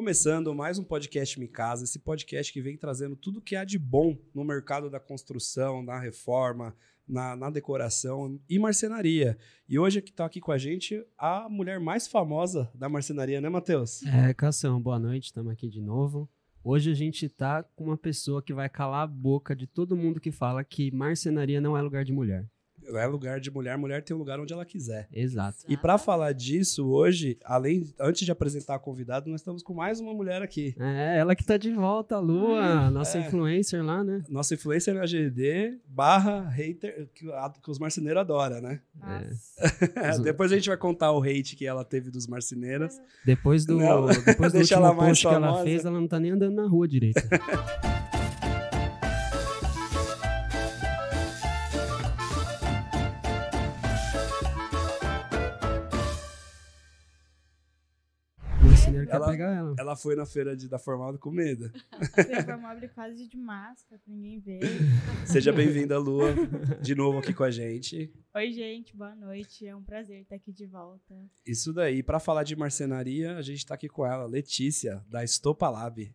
[0.00, 3.78] Começando mais um podcast Me Casa, esse podcast que vem trazendo tudo que há de
[3.78, 6.74] bom no mercado da construção, na reforma,
[7.06, 9.36] na, na decoração e marcenaria.
[9.68, 13.50] E hoje que está aqui com a gente a mulher mais famosa da marcenaria, né,
[13.50, 14.02] Matheus?
[14.06, 16.26] É, Cação, boa noite, estamos aqui de novo.
[16.64, 20.18] Hoje a gente tá com uma pessoa que vai calar a boca de todo mundo
[20.18, 22.48] que fala que marcenaria não é lugar de mulher
[22.96, 25.08] é lugar de mulher, mulher tem um lugar onde ela quiser.
[25.12, 25.58] Exato.
[25.68, 30.00] E para falar disso, hoje, além antes de apresentar a convidada, nós estamos com mais
[30.00, 30.74] uma mulher aqui.
[30.78, 33.26] É, ela que tá de volta, a Lua, nossa é.
[33.26, 34.22] influencer lá, né?
[34.28, 38.80] Nossa influencer na GD, barra hater, que, a, que os marceneiros adoram, né?
[39.02, 40.18] É.
[40.22, 42.98] depois a gente vai contar o hate que ela teve dos marceneiros.
[43.24, 46.32] Depois do, não, depois do último ela post que ela fez, ela não tá nem
[46.32, 47.20] andando na rua direito.
[59.10, 59.74] quer ela, pegar ela.
[59.78, 61.70] Ela foi na feira de, da Formal com medo.
[62.14, 64.60] Feira Formal quase de máscara, pra ninguém ver.
[65.26, 66.34] Seja bem-vinda, Lua,
[66.80, 68.12] de novo aqui com a gente.
[68.34, 69.66] Oi, gente, boa noite.
[69.66, 71.14] É um prazer estar aqui de volta.
[71.44, 72.02] Isso daí.
[72.02, 76.12] Para falar de marcenaria, a gente está aqui com ela, Letícia, da Estopa Lab.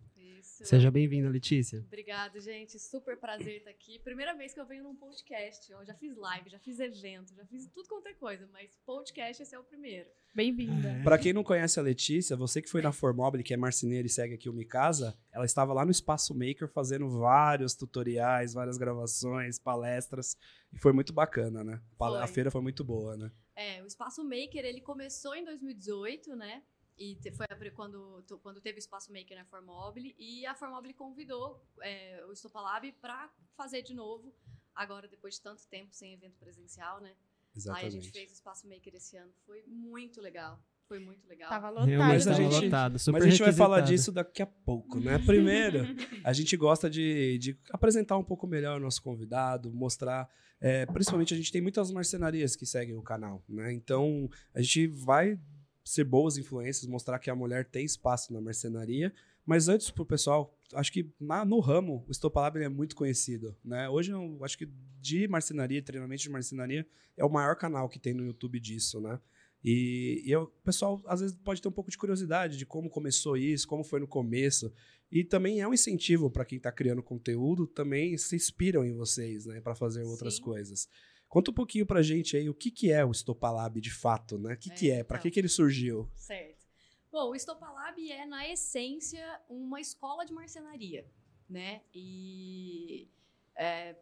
[0.63, 1.79] Seja bem-vinda, Letícia.
[1.79, 2.79] Obrigada, gente.
[2.79, 3.99] Super prazer estar aqui.
[3.99, 5.71] Primeira vez que eu venho num podcast.
[5.71, 9.43] Eu já fiz live, já fiz evento, já fiz tudo quanto é coisa, mas podcast
[9.43, 10.09] esse é o primeiro.
[10.33, 10.89] Bem-vinda.
[10.89, 11.03] É.
[11.03, 14.09] Para quem não conhece a Letícia, você que foi na Formobile, que é marceneira e
[14.09, 19.59] segue aqui o Micasa, ela estava lá no Espaço Maker fazendo vários tutoriais, várias gravações,
[19.59, 20.37] palestras,
[20.73, 21.81] e foi muito bacana, né?
[21.97, 22.21] Foi.
[22.21, 23.31] A feira foi muito boa, né?
[23.55, 26.61] É, o Espaço Maker, ele começou em 2018, né?
[26.97, 30.15] E foi quando, quando teve o Espaço Maker na Formobile.
[30.17, 34.33] E a Formobile convidou é, o Estopalab para fazer de novo,
[34.73, 37.13] agora depois de tanto tempo sem evento presencial, né?
[37.55, 37.83] Exatamente.
[37.83, 39.31] Aí a gente fez o Espaço Maker esse ano.
[39.45, 40.59] Foi muito legal.
[40.87, 41.49] Foi muito legal.
[41.49, 41.97] Tava lotado.
[41.97, 45.17] Mas a gente, lotado, mas a gente vai falar disso daqui a pouco, né?
[45.17, 45.79] Primeiro,
[46.23, 50.29] a gente gosta de, de apresentar um pouco melhor o nosso convidado, mostrar.
[50.61, 53.73] É, principalmente a gente tem muitas marcenarias que seguem o canal, né?
[53.73, 55.39] Então a gente vai
[55.85, 59.13] ser boas influências, mostrar que a mulher tem espaço na marcenaria.
[59.45, 63.55] Mas antes, pro pessoal, acho que na, no ramo, o Estopalab é muito conhecido.
[63.63, 63.87] Né?
[63.87, 64.67] Hoje, eu acho que
[64.99, 69.19] de marcenaria, treinamento de marcenaria, é o maior canal que tem no YouTube disso, né?
[69.63, 73.35] E, e o pessoal, às vezes, pode ter um pouco de curiosidade de como começou
[73.35, 74.71] isso, como foi no começo.
[75.11, 79.45] E também é um incentivo para quem está criando conteúdo, também se inspiram em vocês,
[79.45, 79.61] né?
[79.61, 80.41] Para fazer outras Sim.
[80.41, 80.89] coisas.
[81.35, 84.53] Conta um pouquinho pra gente aí o que, que é o Estopalab de fato, né?
[84.53, 85.03] O que, é, que é?
[85.03, 86.09] Para então, que, que ele surgiu?
[86.15, 86.65] Certo.
[87.11, 91.05] Bom, o Estopalab é, na essência, uma escola de marcenaria,
[91.49, 91.81] né?
[91.93, 93.09] E
[93.53, 93.97] é,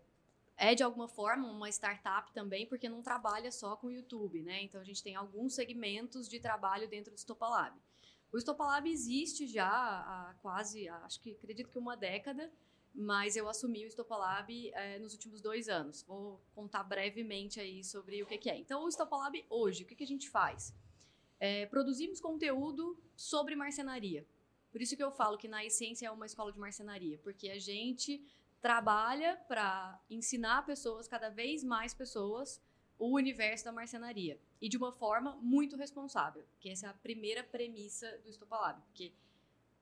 [0.55, 4.61] é, de alguma forma uma startup também, porque não trabalha só com o YouTube, né?
[4.61, 7.75] Então a gente tem alguns segmentos de trabalho dentro do Estopalab.
[8.31, 12.53] O Estopalab existe já há quase, acho que acredito que uma década,
[12.93, 16.03] mas eu assumi o Estopalab é, nos últimos dois anos.
[16.03, 18.57] Vou contar brevemente aí sobre o que, que é.
[18.57, 20.75] Então, o Estopalab hoje, o que, que a gente faz?
[21.39, 24.25] É, produzimos conteúdo sobre marcenaria.
[24.71, 27.59] Por isso que eu falo que na essência é uma escola de marcenaria, porque a
[27.59, 28.23] gente
[28.61, 32.61] trabalha para ensinar pessoas, cada vez mais pessoas,
[32.97, 34.39] o universo da marcenaria.
[34.61, 39.11] E de uma forma muito responsável, que essa é a primeira premissa do Estopalab, porque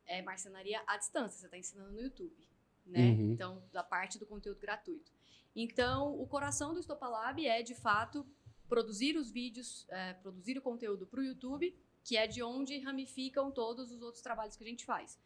[0.06, 2.51] é marcenaria à distância, você está ensinando no YouTube
[2.86, 3.12] né?
[3.12, 3.34] Uhum.
[3.34, 5.12] Então, da parte do conteúdo gratuito.
[5.56, 8.26] Então, o coração do Estopalab é, de fato,
[8.68, 13.52] produzir os vídeos, é, produzir o conteúdo para o YouTube, que é de onde ramificam
[13.52, 15.20] todos os outros trabalhos que a gente faz.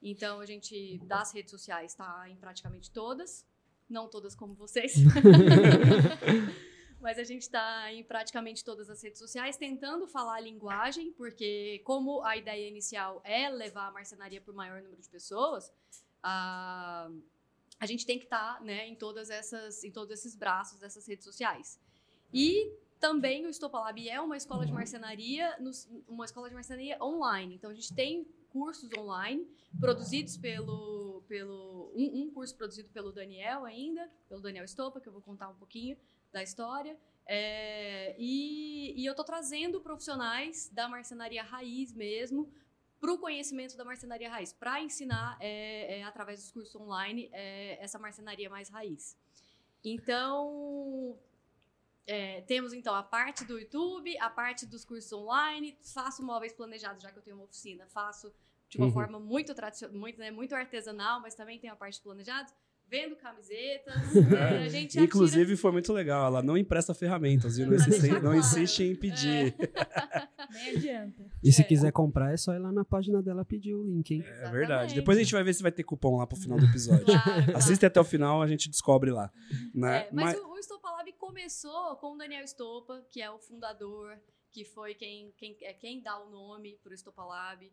[0.00, 3.46] Então, a gente, das redes sociais, está em praticamente todas,
[3.88, 4.94] não todas como vocês,
[7.00, 11.80] mas a gente está em praticamente todas as redes sociais, tentando falar a linguagem, porque
[11.84, 15.72] como a ideia inicial é levar a marcenaria para o maior número de pessoas,
[16.22, 17.10] a,
[17.78, 21.06] a gente tem que estar tá, né, em todas essas, em todos esses braços dessas
[21.06, 21.80] redes sociais.
[22.32, 25.58] E também o Estopalab é uma escola de marcenaria,
[26.06, 27.56] uma escola de marcenaria online.
[27.56, 29.48] Então a gente tem cursos online
[29.80, 35.12] produzidos pelo, pelo um, um, curso produzido pelo Daniel ainda, pelo Daniel Estopa, que eu
[35.12, 35.96] vou contar um pouquinho
[36.30, 36.96] da história.
[37.26, 42.52] É, e, e eu estou trazendo profissionais da marcenaria raiz mesmo
[43.02, 47.76] para o conhecimento da marcenaria raiz, para ensinar é, é, através dos cursos online é,
[47.82, 49.18] essa marcenaria mais raiz.
[49.84, 51.18] Então,
[52.06, 57.02] é, temos então a parte do YouTube, a parte dos cursos online, faço móveis planejados,
[57.02, 58.32] já que eu tenho uma oficina, faço
[58.68, 58.92] de uma uhum.
[58.92, 62.54] forma muito tradicional, muito, né, muito artesanal, mas também tem a parte de planejados
[62.88, 64.14] vendo camisetas.
[64.14, 64.58] Né?
[64.64, 65.56] A gente Inclusive, atira...
[65.56, 66.26] foi muito legal.
[66.26, 67.66] Ela não empresta ferramentas, viu?
[67.66, 69.54] Não, insiste, não insiste em pedir.
[69.58, 70.28] É.
[70.52, 71.30] Nem adianta.
[71.42, 71.64] E se É.
[71.64, 74.22] quiser comprar, é só ir lá na página dela pedir o link, hein?
[74.26, 74.94] É verdade.
[74.94, 77.04] Depois a gente vai ver se vai ter cupom lá pro final do episódio.
[77.04, 77.56] Claro, claro.
[77.56, 79.32] Assiste até o final, a gente descobre lá.
[79.74, 80.06] Né?
[80.06, 84.18] É, mas o, o Estopa Lab começou com o Daniel Estopa, que é o fundador,
[84.50, 87.70] que foi quem, quem, é quem dá o nome para o Estopa Lab,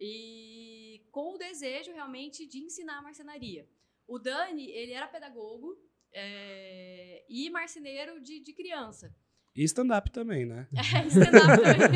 [0.00, 3.68] e com o desejo realmente de ensinar marcenaria.
[4.06, 5.76] O Dani, ele era pedagogo
[6.12, 9.14] é, e marceneiro de, de criança.
[9.60, 10.66] E stand-up também, né?
[10.76, 11.88] É, stand-up também.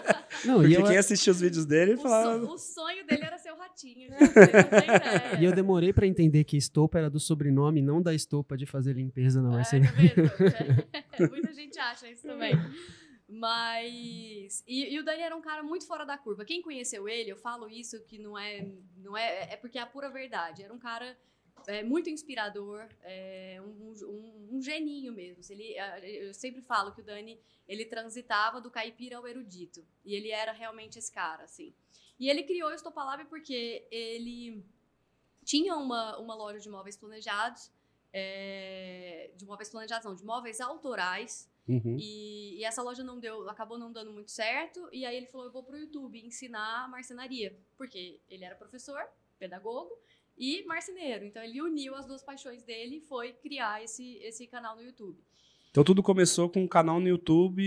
[0.46, 2.46] Não, e Porque eu, quem assistia os vídeos dele falava.
[2.46, 4.08] so- o sonho dele era ser o ratinho,
[5.38, 8.94] e eu demorei pra entender que estopa era do sobrenome, não da estopa de fazer
[8.94, 10.14] limpeza na É, marcenaria.
[10.14, 10.86] tá vendo?
[11.12, 12.54] É, muita gente acha isso também.
[13.28, 14.62] Mas.
[14.66, 16.44] E, e o Dani era um cara muito fora da curva.
[16.44, 18.66] Quem conheceu ele, eu falo isso que não é.
[18.96, 20.62] não É, é porque é a pura verdade.
[20.62, 21.16] Era um cara
[21.66, 25.42] é, muito inspirador, é, um, um, um geninho mesmo.
[25.50, 29.86] Ele, eu sempre falo que o Dani ele transitava do caipira ao erudito.
[30.04, 31.74] E ele era realmente esse cara, assim.
[32.18, 34.64] E ele criou o Estopalab porque ele
[35.44, 37.70] tinha uma, uma loja de móveis planejados
[38.12, 41.48] é, de móveis planejados, não, de móveis autorais.
[41.68, 41.96] Uhum.
[41.98, 44.88] E, e essa loja não deu, acabou não dando muito certo.
[44.92, 47.56] E aí ele falou: eu vou pro YouTube ensinar marcenaria.
[47.76, 49.00] Porque ele era professor,
[49.38, 49.96] pedagogo
[50.40, 51.24] e marceneiro.
[51.26, 55.18] Então ele uniu as duas paixões dele e foi criar esse, esse canal no YouTube.
[55.70, 57.62] Então tudo começou com um canal no YouTube,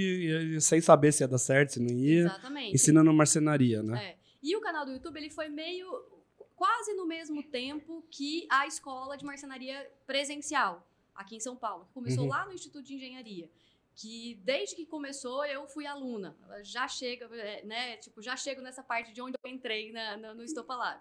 [0.60, 2.76] sem saber se ia dar certo, se não ia, Exatamente.
[2.76, 4.04] ensinando marcenaria, né?
[4.04, 4.18] É.
[4.42, 5.88] E o canal do YouTube ele foi meio
[6.56, 10.86] quase no mesmo tempo que a escola de marcenaria presencial
[11.16, 12.30] aqui em São Paulo, que começou Uhum.
[12.30, 13.50] lá no Instituto de Engenharia.
[13.96, 16.36] Que desde que começou eu fui aluna.
[16.64, 17.98] Já chega, é, né?
[17.98, 21.00] Tipo, já chego nessa parte de onde eu entrei na, na- no Estopa Lab.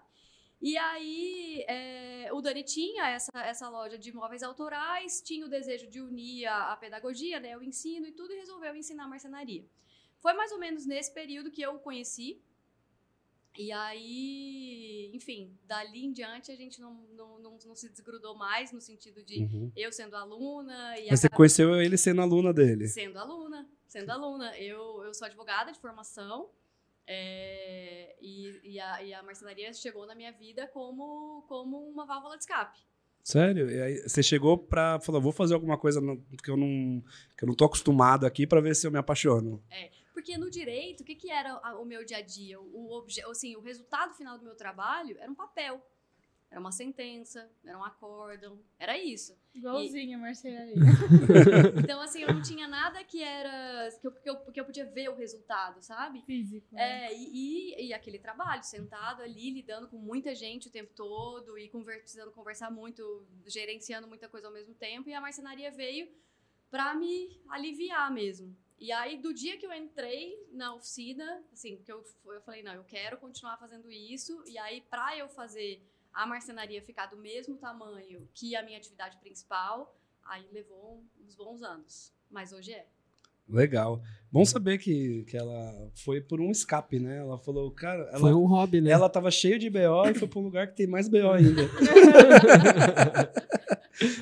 [0.69, 5.87] E aí, é, o Dani tinha essa, essa loja de móveis autorais, tinha o desejo
[5.87, 9.65] de unir a, a pedagogia, né, o ensino e tudo, e resolveu ensinar marcenaria.
[10.21, 12.41] Foi mais ou menos nesse período que eu o conheci.
[13.57, 18.71] E aí, enfim, dali em diante a gente não, não, não, não se desgrudou mais,
[18.71, 19.71] no sentido de Uhum.
[19.75, 22.87] eu sendo aluna e Mas você acaba- conheceu ele sendo aluna dele.
[22.87, 24.57] Sendo aluna, sendo aluna.
[24.57, 26.49] Eu, eu sou advogada de formação
[27.07, 32.37] é, e, e, a, e a marcenaria chegou na minha vida como, como uma válvula
[32.37, 32.79] de escape.
[33.23, 33.71] Sério?
[33.71, 36.01] E aí você chegou pra falar, vou fazer alguma coisa
[36.43, 37.01] que eu não,
[37.37, 39.63] que eu não tô acostumado aqui pra ver se eu me apaixono.
[40.13, 42.59] Porque no direito, o que, que era o meu dia a dia?
[42.59, 45.81] O, obje, assim, o resultado final do meu trabalho era um papel.
[46.53, 49.35] Era uma sentença, era um acórdão, era isso.
[49.55, 50.75] Igualzinho a marcenaria.
[51.83, 53.89] Então, assim, eu não tinha nada que era.
[53.99, 56.21] que eu, que eu, que eu podia ver o resultado, sabe?
[56.21, 56.67] Físico.
[56.71, 57.07] né?
[57.07, 61.57] É, e, e- e aquele trabalho, sentado ali, lidando com muita gente o tempo todo
[61.57, 65.09] e conver- precisando conversar muito, gerenciando muita coisa ao mesmo tempo.
[65.09, 66.07] E a marcenaria veio
[66.69, 68.55] pra me aliviar mesmo.
[68.77, 72.73] E aí, do dia que eu entrei na oficina, assim, que eu, eu falei, não,
[72.73, 74.43] eu quero continuar fazendo isso.
[74.45, 75.81] E aí, pra eu fazer
[76.13, 79.95] a marcenaria ficar do mesmo tamanho que a minha atividade principal,
[80.25, 82.13] aí levou uns bons anos.
[82.29, 82.85] Mas hoje é.
[83.47, 84.01] Legal.
[84.31, 87.17] Bom saber que, que ela foi por um escape, né?
[87.17, 88.91] Ela falou, cara, ela, Foi um hobby, né?
[88.91, 91.63] ela tava cheia de BO e foi pra um lugar que tem mais BO ainda.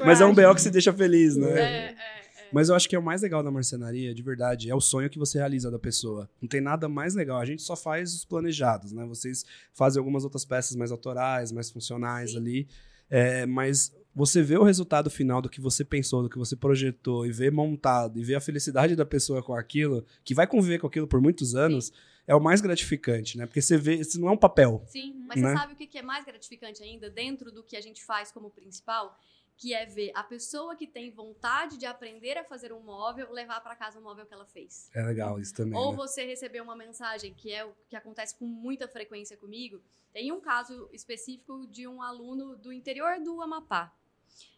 [0.04, 1.50] Mas é um BO que se deixa feliz, né?
[1.50, 2.11] É, é, é.
[2.52, 5.10] Mas eu acho que é o mais legal da marcenaria, de verdade, é o sonho
[5.10, 6.30] que você realiza da pessoa.
[6.42, 7.40] Não tem nada mais legal.
[7.40, 9.06] A gente só faz os planejados, né?
[9.06, 12.38] Vocês fazem algumas outras peças mais autorais, mais funcionais Sim.
[12.38, 12.68] ali.
[13.10, 17.26] É, mas você vê o resultado final do que você pensou, do que você projetou,
[17.26, 20.88] e ver montado, e ver a felicidade da pessoa com aquilo, que vai conviver com
[20.88, 21.92] aquilo por muitos anos,
[22.28, 23.46] é o mais gratificante, né?
[23.46, 24.84] Porque você vê, isso não é um papel.
[24.88, 25.50] Sim, mas Né?
[25.50, 28.50] você sabe o que é mais gratificante ainda, dentro do que a gente faz como
[28.50, 29.18] principal?
[29.62, 33.62] Que é ver a pessoa que tem vontade de aprender a fazer um móvel levar
[33.62, 34.90] para casa o móvel que ela fez.
[34.92, 35.78] É legal isso também.
[35.78, 35.98] Ou né?
[35.98, 39.80] você receber uma mensagem, que é o que acontece com muita frequência comigo.
[40.12, 43.94] Tem um caso específico de um aluno do interior do Amapá.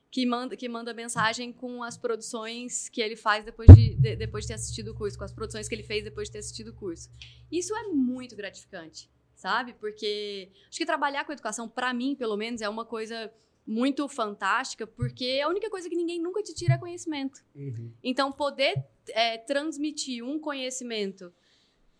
[0.09, 4.45] Que manda, que manda mensagem com as produções que ele faz depois de, de- depois
[4.45, 6.69] de ter assistido o curso, com as produções que ele fez depois de ter assistido
[6.69, 7.09] o curso.
[7.51, 9.73] Isso é muito gratificante, sabe?
[9.73, 13.33] Porque acho que trabalhar com educação, para mim, pelo menos, é uma coisa
[13.65, 17.43] muito fantástica, porque a única coisa que ninguém nunca te tira é conhecimento.
[17.55, 17.91] Uhum.
[18.03, 21.33] Então, poder é, transmitir um conhecimento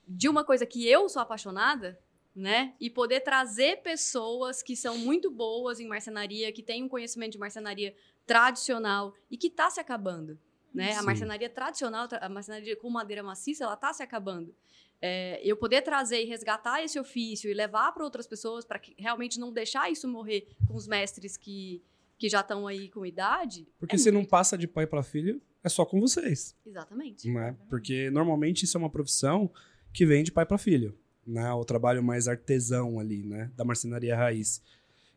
[0.08, 2.00] de uma coisa que eu sou apaixonada,
[2.36, 2.74] né?
[2.80, 7.38] E poder trazer pessoas que são muito boas em marcenaria, que têm um conhecimento de
[7.38, 10.38] marcenaria tradicional e que está se acabando,
[10.74, 10.94] né?
[10.96, 14.54] A marcenaria tradicional, a marcenaria com madeira maciça, ela está se acabando.
[15.06, 19.38] É, eu poder trazer e resgatar esse ofício e levar para outras pessoas para realmente
[19.38, 21.84] não deixar isso morrer com os mestres que,
[22.18, 23.68] que já estão aí com idade.
[23.78, 26.56] Porque é se não passa de pai para filho, é só com vocês.
[26.66, 27.30] Exatamente.
[27.30, 27.54] né?
[27.70, 29.52] Porque normalmente isso é uma profissão
[29.92, 31.52] que vem de pai para filho, né?
[31.52, 33.52] O trabalho mais artesão ali, né?
[33.58, 34.62] Da marcenaria raiz.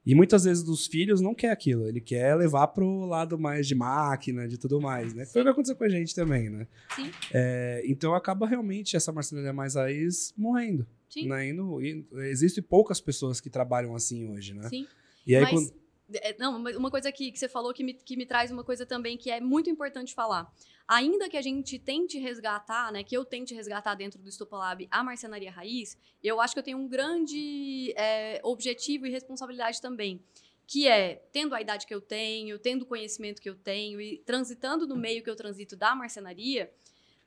[0.07, 3.75] E muitas vezes dos filhos não quer aquilo, ele quer levar pro lado mais de
[3.75, 5.27] máquina, de tudo mais, né?
[5.27, 6.69] Foi o que aconteceu com a gente também, né?
[6.95, 7.11] Sim.
[7.35, 11.27] É, então acaba realmente essa marcenaria mais raiz morrendo, Sim.
[11.27, 11.49] né?
[11.49, 14.69] E existem poucas pessoas que trabalham assim hoje, né?
[14.69, 14.87] Sim.
[15.27, 15.86] E aí Mas, quando...
[16.15, 18.63] é, não, mas uma coisa que, que você falou que me, que me traz uma
[18.63, 20.53] coisa também que é muito importante falar.
[20.87, 25.03] Ainda que a gente tente resgatar, né, que eu tente resgatar dentro do Estopalab a
[25.03, 30.23] marcenaria raiz, eu acho que eu tenho um grande é, objetivo e responsabilidade também,
[30.67, 34.19] que é, tendo a idade que eu tenho, tendo o conhecimento que eu tenho e
[34.19, 36.73] transitando no meio que eu transito da marcenaria,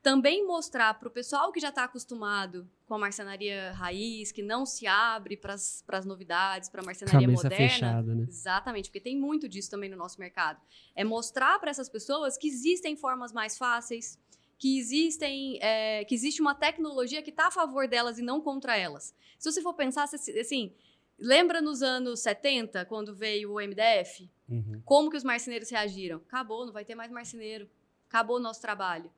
[0.01, 4.65] também mostrar para o pessoal que já está acostumado com a marcenaria raiz, que não
[4.65, 7.69] se abre para as novidades, para a marcenaria Cabeça moderna.
[7.69, 8.25] fechada, né?
[8.27, 10.61] Exatamente, porque tem muito disso também no nosso mercado.
[10.95, 14.17] É mostrar para essas pessoas que existem formas mais fáceis,
[14.57, 18.77] que existem, é, que existe uma tecnologia que está a favor delas e não contra
[18.77, 19.13] elas.
[19.37, 20.73] Se você for pensar, assim,
[21.17, 24.29] lembra nos anos 70, quando veio o MDF?
[24.49, 24.81] Uhum.
[24.83, 26.17] Como que os marceneiros reagiram?
[26.17, 27.69] Acabou, não vai ter mais marceneiro.
[28.07, 29.11] Acabou o nosso trabalho.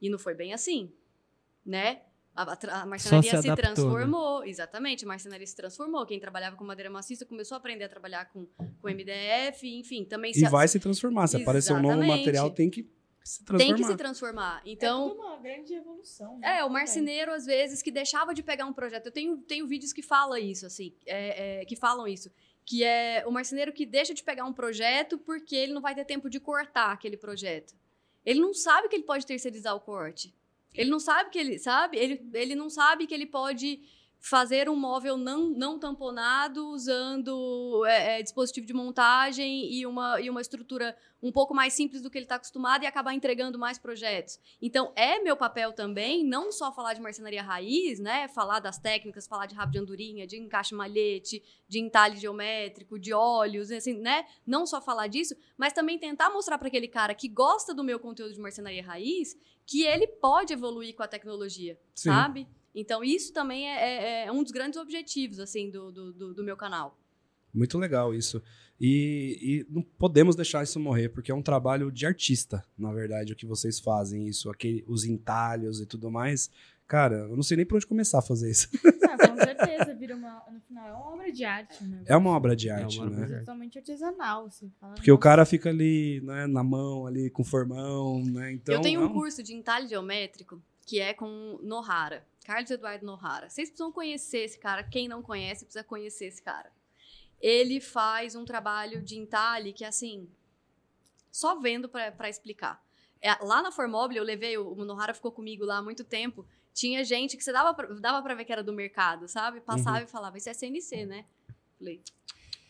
[0.00, 0.92] E não foi bem assim,
[1.64, 2.02] né?
[2.34, 3.56] A, a a marcenaria se se, né?
[3.56, 6.06] transformou, exatamente, a marcenaria se transformou.
[6.06, 10.30] Quem trabalhava com madeira maciça começou a aprender a trabalhar com, com MDF, enfim, também
[10.30, 11.26] E se vai se transformar.
[11.26, 12.88] Se aparecer um novo material, tem que
[13.24, 13.74] se transformar.
[13.74, 14.62] tem que se transformar.
[14.64, 16.38] Então, é tudo uma grande evolução.
[16.38, 16.58] né?
[16.58, 19.06] é, o marceneiro, às vezes, que deixava de pegar um projeto.
[19.06, 22.30] Eu tenho, tenho vídeos que falam isso, assim, é, é, que falam isso.
[22.64, 26.04] Que é o marceneiro que deixa de pegar um projeto porque ele não vai ter
[26.04, 27.74] tempo de cortar aquele projeto.
[28.30, 30.32] Ele não sabe que ele pode terceirizar o corte.
[30.72, 31.98] Ele não sabe que ele, sabe?
[31.98, 33.82] Ele, ele não sabe que ele pode
[34.20, 40.28] fazer um móvel não, não tamponado usando é, é, dispositivo de montagem e uma, e
[40.28, 43.78] uma estrutura um pouco mais simples do que ele está acostumado e acabar entregando mais
[43.78, 44.38] projetos.
[44.60, 48.28] Então, é meu papel também, não só falar de marcenaria raiz, né?
[48.28, 53.12] Falar das técnicas, falar de rabo de andorinha, de encaixe malhete, de entalhe geométrico, de
[53.12, 54.26] óleos, assim, né?
[54.46, 57.98] Não só falar disso, mas também tentar mostrar para aquele cara que gosta do meu
[57.98, 59.34] conteúdo de marcenaria raiz
[59.66, 62.10] que ele pode evoluir com a tecnologia, Sim.
[62.10, 62.48] sabe?
[62.74, 66.44] Então, isso também é, é- é um dos grandes objetivos, assim, do, do, do- do
[66.44, 66.96] meu canal.
[67.52, 68.40] Muito legal isso.
[68.80, 73.32] E, e não podemos deixar isso morrer, porque é um trabalho de artista, na verdade,
[73.32, 76.48] o que vocês fazem, isso, aquele, os entalhos e tudo mais.
[76.86, 78.68] Cara, eu não sei nem por onde começar a fazer isso.
[79.10, 82.02] Ah, com certeza, vira uma, no final é uma obra de arte, né?
[82.06, 83.22] É uma obra de É uma arte, obra né?
[83.24, 83.38] arte.
[83.40, 84.94] totalmente artesanal, você fala.
[84.94, 88.52] Porque o cara fica ali, né, na mão, ali com formão, né?
[88.52, 93.04] Então, eu tenho é um curso de entalhe geométrico que é com Nohara, Carlos Eduardo
[93.06, 93.48] Nohara.
[93.48, 94.82] Vocês precisam conhecer esse cara.
[94.82, 96.72] Quem não conhece, precisa conhecer esse cara.
[97.40, 100.28] Ele faz um trabalho de entalhe que, assim,
[101.30, 102.82] só vendo para explicar.
[103.22, 106.46] É, lá na Formobile, eu levei, o o Nohara ficou comigo lá há muito tempo.
[106.72, 109.60] Tinha gente que você dava pra, dava pra ver que era do mercado, sabe?
[109.60, 110.04] Passava Uhum.
[110.04, 111.26] e falava, isso é CNC, né?
[111.78, 112.02] Falei,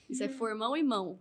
[0.08, 1.20] isso é formão e mão.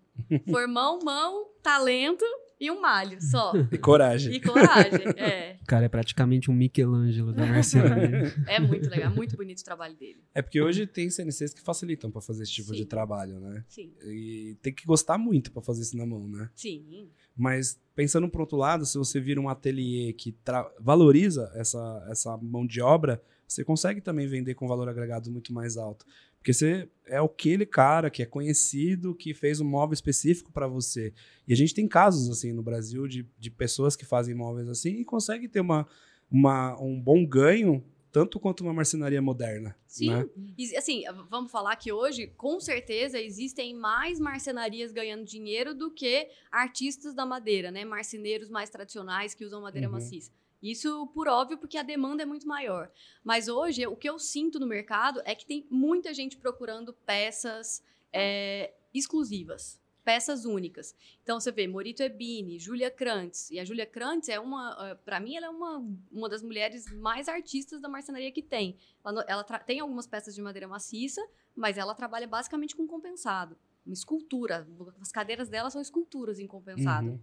[0.49, 2.25] Formão, mão, talento
[2.59, 3.53] e um malho só.
[3.71, 4.33] E coragem.
[4.33, 5.57] E coragem, é.
[5.61, 8.33] O cara é praticamente um Michelangelo da marcenaria.
[8.47, 10.23] É muito legal, muito bonito o trabalho dele.
[10.33, 12.85] É porque hoje tem CNCs que facilitam pra fazer esse tipo de Sim.
[12.85, 13.63] trabalho, né?
[13.67, 16.49] Sim, E tem que gostar muito pra fazer isso na mão, né?
[16.55, 17.09] sim.
[17.35, 20.35] Mas pensando por outro lado, se você vira um ateliê que
[20.79, 25.77] valoriza essa, essa mão de obra, você consegue também vender com valor agregado muito mais
[25.77, 26.05] alto.
[26.39, 31.13] Porque você é aquele cara que é conhecido, que fez um móvel específico para você.
[31.47, 35.01] E a gente tem casos assim no Brasil de, de pessoas que fazem móveis assim
[35.01, 35.87] e conseguem ter uma,
[36.31, 39.75] uma, um bom ganho, tanto quanto uma marcenaria moderna.
[39.85, 40.09] Sim.
[40.09, 40.29] Né?
[40.57, 46.27] E, assim, vamos falar que hoje, com certeza, existem mais marcenarias ganhando dinheiro do que
[46.51, 47.83] artistas da madeira, né?
[47.83, 49.93] Marceneiros mais tradicionais que usam madeira Uhum.
[49.93, 50.31] maciça.
[50.61, 52.91] Isso por óbvio, porque a demanda é muito maior.
[53.23, 57.83] Mas hoje, o que eu sinto no mercado é que tem muita gente procurando peças
[58.11, 60.95] é, exclusivas, peças únicas.
[61.23, 63.49] Então você vê Morito Ebini, Julia Krantz.
[63.51, 67.29] E a Julia Krantz é uma, para mim, ela é uma, uma das mulheres mais
[67.29, 68.77] artistas da marcenaria que tem.
[69.05, 71.25] Ela, ela tem algumas peças de madeira maciça,
[71.55, 73.57] mas ela trabalha basicamente com compensado.
[73.85, 74.67] Uma escultura.
[74.99, 77.11] As cadeiras dela são esculturas em compensado.
[77.11, 77.19] Uhum.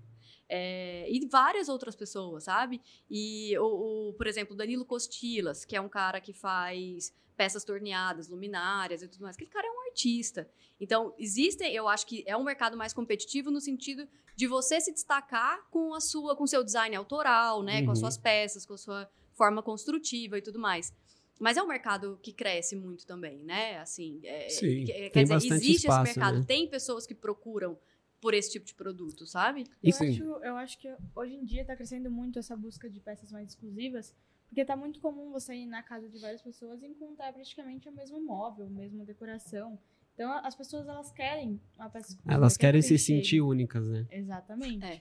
[0.49, 2.81] É, e várias outras pessoas, sabe?
[3.11, 7.65] E, o, o, por exemplo, o Danilo Costilas, que é um cara que faz peças
[7.65, 9.37] torneadas, luminárias e tudo mais.
[9.37, 10.49] Aquele cara é um artista.
[10.81, 14.93] Então, existem, eu acho que é um mercado mais competitivo no sentido de você se
[14.93, 17.83] destacar com a sua, com seu design autoral, né?
[17.85, 18.05] Com as Uhum.
[18.05, 20.93] suas peças, com a sua forma construtiva e tudo mais.
[21.39, 23.79] Mas é um mercado que cresce muito também, né?
[23.79, 26.45] Assim, é, Sim, é, quer tem dizer, existe espaço, esse mercado, né?
[26.47, 27.79] tem pessoas que procuram
[28.27, 29.63] por esse tipo de produto, sabe?
[29.81, 30.11] Eu Sim.
[30.11, 33.51] acho, eu acho que hoje em dia tá crescendo muito essa busca de peças mais
[33.51, 34.13] exclusivas,
[34.49, 37.93] Porque tá muito comum você ir na casa de várias pessoas e encontrar praticamente o
[37.93, 39.79] mesmo móvel, a mesma decoração.
[40.15, 44.05] Então as pessoas elas querem uma peça Elas que querem se sentir únicas, né?
[44.11, 44.85] Exatamente.
[44.85, 45.01] É.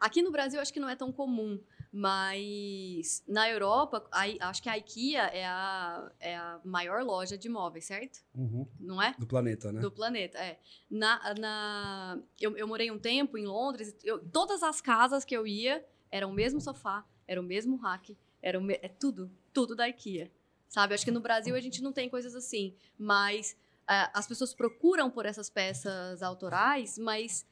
[0.00, 1.60] Aqui no Brasil acho que não é tão comum,
[1.98, 7.48] mas na Europa, a- acho que a IKEA é a, é a maior loja de
[7.48, 8.20] móveis, certo?
[8.34, 8.66] Uhum.
[8.78, 9.14] Não é?
[9.18, 9.80] Do planeta, né?
[9.80, 10.58] Do planeta, é.
[10.90, 15.46] Na, na, eu, eu morei um tempo em Londres, eu- todas as casas que eu
[15.46, 19.88] ia eram o mesmo sofá, era o mesmo rack, era o é tudo, tudo da
[19.88, 20.30] IKEA.
[20.68, 20.94] Sabe?
[20.94, 25.10] Acho que no Brasil a gente não tem coisas assim, mas ah, as pessoas procuram
[25.10, 27.46] por essas peças autorais, mas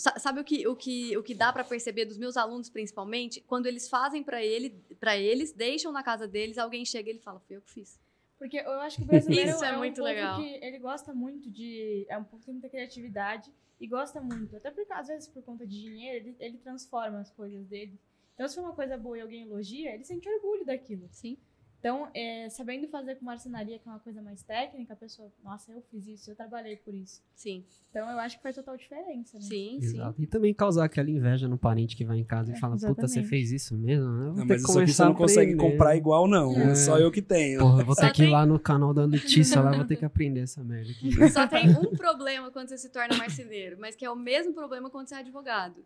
[0.00, 3.40] sabe o que, o que, o que dá para perceber dos meus alunos principalmente?
[3.42, 7.20] Quando eles fazem para ele, para eles, deixam na casa deles, alguém chega e ele
[7.20, 8.00] fala, foi eu que fiz.
[8.38, 10.40] Porque eu acho que o brasileiro Isso é um muito povo legal.
[10.40, 12.06] que ele gosta muito de.
[12.08, 14.56] É um povo que tem muita criatividade e gosta muito.
[14.56, 18.00] Até porque, às vezes, por conta de dinheiro, ele, ele transforma as coisas dele.
[18.34, 21.06] Então, se for uma coisa boa e alguém elogia, ele sente orgulho daquilo.
[21.12, 21.36] Sim.
[21.80, 25.72] Então, é, sabendo fazer com marcenaria, que é uma coisa mais técnica, a pessoa, nossa,
[25.72, 27.22] eu fiz isso, eu trabalhei por isso.
[27.34, 29.42] Sim, Então, eu acho que faz total diferença, né?
[29.44, 29.96] sim, sim.
[29.96, 30.20] Exato.
[30.22, 33.08] E também causar aquela inveja no parente que vai em casa e É, fala, puta,
[33.08, 33.28] você exatamente.
[33.30, 34.04] fez isso mesmo?
[34.10, 36.54] Eu vou Não, ter mas que isso aqui você não consegue comprar igual, não.
[36.54, 36.74] É É.
[36.74, 37.60] só eu que tenho.
[37.60, 39.84] Porra, eu vou Só ter que ir tem- lá no canal da Letícia lá, vou
[39.86, 41.08] ter que aprender essa merda aqui.
[41.32, 44.90] Só tem um problema quando você se torna marceneiro, mas que é o mesmo problema
[44.90, 45.82] quando você é advogado.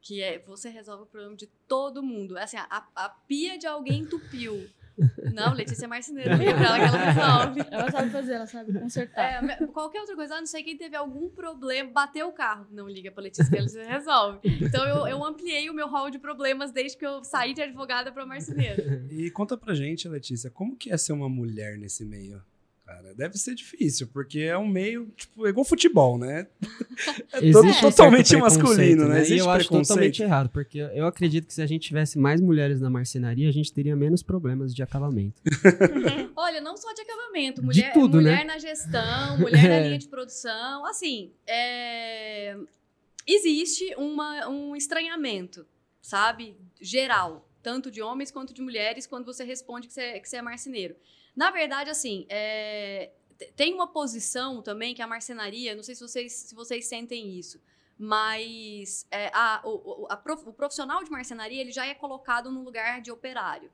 [0.00, 2.38] Que é, você resolve o problema de todo mundo.
[2.38, 4.70] Assim, a, a pia de alguém entupiu.
[5.32, 7.60] Não, Letícia é marceneira, liga pra ela que ela resolve.
[7.70, 9.44] Ela sabe fazer, ela sabe consertar.
[9.44, 12.66] É, qualquer outra coisa, ah, não sei quem teve algum problema, bateu o carro.
[12.70, 14.38] Não liga pra Letícia que ela resolve.
[14.44, 18.12] Então eu, eu ampliei o meu hall de problemas desde que eu saí de advogada
[18.12, 19.04] pra marceneira.
[19.10, 22.42] E conta pra gente, Letícia, como que é ser uma mulher nesse meio?
[22.86, 26.46] Cara, deve ser difícil, porque é um meio, tipo, é igual futebol, né?
[27.32, 29.18] É todo- Existe totalmente masculino, né?
[29.18, 32.40] E Existe eu acho totalmente errado, porque eu acredito que se a gente tivesse mais
[32.40, 35.40] mulheres na marcenaria, a gente teria menos problemas de acabamento.
[36.36, 38.44] Olha, não só de acabamento, De mulher, tudo, mulher né?
[38.44, 39.86] na gestão, mulher na É.
[39.88, 42.56] linha de produção, assim, é,
[43.26, 45.66] existe uma, um estranhamento,
[46.00, 50.36] sabe, geral, tanto de homens quanto de mulheres, quando você responde que você, que você
[50.36, 50.94] é marceneiro.
[51.34, 56.00] Na verdade, assim, é, te- tem uma posição também que a marcenaria, não sei se
[56.00, 57.60] vocês, se vocês sentem isso,
[57.98, 62.62] mas é, a- o- a prof- o profissional de marcenaria ele já é colocado no
[62.62, 63.70] lugar de operário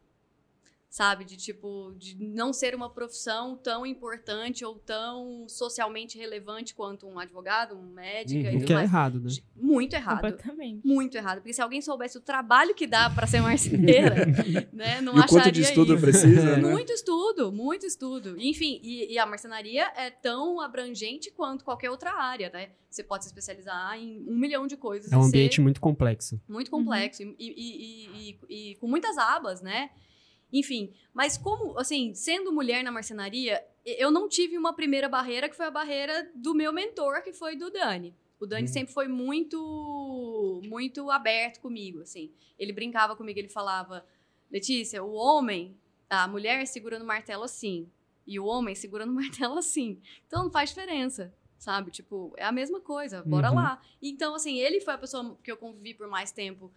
[0.91, 1.25] sabe?
[1.25, 7.17] De tipo, de não ser uma profissão tão importante ou tão socialmente relevante quanto um
[7.19, 8.59] advogado, um médico Uhum.
[8.59, 8.91] e que é mais.
[8.91, 9.31] errado, né?
[9.55, 10.17] Muito errado.
[10.21, 10.85] Completamente.
[10.85, 11.37] Muito errado.
[11.39, 14.17] Porque se alguém soubesse o trabalho que dá para ser marceneira,
[14.73, 15.01] né?
[15.01, 16.03] Não E acharia quanto de estudo isso.
[16.03, 16.69] precisa, né?
[16.69, 18.35] Muito estudo, muito estudo.
[18.41, 22.71] Enfim, e, e a marcenaria é tão abrangente quanto qualquer outra área, né?
[22.91, 25.13] Você pode se especializar em um milhão de coisas.
[25.13, 26.41] É um ser ambiente muito complexo.
[26.49, 29.91] muito complexo e, e- e- e- e com muitas abas, né?
[30.53, 35.57] Enfim, mas como, assim, sendo mulher na marcenaria, eu não tive uma primeira barreira que
[35.57, 38.15] foi a barreira do meu mentor, que foi do Dani.
[38.39, 38.69] O Dani Uhum.
[38.69, 42.33] sempre foi muito, muito aberto comigo, assim.
[42.59, 44.05] Ele brincava comigo, ele falava,
[44.51, 45.77] Letícia, o homem,
[46.09, 47.89] a mulher segura no martelo assim,
[48.27, 49.13] e o homem segura no
[49.45, 50.01] martelo assim.
[50.27, 51.91] Então não faz diferença, sabe?
[51.91, 53.57] Tipo, é a mesma coisa, bora Uhum.
[53.57, 53.81] lá.
[54.03, 56.73] Então, assim, ele foi a pessoa que eu convivi por mais tempo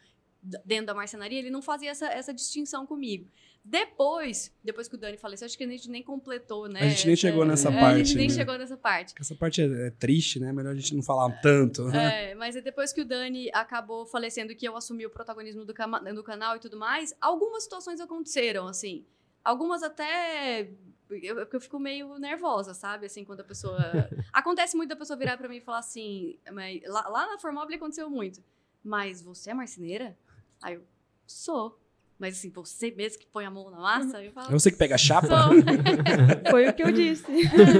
[0.65, 3.29] dentro da marcenaria, ele não fazia essa, essa distinção comigo.
[3.65, 6.81] Depois, depois que o Dani faleceu, acho que a gente nem completou, né?
[6.81, 8.33] A gente nem chegou nessa é, A parte, gente nem né?
[8.33, 9.13] chegou nessa parte.
[9.17, 10.51] Essa parte é, é triste, né?
[10.51, 11.85] Melhor a gente não falar tanto.
[11.85, 12.31] né?
[12.31, 15.73] É, mas é depois que o Dani acabou falecendo que eu assumi o protagonismo do,
[15.73, 19.05] do canal e tudo mais, algumas situações aconteceram, assim.
[19.45, 20.69] Algumas até.
[21.09, 23.05] Eu, eu fico meio nervosa, sabe?
[23.05, 23.77] Assim, quando a pessoa.
[24.33, 26.37] Acontece muito da pessoa virar pra mim e falar assim.
[26.51, 28.43] Mas, lá, lá na Formobile aconteceu muito.
[28.83, 30.17] Mas você é marceneira?
[30.63, 30.83] Aí eu
[31.27, 31.79] sou.
[32.17, 34.23] Mas assim, você mesmo que põe a mão na massa?
[34.23, 34.47] Eu falo.
[34.47, 35.27] É você que pega a chapa?
[35.27, 35.53] Sou.
[36.49, 37.25] Foi o que eu disse.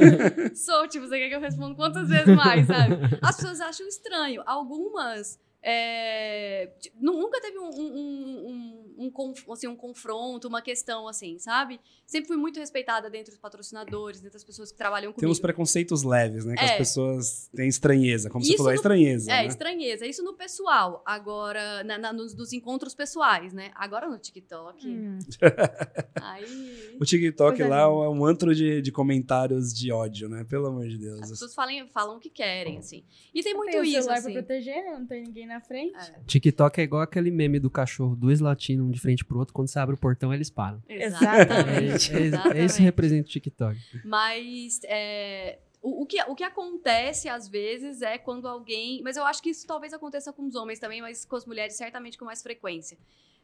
[0.54, 2.96] Sou, tipo, você quer que eu responda quantas vezes mais, sabe?
[3.22, 4.43] As pessoas acham estranho.
[4.46, 5.39] Algumas.
[5.65, 9.12] É, nunca teve um, um, um, um,
[9.47, 11.80] um assim, um confronto, uma questão assim, sabe?
[12.06, 15.32] Sempre fui muito respeitada dentro dos patrocinadores, dentro das pessoas que trabalham Tem comigo.
[15.32, 16.56] uns preconeitos leves, né?
[16.56, 16.78] Que as É.
[16.78, 18.30] pessoas têm estranheza.
[18.30, 19.32] Como você Isso falou, é no- estranheza.
[19.32, 19.45] É, né?
[19.47, 20.06] estranheza.
[20.06, 21.02] Isso no pessoal.
[21.06, 23.71] Agora, na, na- nos, nos encontros pessoais, né?
[23.76, 24.86] Agora no TikTok.
[24.88, 25.17] Hum.
[26.21, 26.97] Aí.
[26.99, 30.43] O TikTok Coisa lá é um antro de, de comentários de ódio, né?
[30.43, 31.21] Pelo amor de Deus.
[31.21, 33.04] As pessoas falam, falam o que querem, assim.
[33.34, 34.34] E tem muito tem o isso, celular assim.
[34.34, 34.84] pra proteger?
[34.91, 35.95] Não tem ninguém na frente.
[35.95, 39.53] É, TikTok é igual aquele meme do cachorro, dois latinos um de frente pro outro,
[39.53, 40.81] quando você abre o portão, eles param.
[40.87, 42.13] É, exatamente.
[42.13, 42.65] é, é, exatamente.
[42.65, 43.79] isso que representa o TikTok.
[44.05, 49.01] Mas é, o, o que, o que acontece às vezes é quando alguém.
[49.03, 51.75] Mas eu acho que isso talvez aconteça com os homens também, mas com as mulheres
[51.75, 52.97] certamente com mais frequência.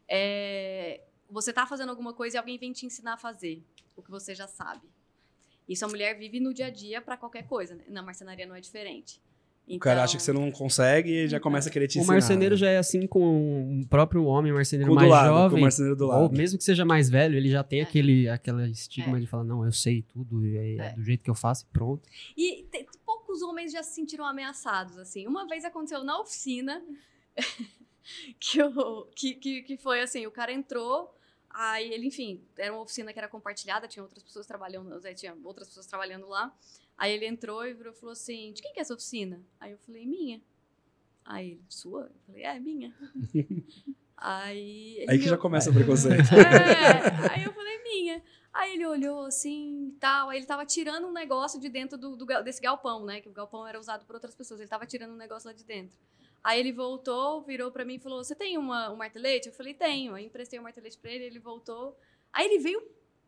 [0.08, 3.62] É, você tá fazendo alguma coisa e alguém vem te ensinar a fazer
[3.94, 4.88] o que você já sabe.
[5.68, 7.74] Isso a mulher vive no dia a dia para qualquer coisa.
[7.76, 7.84] Né?
[7.88, 9.22] Na marcenaria não é diferente.
[9.70, 11.98] Então, o cara acha que você não consegue e já então, começa a querer te
[11.98, 12.12] o ensinar.
[12.12, 12.58] O marceneiro né?
[12.58, 15.50] já é assim com o próprio homem, marceneiro com mais lado, jovem.
[15.50, 16.22] Com o marceneiro do lado.
[16.22, 17.82] Ou mesmo que seja mais velho, ele já tem é.
[17.84, 19.20] aquele aquela estigma é.
[19.20, 22.08] de falar, não, eu sei tudo, é, é, do jeito que eu faço e pronto.
[22.36, 25.26] E te, poucos homens já se sentiram ameaçados, assim.
[25.26, 26.82] Uma vez aconteceu na oficina
[28.40, 31.14] que, eu, que, que, que foi assim, o cara entrou
[31.52, 35.66] Aí ele, enfim, era uma oficina que era compartilhada, tinha outras pessoas trabalhando, tinha outras
[35.68, 36.54] pessoas trabalhando lá.
[37.00, 39.78] Aí ele entrou e virou, falou assim: "De quem que é essa oficina?" Aí eu
[39.78, 40.42] falei: "Minha".
[41.24, 42.94] Aí ele: "Sua?" Eu falei: "É, minha".
[44.18, 46.28] aí Aí que já começa o preconceito.
[46.34, 48.22] É, aí eu falei: "Minha".
[48.52, 52.26] Aí ele olhou assim, tal, aí ele tava tirando um negócio de dentro do, do,
[52.42, 53.20] desse galpão, né?
[53.22, 54.60] Que o galpão era usado por outras pessoas.
[54.60, 55.96] Ele tava tirando um negócio lá de dentro.
[56.44, 59.48] Aí ele voltou, virou para mim e falou: Você tem uma, um martelete?
[59.48, 60.14] Eu falei: Tenho.
[60.14, 61.96] Aí emprestei o um martelete pra ele, ele voltou.
[62.32, 62.82] Aí ele veio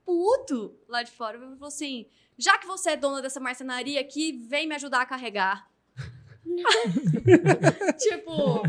[0.04, 1.36] puto lá de fora.
[1.36, 5.06] Ele falou assim: Já que você é dona dessa marcenaria aqui, vem me ajudar a
[5.06, 5.70] carregar.
[7.98, 8.62] tipo,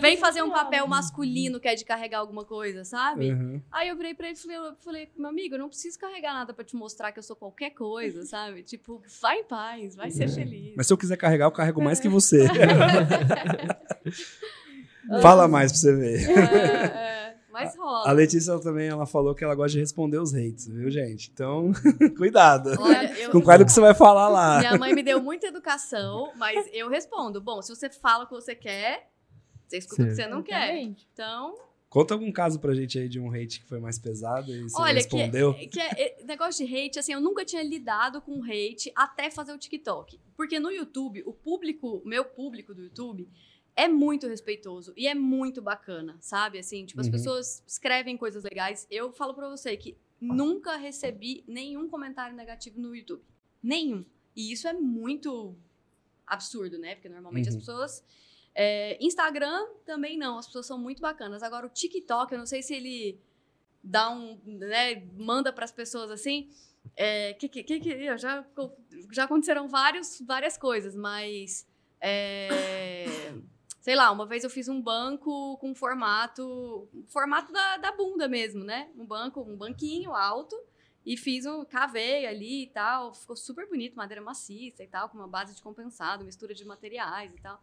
[0.00, 3.30] Vem fazer um papel masculino que é de carregar alguma coisa, sabe?
[3.30, 3.62] Uhum.
[3.70, 6.52] Aí eu virei pra ele e falei, falei, meu amigo, eu não preciso carregar nada
[6.52, 8.64] pra te mostrar que eu sou qualquer coisa, sabe?
[8.64, 10.74] Tipo, vai em paz, vai ser feliz.
[10.76, 12.48] Mas se eu quiser carregar, eu carrego mais que você.
[15.20, 16.28] Fala mais pra você ver.
[16.28, 17.11] É, é.
[17.52, 18.08] Mas rola.
[18.08, 21.30] A Letícia também, ela falou que ela gosta de responder os hates, viu, gente?
[21.32, 21.70] Então,
[22.16, 22.70] cuidado.
[22.80, 23.30] Olha, eu...
[23.30, 24.58] Com qual que você vai falar lá.
[24.58, 27.40] Minha mãe me deu muita educação, mas eu respondo.
[27.40, 29.10] Bom, se você fala o que você quer,
[29.68, 30.78] você escuta o que você não quer.
[30.78, 31.54] Então.
[31.90, 34.80] Conta algum caso pra gente aí de um hate que foi mais pesado e você
[34.80, 35.52] Olha, respondeu.
[35.52, 39.30] Que, que é, é, negócio de hate, assim, eu nunca tinha lidado com hate até
[39.30, 40.18] fazer o TikTok.
[40.34, 43.28] Porque no YouTube, o público, o meu público do YouTube,
[43.74, 46.58] é muito respeitoso e é muito bacana, sabe?
[46.58, 47.12] Assim, tipo, as uhum.
[47.12, 48.86] pessoas escrevem coisas legais.
[48.90, 53.22] Eu falo pra você que nunca recebi nenhum comentário negativo no YouTube.
[53.62, 54.04] Nenhum.
[54.36, 55.56] E isso é muito
[56.26, 56.94] absurdo, né?
[56.94, 57.56] Porque normalmente uhum.
[57.56, 58.04] as pessoas
[58.54, 61.42] é, Instagram também não, as pessoas são muito bacanas.
[61.42, 63.18] Agora o TikTok, eu não sei se ele
[63.82, 66.50] dá um, né, manda para as pessoas assim.
[66.96, 68.44] É, que, que, que, já,
[69.10, 71.66] já aconteceram vários, várias coisas, mas
[72.00, 73.06] é,
[73.82, 78.62] sei lá, uma vez eu fiz um banco com formato, formato da, da bunda mesmo,
[78.64, 78.88] né?
[78.96, 80.56] Um banco, um banquinho alto
[81.04, 85.18] e fiz um cavei ali e tal, ficou super bonito, madeira maciça e tal, com
[85.18, 87.60] uma base de compensado, mistura de materiais e tal.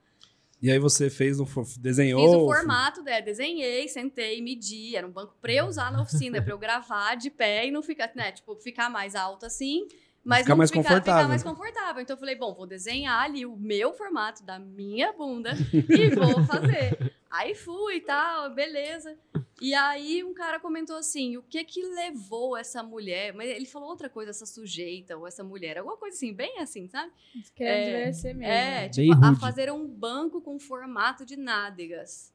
[0.62, 1.46] E aí você fez, um,
[1.80, 2.22] desenhou?
[2.22, 3.22] Fiz o formato, né?
[3.22, 4.98] desenhei, sentei, medi.
[4.98, 7.82] Era um banco pra eu usar na oficina, pra eu gravar de pé e não
[7.82, 8.34] ficar, né?
[8.34, 9.88] Tipo, ficar mais alto assim.
[10.24, 11.22] Mas ficar não mais ficar, confortável.
[11.22, 12.02] ficar mais confortável.
[12.02, 16.44] Então eu falei, bom, vou desenhar ali o meu formato da minha bunda e vou
[16.46, 17.14] fazer.
[17.32, 19.16] Aí fui e tal, beleza.
[19.62, 23.34] E aí um cara comentou assim, o que que levou essa mulher?
[23.34, 26.88] Mas ele falou outra coisa, essa sujeita ou essa mulher, alguma coisa assim, bem assim,
[26.88, 27.12] sabe?
[27.56, 28.44] Quer é, mesmo.
[28.44, 32.34] É, tipo, a fazer um banco com formato de nádegas.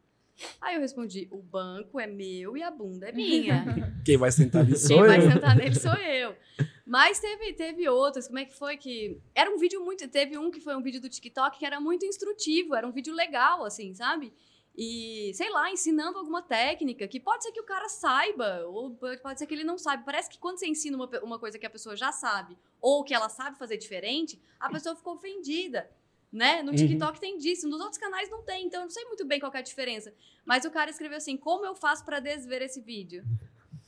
[0.61, 3.95] Aí eu respondi: o banco é meu e a bunda é minha.
[4.05, 5.07] Quem vai sentar ali sou Quem eu.
[5.07, 6.35] vai sentar nele sou eu.
[6.87, 8.27] Mas teve, teve outros.
[8.27, 9.21] Como é que foi que.
[9.35, 10.07] Era um vídeo muito.
[10.09, 13.15] Teve um que foi um vídeo do TikTok que era muito instrutivo, era um vídeo
[13.15, 14.33] legal, assim, sabe?
[14.77, 19.39] E, sei lá, ensinando alguma técnica que pode ser que o cara saiba, ou pode
[19.39, 20.03] ser que ele não saiba.
[20.05, 23.15] Parece que quando você ensina uma, uma coisa que a pessoa já sabe, ou que
[23.15, 25.89] ela sabe fazer diferente, a pessoa ficou ofendida
[26.35, 26.65] né?
[26.65, 26.77] No uhum.
[26.77, 27.21] TikTok uhum.
[27.21, 29.59] tem disso, nos outros canais não tem, então eu não sei muito bem qual é
[29.59, 30.13] a diferença.
[30.45, 33.25] Mas o cara escreveu assim: como eu faço para desver esse vídeo?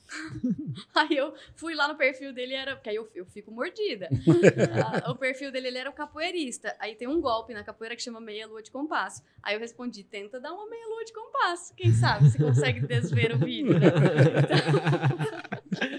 [0.95, 2.75] aí eu fui lá no perfil dele, era.
[2.75, 4.09] Porque aí eu, eu fico mordida.
[4.77, 6.75] Ah, o perfil dele ele era o capoeirista.
[6.79, 9.23] Aí tem um golpe na capoeira que chama meia lua de compasso.
[9.41, 11.73] Aí eu respondi: tenta dar uma meia lua de compasso.
[11.75, 13.87] Quem sabe você consegue desver o vídeo, né?
[13.87, 15.97] Então...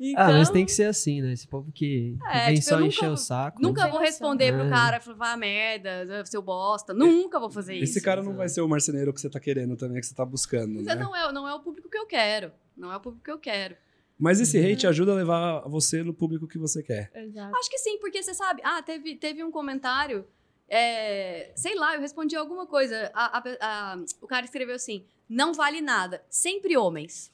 [0.00, 1.32] Então, ah, mas tem então que ser assim, né?
[1.32, 3.60] Esse povo que é, vem tipo, só encher o saco.
[3.60, 4.70] Nunca vou responder pro é.
[4.70, 6.92] cara, falar, merda, seu bosta.
[6.92, 7.98] Nunca vou fazer Esse isso.
[7.98, 10.24] Esse cara não vai ser o marceneiro que você tá querendo também, que você tá
[10.24, 10.74] buscando.
[10.74, 10.94] Mas né?
[10.94, 12.52] não, é, não é o público que eu quero.
[12.76, 13.76] Não é o público que eu quero.
[14.18, 14.72] Mas esse uhum.
[14.72, 17.10] hate ajuda a levar você no público que você quer.
[17.14, 17.56] Exato.
[17.56, 18.62] Acho que sim, porque você sabe.
[18.64, 20.26] Ah, teve, teve um comentário.
[20.68, 23.10] É, sei lá, eu respondi alguma coisa.
[23.12, 26.24] A, a, a, o cara escreveu assim: não vale nada.
[26.30, 27.33] Sempre homens.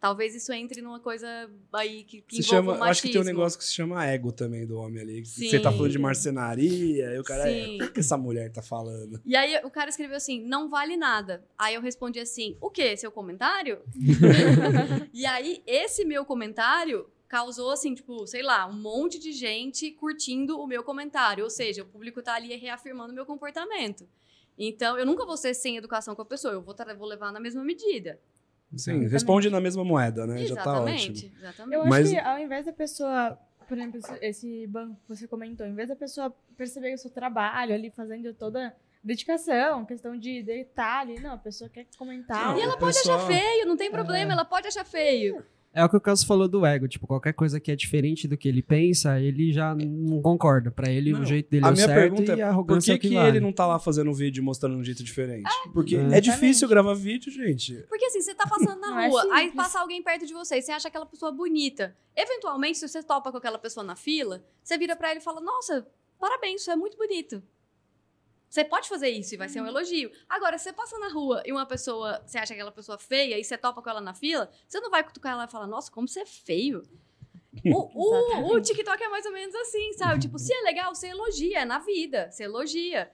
[0.00, 1.26] Talvez isso entre numa coisa
[1.72, 4.66] aí que, que se chama, Acho que tem um negócio que se chama ego também
[4.66, 5.24] do homem ali.
[5.24, 5.48] Sim.
[5.48, 9.20] Você tá falando de marcenaria, e o cara, é, o que essa mulher tá falando?
[9.24, 11.44] E aí o cara escreveu assim, não vale nada.
[11.58, 12.96] Aí eu respondi assim, o quê?
[12.96, 13.80] Seu comentário?
[15.12, 20.60] e aí esse meu comentário causou, assim, tipo, sei lá, um monte de gente curtindo
[20.60, 21.42] o meu comentário.
[21.42, 24.06] Ou seja, o público tá ali reafirmando o meu comportamento.
[24.56, 27.40] Então, eu nunca vou ser sem educação com a pessoa, eu vou, vou levar na
[27.40, 28.20] mesma medida.
[28.72, 29.12] Sim, Exatamente.
[29.12, 30.44] responde na mesma moeda, né?
[30.44, 30.88] Já tá ótimo.
[30.88, 31.74] Exatamente, exatamente.
[31.74, 35.64] Eu acho Mas- que ao invés da pessoa, por exemplo, esse, banco que você comentou,
[35.66, 41.20] ao invés da pessoa perceber o seu trabalho ali, fazendo toda dedicação, questão de detalhe,
[41.20, 42.48] não, a pessoa quer comentar.
[42.52, 45.44] Não, E ela pode pessoal- achar feio, não tem problema, ela pode achar feio.
[45.74, 46.86] É o que o Caso falou do ego.
[46.86, 50.70] Tipo, qualquer coisa que é diferente do que ele pensa, ele já não concorda.
[50.70, 52.36] Pra ele, Não, o jeito dele A é o minha certo pergunta e a é,
[52.36, 53.28] por arrogância que, é o que vale.
[53.28, 55.50] ele não tá lá fazendo um vídeo mostrando um jeito diferente?
[55.72, 56.18] Porque É.
[56.18, 57.74] é, difícil gravar vídeo, gente.
[57.88, 60.62] Porque assim, você tá passando na é rua, aí passa alguém perto de você e
[60.62, 61.96] você acha aquela pessoa bonita.
[62.16, 65.40] Eventualmente, se você topa com aquela pessoa na fila, você vira pra ele e fala:
[65.40, 65.86] Nossa,
[66.20, 67.42] parabéns, isso é muito bonito.
[68.54, 70.12] Você pode fazer isso e vai ser um elogio.
[70.28, 73.42] Agora, se você passa na rua e uma pessoa, você acha aquela pessoa feia e
[73.42, 76.06] você topa com ela na fila, você não vai cutucar ela e falar, nossa, como
[76.06, 76.80] você é feio.
[77.66, 78.60] O, o, o.
[78.60, 80.20] TikTok é mais ou menos assim, sabe?
[80.20, 83.10] Tipo, se é legal, você elogia, é na vida, você elogia.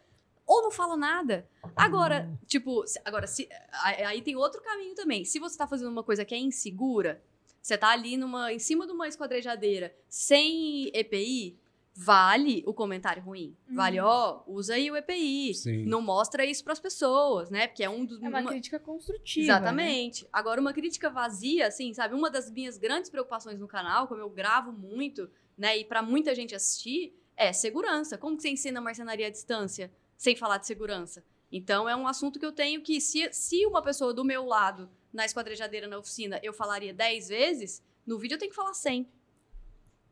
[0.46, 1.48] Ou não fala nada.
[1.76, 3.48] Agora, tipo, se- agora, se,
[3.84, 5.24] aí aí tem outro caminho também.
[5.24, 7.22] Se você tá fazendo uma coisa que é insegura,
[7.62, 11.56] você tá ali numa, em cima de uma esquadrejadeira sem EPI,
[11.94, 13.56] vale o comentário ruim.
[13.68, 15.54] Vale, ó, usa aí o EPI.
[15.54, 15.84] Sim.
[15.84, 17.66] Não mostra isso pras pessoas, né?
[17.66, 18.22] Porque é um dos.
[18.22, 19.44] É uma uma- crítica construtiva.
[19.44, 20.26] Exatamente.
[20.32, 22.14] Agora, uma crítica vazia, assim, sabe?
[22.14, 25.78] Uma das minhas grandes preocupações no canal, como eu gravo muito, né?
[25.78, 28.16] E pra muita gente assistir, é segurança.
[28.16, 31.24] Como que você ensina marcenaria à distância sem falar de segurança?
[31.52, 34.88] Então, é um assunto que eu tenho que, se, se uma pessoa do meu lado,
[35.12, 39.08] na esquadrejadeira, na oficina, eu falaria 10 vezes, no vídeo eu tenho que falar 100.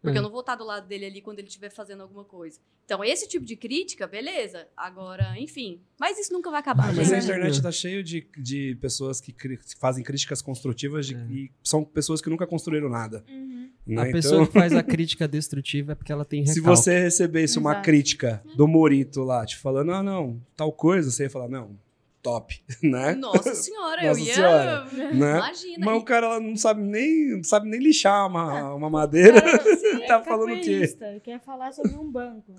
[0.00, 0.20] Porque É.
[0.20, 2.60] eu não vou estar do lado dele ali quando ele estiver fazendo alguma coisa.
[2.84, 4.66] Então, esse tipo de crítica, beleza.
[4.76, 5.80] Agora, enfim.
[5.98, 6.84] Mas isso nunca vai acabar.
[6.88, 7.24] Ah, mas a gente.
[7.24, 11.18] internet tá cheio de, de pessoas que cri- fazem críticas construtivas de- É.
[11.30, 13.24] e são pessoas que nunca construíram nada.
[13.28, 13.70] Uhum.
[13.86, 14.02] né?
[14.08, 16.78] A pessoa Então, que faz a crítica destrutiva é porque ela tem se recalque.
[16.80, 17.84] você recebesse uma Exato.
[17.84, 21.78] crítica do Morito lá, te falando, ah, não, tal coisa, você ia falar, não,
[22.22, 23.14] top, né?
[23.14, 24.34] Nossa senhora, Nossa eu ia.
[24.34, 25.36] senhora, né?
[25.36, 25.86] Imagina.
[25.86, 29.40] Mas o cara não sabe nem, não sabe nem lixar uma, uma madeira.
[29.40, 30.96] Cara, sim, Tá é falando o quê?
[31.22, 32.54] Quer falar sobre um banco.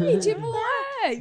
[0.00, 0.40] E, tipo,
[1.04, 1.14] é.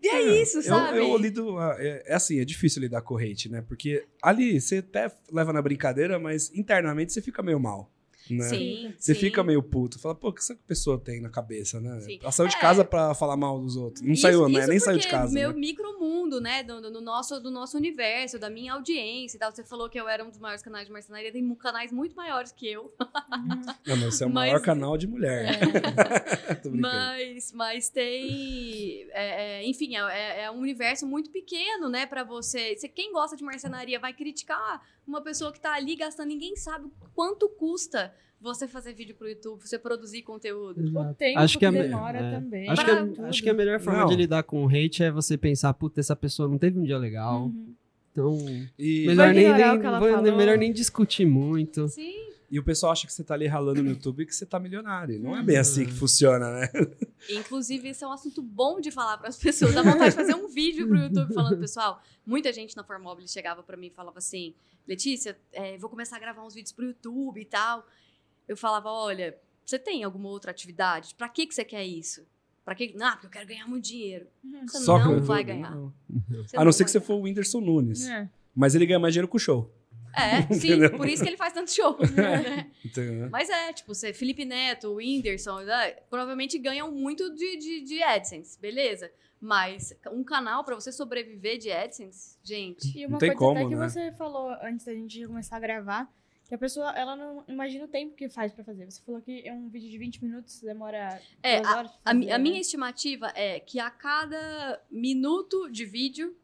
[0.00, 0.98] E é isso, Eu, sabe?
[0.98, 1.58] eu lido.
[1.58, 3.62] ah, É, é assim, é difícil lidar com hate, né?
[3.66, 7.90] Porque ali você até leva na brincadeira, mas internamente você fica meio mal.
[8.30, 8.44] Né?
[8.48, 8.94] Sim.
[8.98, 9.20] Você sim.
[9.20, 9.98] fica meio puto.
[9.98, 12.00] Fala, pô, o que essa pessoa tem na cabeça, né?
[12.00, 12.18] Sim.
[12.22, 12.60] Ela saiu de É.
[12.60, 14.02] casa pra falar mal dos outros.
[14.04, 14.66] Não Isso- saiu, né?
[14.66, 15.32] Nem saiu de porque casa.
[15.34, 15.58] Meu né?
[15.58, 16.62] micromundo, né?
[16.62, 19.50] Do, do- nosso, do nosso universo, da minha audiência e tal.
[19.52, 21.32] Você falou que eu era um dos maiores canais de marcenaria.
[21.32, 22.92] Tem canais muito maiores que eu.
[23.86, 25.58] Não, mas você é o Mas- maior canal de mulher.
[26.62, 26.78] Brincando.
[26.80, 29.06] Mas, mas tem.
[29.12, 32.76] é, é, enfim, é- é, é um universo muito pequeno, né, pra você.
[32.76, 32.88] você.
[32.88, 36.28] Quem gosta de marcenaria vai criticar uma pessoa que tá ali gastando.
[36.28, 40.80] Ninguém sabe o quanto custa você fazer vídeo pro YouTube, você produzir conteúdo.
[40.80, 41.14] O Exato.
[41.14, 42.30] tempo Acho que que me- demora é.
[42.32, 42.68] também.
[42.68, 44.06] Acho que, Pra a, acho que a melhor forma Não.
[44.08, 46.98] de lidar com o hate é você pensar, puta, essa pessoa não teve um dia
[46.98, 47.46] legal.
[47.46, 47.74] Uhum.
[48.12, 48.36] Então,
[48.78, 51.88] E, melhor nem, nem- o vou- melhor nem discutir muito.
[51.88, 52.26] Sim.
[52.50, 54.58] e o pessoal acha que você tá ali ralando no YouTube e que você tá
[54.58, 55.20] milionário.
[55.20, 56.68] Não é bem assim que funciona, né?
[57.30, 59.74] Inclusive, esse é um assunto bom de falar para as pessoas.
[59.74, 62.02] Dá vontade de fazer um vídeo pro YouTube falando, pessoal.
[62.26, 64.54] Muita gente na Formobile chegava para mim e falava assim:
[64.86, 67.86] Letícia, é, vou começar a gravar uns vídeos pro YouTube e tal.
[68.48, 71.14] Eu falava: olha, você tem alguma outra atividade?
[71.14, 72.26] Pra que, que você quer isso?
[72.64, 72.94] Pra que?
[72.96, 74.26] Não, porque eu quero ganhar muito dinheiro.
[74.44, 74.66] Uhum.
[74.66, 75.70] Você Só não vai ganhar.
[75.74, 75.92] não.
[76.30, 77.06] Você A não ser vai que você ganhar.
[77.06, 78.06] for o Whindersson Nunes.
[78.08, 78.28] É.
[78.54, 79.72] Mas ele ganha mais dinheiro com o show.
[80.16, 80.96] É, sim, Entendeu?
[80.96, 81.96] por isso que ele faz tanto show.
[82.16, 82.70] né?
[82.84, 83.30] Entendeu?
[83.30, 88.58] Mas é, tipo, você, Felipe Neto, Whindersson, né, provavelmente ganham muito de, de, de AdSense,
[88.60, 89.10] beleza?
[89.40, 92.88] Mas um canal pra você sobreviver de AdSense, gente.
[92.98, 93.88] E Não uma tem coisa como, até que né?
[93.88, 96.12] você falou antes da gente começar a gravar,
[96.48, 98.90] que a pessoa, ela não imagina o tempo que faz pra fazer.
[98.90, 102.38] Você falou que é um vídeo de 20 minutos, demora É, A, fazer, a né?
[102.38, 106.34] minha estimativa é que a cada minuto de vídeo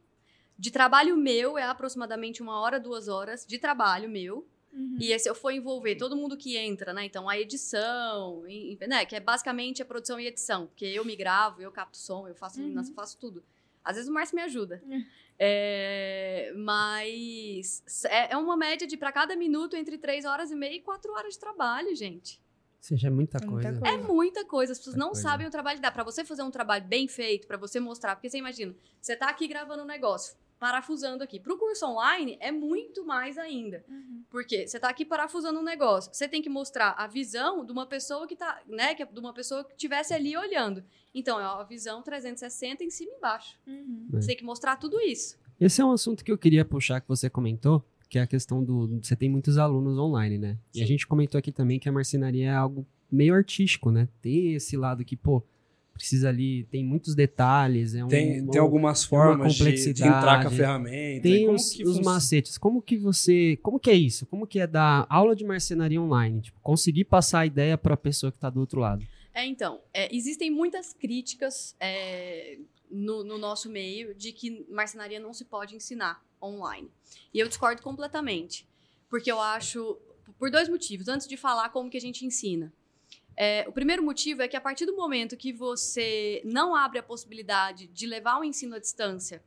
[0.57, 4.47] de trabalho meu é aproximadamente uma hora, duas horas de trabalho meu.
[4.71, 4.97] Uhum.
[4.99, 7.05] E se eu for envolver todo mundo que entra, né?
[7.05, 8.43] Então, a edição,
[8.87, 9.05] né?
[9.05, 10.67] Que é basicamente a produção e edição.
[10.67, 12.83] Porque eu me gravo, eu capto som, eu faço, Uhum.
[12.93, 13.43] faço tudo.
[13.83, 14.83] Às vezes o Márcio me ajuda.
[15.37, 16.49] É.
[16.49, 20.75] É, mas é, é uma média de, para cada minuto, entre três horas e meia
[20.75, 22.39] e quatro horas de trabalho, gente.
[22.77, 23.79] Ou seja, é muita É muita coisa.
[23.79, 23.95] coisa.
[23.95, 25.27] É muita coisa, as pessoas Muita não coisa.
[25.27, 25.91] sabem o trabalho que dá.
[25.91, 29.27] Pra você fazer um trabalho bem feito, pra você mostrar, porque você imagina, você tá
[29.29, 31.39] aqui gravando um negócio, parafusando aqui.
[31.39, 33.83] Pro curso online é muito mais ainda.
[33.87, 34.23] Uhum.
[34.29, 37.85] Porque você tá aqui parafusando um negócio, você tem que mostrar a visão de uma
[37.85, 40.83] pessoa que tá, né, que é de uma pessoa que estivesse ali olhando.
[41.13, 43.57] Então, é a visão 360 em cima e embaixo.
[43.65, 44.07] Uhum.
[44.13, 44.15] É.
[44.21, 45.37] Você tem que mostrar tudo isso.
[45.59, 48.63] Esse é um assunto que eu queria puxar que você comentou, que é a questão
[48.63, 48.99] do.
[49.01, 50.57] Você tem muitos alunos online, né?
[50.73, 50.87] E a Sim.
[50.87, 54.09] gente comentou aqui também que a marcenaria é algo meio artístico, né?
[54.21, 55.41] Tem esse lado que, pô,
[55.95, 60.17] precisa ali, tem muitos detalhes, é um, Tem, tem um- algumas formas de, de complexidade.
[60.17, 61.23] entrar com a ferramenta.
[61.23, 62.57] tem como os, que os macetes.
[62.57, 64.25] Como que você, como que é isso?
[64.25, 66.41] Como que é dar aula de marcenaria online?
[66.41, 69.05] Tipo, conseguir passar a ideia para a pessoa que tá do outro lado.
[69.33, 72.57] É, então, é, existem muitas críticas é,
[72.91, 76.89] no, no nosso meio de que marcenaria não se pode ensinar online.
[77.33, 78.67] E eu discordo completamente.
[79.09, 79.97] Porque eu acho.
[80.37, 81.07] Por dois motivos.
[81.07, 82.71] Antes de falar como que a gente ensina.
[83.37, 87.03] É, o primeiro motivo é que a partir do momento que você não abre a
[87.03, 89.43] possibilidade de levar o ensino à distância,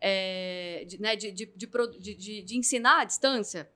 [0.00, 3.70] é, de, né, de, de, de ensinar à distância,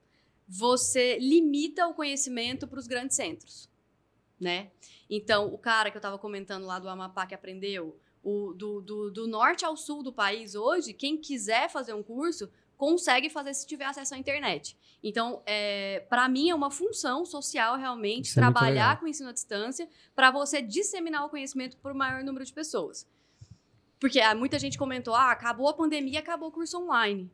[0.47, 3.69] você limita o conhecimento para os grandes centros,
[4.39, 4.71] né?
[5.09, 9.11] Então, o cara que eu estava comentando lá do Amapá que aprendeu, o, do, do,
[9.11, 13.65] do norte ao sul do país hoje, quem quiser fazer um curso, consegue fazer se
[13.65, 14.77] tiver acesso à internet.
[15.03, 18.97] Então, é, para mim, é uma função social realmente Isso é trabalhar legal.
[18.97, 22.51] com o ensino à distância para você disseminar o conhecimento para o maior número de
[22.51, 23.07] pessoas.
[23.99, 27.31] Porque ah, muita gente comentou, ah, acabou a pandemia, acabou o curso online.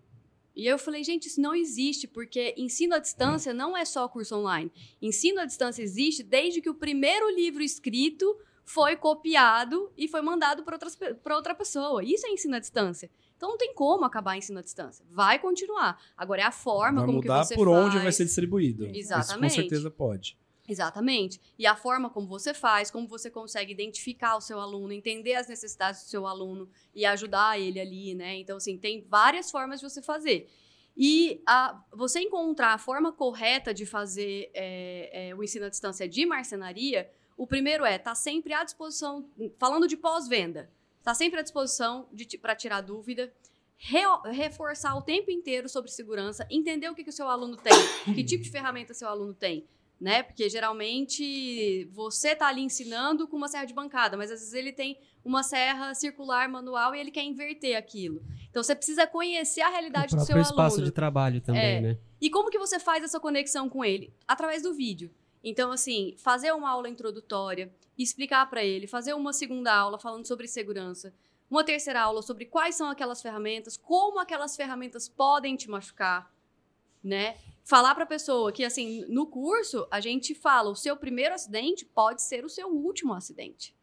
[0.56, 4.36] E eu falei, gente, isso não existe, porque ensino à distância não é só curso
[4.36, 4.72] online.
[5.02, 10.64] Ensino à distância existe desde que o primeiro livro escrito foi copiado e foi mandado
[10.64, 12.04] para outra pessoa.
[12.04, 13.10] Isso é ensino à distância.
[13.42, 15.04] Então não tem como acabar ensino à distância.
[15.10, 16.00] Vai continuar.
[16.16, 17.86] Agora é a forma Vai como mudar que você por faz.
[17.86, 18.86] onde vai ser distribuído.
[18.86, 19.56] Isso com Exatamente.
[19.56, 20.38] certeza pode.
[20.70, 21.42] Exatamente.
[21.58, 25.48] E a forma como você faz, como você consegue identificar o seu aluno, entender as
[25.48, 28.36] necessidades do seu aluno e ajudar ele ali, né?
[28.36, 30.48] Então, assim, tem várias formas de você fazer.
[30.96, 36.08] E a, você encontrar a forma correta de fazer é, é, o ensino à distância
[36.08, 39.28] de marcenaria, o primeiro é estar sempre à disposição,
[39.58, 40.70] falando de pós-venda,
[41.02, 42.08] está sempre à disposição
[42.42, 43.34] para tirar dúvida,
[43.78, 47.74] re- reforçar o tempo inteiro sobre segurança, entender o que, que o seu aluno tem,
[48.16, 49.66] que tipo de ferramenta seu aluno tem
[50.00, 50.24] né?
[50.24, 54.72] Porque geralmente você tá ali ensinando com uma serra de bancada, mas às vezes ele
[54.74, 58.20] tem uma serra circular manual e ele quer inverter aquilo.
[58.50, 60.86] Então você precisa conhecer a O realidade do seu próprio espaço aluno.
[60.86, 61.82] de trabalho também, É.
[61.82, 61.98] né?
[62.20, 64.12] E como que você faz essa conexão com ele?
[64.28, 65.12] Através do vídeo.
[65.44, 70.48] Então, assim, fazer uma aula introdutória, explicar para ele, fazer uma segunda aula falando sobre
[70.48, 71.14] segurança,
[71.50, 76.32] uma terceira aula sobre quais são aquelas ferramentas, como aquelas ferramentas podem te machucar,
[77.04, 77.38] né?
[77.64, 81.86] Falar para a pessoa que, assim, no curso, a gente fala, o seu primeiro acidente
[81.86, 83.76] pode ser o seu último acidente.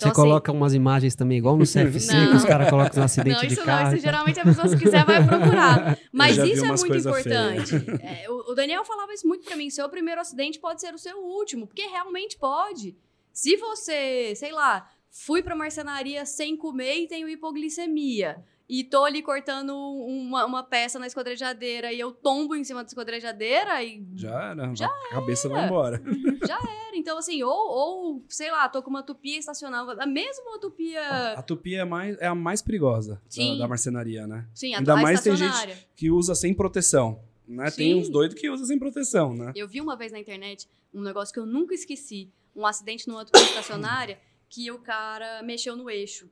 [0.00, 2.30] Então, Você assim, coloca umas imagens também, igual no CFC, Não.
[2.30, 3.84] que os caras colocam um acidente Não, de isso carro.
[3.84, 3.92] não.
[3.94, 4.12] Isso tal.
[4.12, 5.98] geralmente a pessoa, se quiser, vai procurar.
[6.10, 7.74] Mas já isso é muito importante.
[8.02, 9.68] É, o, o Daniel falava isso muito pra mim.
[9.68, 12.96] Seu primeiro acidente pode ser o seu último, porque realmente pode.
[13.30, 19.20] Se você, sei lá, fui pra marcenaria sem comer e tenho hipoglicemia, e tô ali
[19.20, 24.50] cortando uma, uma peça na esquadrejadeira e eu tombo em cima da esquadrejadeira e Já
[24.50, 24.74] era.
[24.76, 26.00] Já a cabeça vai embora.
[26.00, 26.89] era.
[27.00, 31.32] Então, assim, ou, ou, sei lá, tô com uma tupia estacional, a mesma tupia.
[31.32, 34.46] A tupia é, mais, é a mais perigosa da, da marcenaria, né?
[34.54, 35.88] Sim, a, Ainda a mais tem gente-.
[35.96, 37.24] Que usa sem proteção.
[37.48, 37.70] Né?
[37.70, 39.50] Tem uns doidos que usam sem proteção, né?
[39.56, 42.30] Eu vi uma vez na internet um negócio que eu nunca esqueci.
[42.54, 46.28] Um acidente numa tupia estacionária que o cara mexeu no eixo.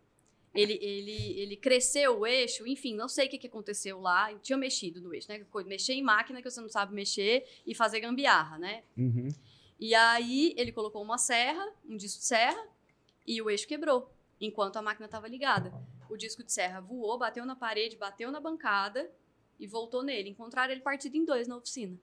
[0.54, 4.34] Ele, ele, ele cresceu o eixo, enfim, não sei o que, que aconteceu lá.
[4.42, 5.40] Tinha mexido no eixo, né?
[5.66, 8.82] Mexer em máquina que você não sabe mexer e fazer gambiarra, né?
[8.96, 9.28] Uhum.
[9.78, 12.66] E aí ele colocou uma serra, um disco de serra,
[13.26, 15.72] e o eixo quebrou, enquanto a máquina estava ligada.
[16.10, 19.10] O disco de serra voou, bateu na parede, bateu na bancada
[19.58, 20.30] e voltou nele.
[20.30, 21.96] Encontraram ele partido em dois na oficina.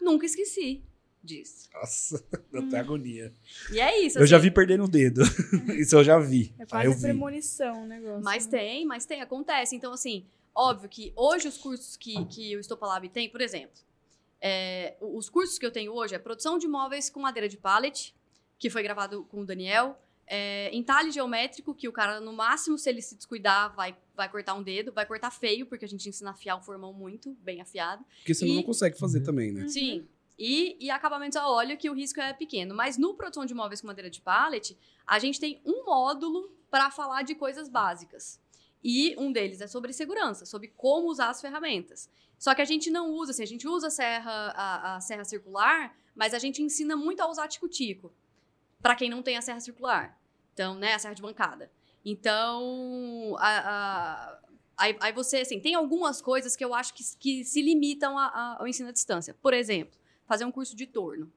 [0.00, 0.82] Nunca esqueci
[1.24, 1.70] disso.
[1.72, 3.32] Nossa, dá até agonia.
[3.72, 4.18] E é isso.
[4.18, 4.44] Eu já assim.
[4.44, 5.22] vi perdendo o dedo.
[5.74, 6.54] Isso eu já vi.
[6.58, 7.00] É quase eu vi.
[7.00, 8.22] premonição o negócio.
[8.22, 8.58] Mas né?
[8.58, 9.74] tem, mas tem, acontece.
[9.74, 13.80] Então, assim, óbvio que hoje os cursos que, que o Estopalab tem, por exemplo,
[14.46, 18.14] é, os cursos que eu tenho hoje é produção de móveis com madeira de pallet,
[18.58, 22.88] que foi gravado com o Daniel, é, entalhe geométrico, que o cara, no máximo, se
[22.90, 26.28] ele se descuidar, vai, vai cortar um dedo, vai cortar feio, porque a gente ensina
[26.30, 28.04] a afiar o formão muito, bem afiado.
[28.18, 29.24] Porque senão E- não consegue fazer Uhum.
[29.24, 29.62] também, né?
[29.62, 29.68] Uhum.
[29.68, 30.08] Sim.
[30.38, 32.74] E, e acabamentos a óleo, que o risco é pequeno.
[32.74, 34.76] Mas no produção de móveis com madeira de pallet,
[35.06, 38.40] a gente tem um módulo para falar de coisas básicas.
[38.84, 42.10] E um deles é sobre segurança, sobre como usar as ferramentas.
[42.38, 45.24] Só que a gente não usa, assim, a gente usa a serra, a, a serra
[45.24, 48.12] circular, mas a gente ensina muito a usar tico-tico.
[48.82, 50.20] Para quem não tem a serra circular.
[50.52, 51.72] Então, né, a serra de bancada.
[52.04, 54.38] Então, a-
[54.76, 58.68] aí, aí você, assim, tem algumas coisas que eu acho que, que se limitam ao
[58.68, 59.34] ensino à distância.
[59.40, 61.32] Por exemplo, fazer um curso de torno.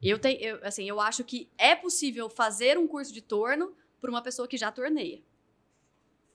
[0.00, 4.08] Eu tenho, eu, assim, eu acho que é possível fazer um curso de torno para
[4.10, 5.20] uma pessoa que já torneia.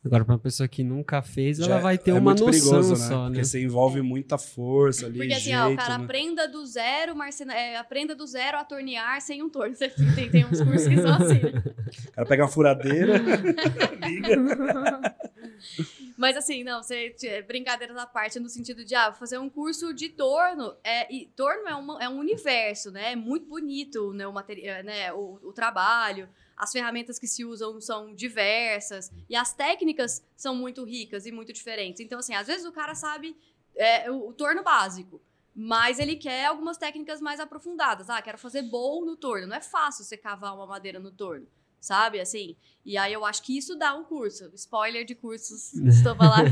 [0.06, 2.91] Agora, pra uma pessoa que nunca fez, Já ela vai ter é uma noção perigoso,
[2.91, 2.95] né?
[2.95, 3.30] só, né?
[3.30, 6.03] Porque você envolve muita força ali, Porque assim, jeito, ó, o cara né?
[6.03, 7.53] aprenda do zero, marcena...
[7.56, 9.76] é, aprenda do zero a tornear sem um torno.
[10.16, 11.64] Tem, tem uns cursos que são assim, né?
[12.08, 13.18] O cara pega uma furadeira,
[14.06, 14.36] liga.
[16.18, 19.93] Mas assim, não, você, tira- brincadeiras à parte, no sentido de, ah, fazer um curso
[19.93, 20.76] de torno.
[20.84, 23.12] É, e torno é, uma- é um universo, né?
[23.14, 26.30] É muito bonito né, o, material, né, o, o trabalho.
[26.58, 29.12] As ferramentas que se usam são diversas.
[29.30, 31.99] E as técnicas são muito ricas e muito diferentes.
[31.99, 33.36] Então, assim, às vezes o cara sabe
[33.76, 35.22] é, o, o torno básico.
[35.58, 38.10] Mas ele quer algumas técnicas mais aprofundadas.
[38.10, 39.47] Ah, quero fazer bowl no torno.
[39.47, 41.47] Não é fácil você cavar uma madeira no torno,
[41.86, 42.19] sabe?
[42.19, 42.55] Assim.
[42.83, 44.49] E aí eu acho que isso dá um curso.
[44.55, 46.51] Spoiler de cursos, estou falando.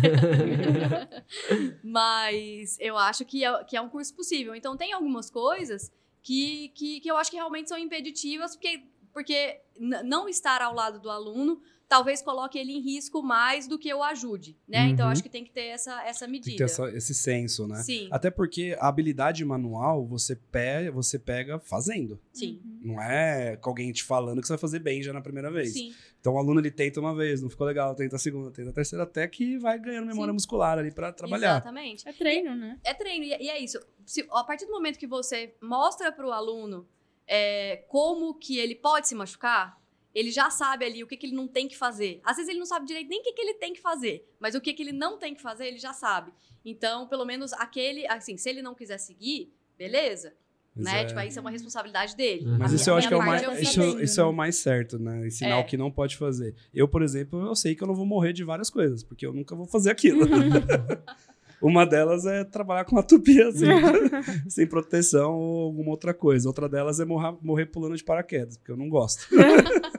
[1.84, 4.56] Mas eu acho que é, que é um curso possível.
[4.56, 9.60] Então tem algumas coisas que, que, que eu acho que realmente são impeditivas, porque, porque
[9.80, 14.02] não estar ao lado do aluno talvez coloque ele em risco mais do que eu
[14.02, 14.88] ajude, né?
[14.90, 15.12] Então Uhum.
[15.12, 16.46] acho que tem que ter essa, essa medida.
[16.46, 17.76] Tem que ter essa- esse senso, né?
[17.84, 22.20] Sim, Até porque a habilidade manual você pega, você pega fazendo.
[22.34, 25.52] sim, Não é com alguém te falando que você vai fazer bem já na primeira
[25.52, 25.74] vez.
[25.74, 25.94] sim.
[26.20, 28.74] Então o aluno ele tenta uma vez, não ficou legal, tenta a segunda, tenta a
[28.74, 30.36] terceira, até que vai ganhando memória Sim.
[30.36, 31.56] muscular ali pra trabalhar.
[31.58, 32.08] Exatamente.
[32.08, 32.80] É treino, né?
[32.84, 33.78] É treino, e é- e é isso.
[34.06, 36.88] Se- a partir do momento que você mostra para o aluno
[37.28, 39.82] é, como que ele pode se machucar,
[40.14, 42.22] ele já sabe ali o que, que ele não tem que fazer.
[42.24, 44.54] Às vezes ele não sabe direito nem o que, que ele tem que fazer, mas
[44.56, 46.32] o que, que ele não tem que fazer, ele já sabe.
[46.64, 50.34] Então, pelo menos aquele, assim, se ele não quiser seguir, beleza,
[50.76, 51.02] Mas né?
[51.02, 52.46] é- Tipo, aí isso é uma responsabilidade dele.
[52.60, 54.56] Mas A isso eu a acho que é o mais, isso, isso é o mais
[54.58, 55.28] certo, né?
[55.28, 55.62] Ensinar É.
[55.62, 56.56] o que não pode fazer.
[56.74, 59.34] Eu, por exemplo, eu sei que eu não vou morrer de várias coisas, porque eu
[59.34, 60.22] nunca vou fazer aquilo.
[61.62, 63.66] Uma delas é trabalhar com uma tupia assim,
[64.50, 66.50] sem proteção ou alguma outra coisa.
[66.50, 69.26] Outra delas é morrer, morrer pulando de paraquedas, porque eu não gosto.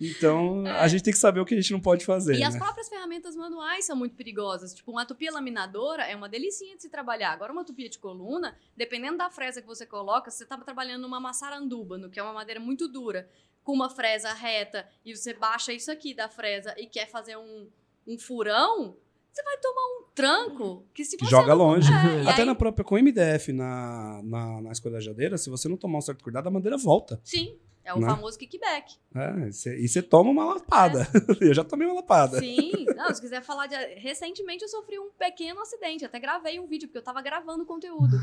[0.00, 2.34] então, a gente tem que saber o que a gente não pode fazer.
[2.34, 2.46] E né?
[2.46, 4.74] as próprias ferramentas manuais são muito perigosas.
[4.74, 7.32] Tipo, uma tupia laminadora é uma delicinha de se trabalhar.
[7.32, 11.20] Agora, uma tupia de coluna, dependendo da fresa que você coloca, você tá trabalhando numa
[11.20, 13.28] maçarandúbano, que é uma madeira muito dura,
[13.62, 17.68] com uma fresa reta, e você baixa isso aqui da fresa e quer fazer um,
[18.06, 18.96] um furão,
[19.32, 21.92] você vai tomar um tranco que se joga não- longe.
[21.92, 25.98] É, Até aí- na própria, com MDF na, na, na escolhajadeira, se você não tomar
[25.98, 27.20] um certo cuidado, a madeira volta.
[27.22, 28.06] Sim, é o Né?
[28.06, 28.94] famoso kickback.
[29.14, 31.08] É, e cê- e você toma uma lapada.
[31.40, 32.36] Eu já tomei uma lapada.
[32.36, 32.40] É.
[32.40, 33.76] Sim, não, se quiser falar de.
[33.94, 38.16] Recentemente eu sofri um pequeno acidente, até gravei um vídeo, porque eu tava gravando conteúdo.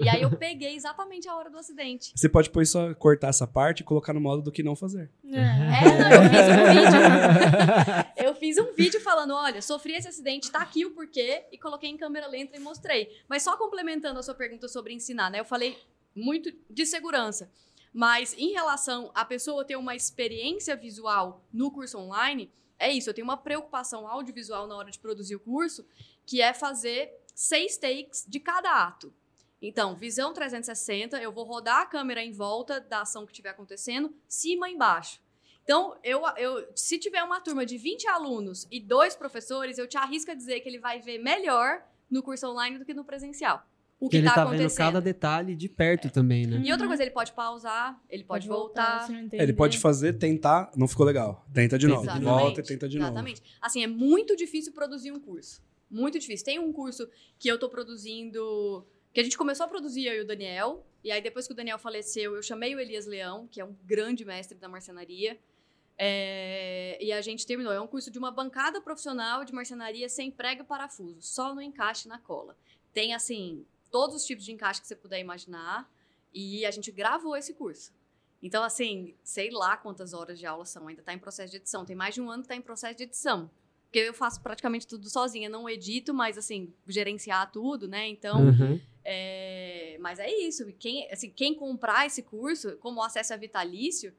[0.00, 2.12] e aí eu peguei exatamente a hora do acidente.
[2.14, 5.10] Você pode pôr só cortar essa parte e colocar no modo do que não fazer.
[5.32, 5.38] É.
[5.38, 8.24] É, não, eu fiz um vídeo.
[8.24, 11.88] Eu fiz um vídeo falando: olha, sofri esse acidente, tá aqui o porquê, e coloquei
[11.90, 13.08] em câmera lenta e mostrei.
[13.28, 15.40] Mas só complementando a sua pergunta sobre ensinar, né?
[15.40, 15.78] Eu falei
[16.14, 17.50] muito de segurança.
[17.94, 23.08] Mas em relação à pessoa ter uma experiência visual no curso online, é isso.
[23.08, 25.86] Eu tenho uma preocupação audiovisual na hora de produzir o curso,
[26.26, 29.14] que é fazer seis takes de cada ato.
[29.62, 34.12] Então, visão 360, eu vou rodar a câmera em volta da ação que estiver acontecendo,
[34.26, 35.20] cima e embaixo.
[35.62, 39.96] Então, eu, eu, se tiver uma turma de 20 alunos e dois professores, eu te
[39.96, 43.64] arrisco a dizer que ele vai ver melhor no curso online do que no presencial.
[44.00, 44.78] O que ele está tá vendo acontecendo.
[44.78, 46.60] cada detalhe de perto também, né?
[46.64, 49.06] E outra coisa, ele pode pausar, ele pode, voltar.
[49.06, 51.46] se não É, ele pode fazer, tentar, não ficou legal.
[51.52, 52.02] Tenta de novo.
[52.02, 53.10] Exatamente, Volta e tenta de novo.
[53.10, 53.42] Exatamente.
[53.60, 55.62] Assim, é muito difícil produzir um curso.
[55.90, 56.44] Muito difícil.
[56.44, 58.86] Tem um curso que eu tô produzindo.
[59.12, 60.84] Que a gente começou a produzir eu e o Daniel.
[61.02, 63.76] E aí, depois que o Daniel faleceu, eu chamei o Elias Leão, que é um
[63.84, 65.38] grande mestre da marcenaria.
[65.96, 67.72] É, e a gente terminou.
[67.72, 71.62] É um curso de uma bancada profissional de marcenaria sem prego e parafuso, só no
[71.62, 72.56] encaixe e na cola.
[72.92, 73.64] Tem, assim,
[73.94, 75.88] todos os tipos de encaixe que você puder imaginar.
[76.32, 77.92] E a gente gravou esse curso.
[78.42, 81.84] Então, assim, sei lá quantas horas de aula são, ainda está em processo de edição.
[81.84, 83.48] Tem mais de um ano que está em processo de edição.
[83.84, 88.08] Porque eu faço praticamente tudo sozinha, não edito, mas, assim, gerenciar tudo, né?
[88.08, 88.80] Então, Uhum.
[89.04, 90.68] é, mas é isso.
[90.68, 94.12] E Quem, assim, quem comprar esse curso, como o acesso é vitalício,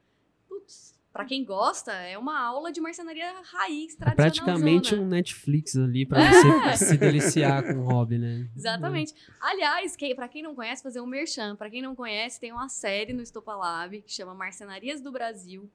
[1.16, 4.14] pra quem gosta, é uma aula de marcenaria raiz, É tradicional.
[4.14, 6.30] praticamente um Netflix ali pra É.
[6.76, 8.46] você se deliciar com o hobby, né?
[8.54, 9.14] Exatamente.
[9.40, 11.56] Aliás, quem, para quem não conhece, fazer um merchan.
[11.56, 15.70] Pra quem não conhece, tem uma série no Estopa Lab que chama Marcenarias do Brasil.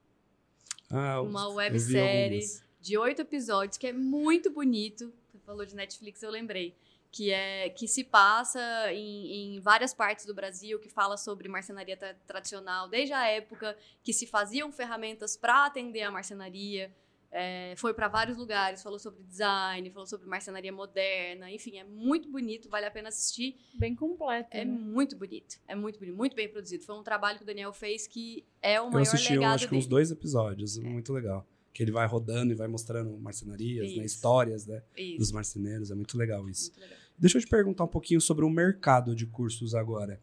[0.88, 2.40] Ah, Uma websérie
[2.80, 5.12] de oito episódios que é muito bonito.
[5.32, 6.74] Você falou de Netflix, eu lembrei.
[7.14, 8.58] Que, é, que se passa
[8.90, 13.76] em, em várias partes do Brasil, que fala sobre marcenaria tra- tradicional, desde a época
[14.02, 16.90] que se faziam ferramentas para atender a marcenaria.
[17.34, 22.30] É, foi para vários lugares, falou sobre design, falou sobre marcenaria moderna, enfim, é muito
[22.30, 23.56] bonito, vale a pena assistir.
[23.74, 24.48] Bem completo.
[24.50, 24.70] É né?
[24.70, 26.82] muito bonito, é muito bonito, muito bem produzido.
[26.84, 29.54] Foi um trabalho que o Daniel fez que é o Eu maior assisti, eu legado
[29.56, 30.78] acho que uns dois episódios.
[30.78, 31.46] Muito legal.
[31.72, 34.04] que ele vai rodando e vai mostrando marcenarias, né?
[34.04, 34.82] Histórias, né?
[35.18, 35.90] Dos marceneiros.
[35.90, 36.70] É muito legal isso.
[36.70, 36.98] Muito legal.
[37.18, 40.20] Deixa eu te perguntar um pouquinho sobre o mercado de cursos agora.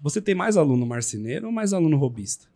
[0.00, 2.46] Você tem mais aluno marceneiro ou mais aluno robista?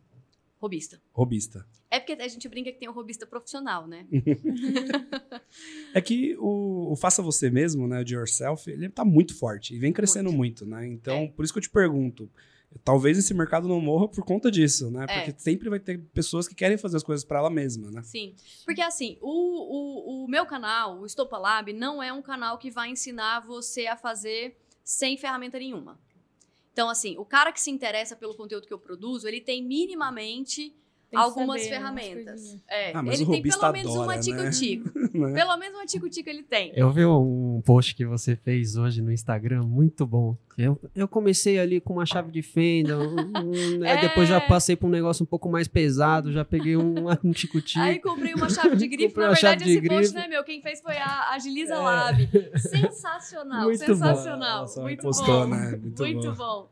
[0.58, 1.00] Robista.
[1.12, 1.66] Robista.
[1.90, 4.06] É porque a gente brinca que tem o robista profissional, né?
[5.94, 9.74] É que o, o Faça Você Mesmo, né, o de Yourself, ele tá muito forte
[9.74, 10.86] e vem crescendo muito, né?
[10.86, 11.28] Então, É.
[11.28, 12.28] por isso que eu te pergunto,
[12.84, 15.06] talvez esse mercado não morra por conta disso, né?
[15.08, 15.20] É.
[15.20, 18.02] Porque sempre vai ter pessoas que querem fazer as coisas para ela mesma, né?
[18.02, 18.34] Sim.
[18.64, 22.70] Porque assim, o, o, o meu canal, o Estopa Lab, não é um canal que
[22.70, 25.98] vai ensinar você a fazer sem ferramenta nenhuma.
[26.72, 30.76] Então, assim, o cara que se interessa pelo conteúdo que eu produzo, ele tem minimamente
[31.14, 32.56] algumas saber ferramentas.
[32.68, 34.20] É, Ah, mas ele o tem pelo menos adora, uma né?
[34.20, 34.90] tico-tico.
[35.16, 35.32] Né?
[35.32, 36.72] Pelo menos uma tico-tico ele tem.
[36.74, 40.36] Eu vi um post que você fez hoje no Instagram, muito bom.
[40.58, 44.00] Eu, eu comecei ali com uma chave de fenda, um- aí É.
[44.00, 46.94] depois já passei para um negócio um pouco mais pesado, já peguei um,
[47.24, 47.80] um tico-tico.
[47.80, 49.08] Aí comprei uma chave de grife.
[49.08, 50.14] Comprei Na verdade, de esse post grife.
[50.14, 50.44] não é meu.
[50.44, 51.78] Quem fez foi a Agiliza É.
[51.78, 52.28] Lab.
[52.58, 53.86] Sensacional, Muito bom.
[53.86, 54.60] sensacional.
[54.62, 55.46] Nossa, muito postou, bom.
[55.48, 55.70] né?
[55.76, 56.36] Muito Muito, bom.
[56.36, 56.68] bom.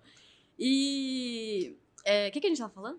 [0.59, 1.77] E.
[2.05, 2.99] é, O que, que a gente tava falando?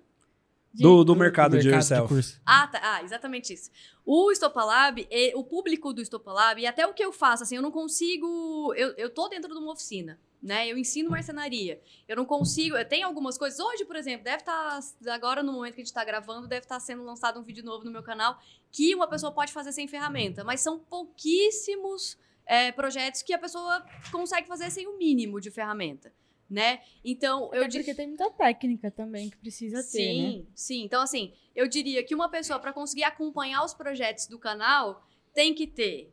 [0.82, 2.08] Do, do mercado, de mercado Yourself.
[2.08, 2.42] curso.
[2.46, 2.80] Ah, tá.
[2.82, 3.70] Ah, exatamente isso.
[4.06, 7.62] O Estopalab, e- o público do Estopalab, e até o que eu faço, assim, eu
[7.62, 8.74] não consigo.
[8.76, 10.68] Eu, eu tô dentro de uma oficina, né?
[10.68, 11.82] Eu ensino marcenaria.
[12.08, 12.76] Eu não consigo.
[12.86, 13.60] Tem algumas coisas.
[13.60, 14.80] Hoje, por exemplo, deve estar.
[15.08, 17.84] agora, no momento que a gente tá gravando, deve estar sendo lançado um vídeo novo
[17.86, 18.40] no meu canal
[18.72, 20.44] que uma pessoa pode fazer sem ferramenta.
[20.44, 26.14] Mas são pouquíssimos é, projetos que a pessoa consegue fazer sem o mínimo de ferramenta.
[26.50, 26.80] Né?
[27.04, 27.80] Então, eu Até diria.
[27.86, 30.30] porque tem muita técnica também que precisa ter, né?
[30.32, 30.84] Sim, sim.
[30.84, 35.54] Então, assim, eu diria que uma pessoa, para conseguir acompanhar os projetos do canal, tem
[35.56, 36.12] que ter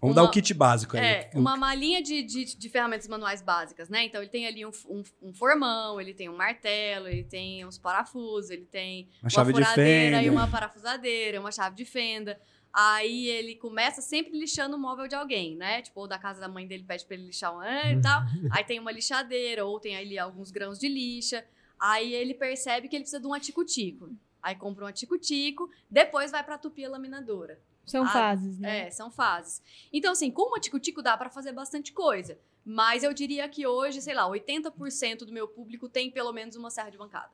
[0.00, 1.04] Vamos Uma- dar o kit básico aí.
[1.04, 4.02] é, uma malinha de, de, de ferramentas manuais básicas, né?
[4.04, 7.76] Então, ele tem ali um, um, um formão, ele tem um martelo, ele tem uns
[7.76, 10.22] parafusos, ele tem Uma chave de furadeira fenda.
[10.22, 12.40] e uma parafusadeira, uma chave de fenda.
[12.72, 15.82] Aí ele começa sempre lixando o móvel de alguém, né?
[15.82, 18.22] Tipo, ou da casa da mãe dele pede pra ele lixar um e tal.
[18.50, 21.44] Aí tem uma lixadeira, ou tem ali alguns grãos de lixa.
[21.78, 24.10] Aí ele percebe que ele precisa de um atico-tico.
[24.42, 27.60] Aí compra um atico-tico, depois vai pra tupir a laminadora.
[27.84, 28.86] São Ah, fases, né?
[28.86, 29.62] É, são fases.
[29.92, 32.38] Então, assim, com o tico-tico dá pra fazer bastante coisa.
[32.64, 36.70] Mas eu diria que hoje, sei lá, 80% do meu público tem pelo menos uma
[36.70, 37.30] serra de bancada.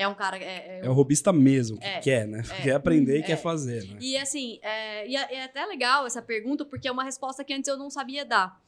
[0.00, 0.38] É um cara.
[0.38, 2.42] É, é- É o robista mesmo que É, quer, né?
[2.58, 3.22] é, quer aprender e é.
[3.22, 3.98] quer fazer, né?
[4.00, 7.68] E assim, é, e é, até legal essa pergunta, porque é uma resposta que antes
[7.68, 8.58] eu não sabia dar.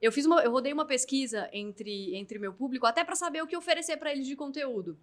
[0.00, 3.46] Eu fiz uma, eu rodei uma pesquisa entre entre meu público até pra saber o
[3.46, 4.98] que oferecer pra eles de conteúdo.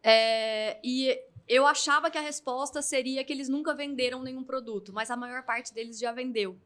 [0.00, 5.10] É, e eu achava que a resposta seria que eles nunca venderam nenhum produto, mas
[5.10, 6.56] a maior parte deles já vendeu.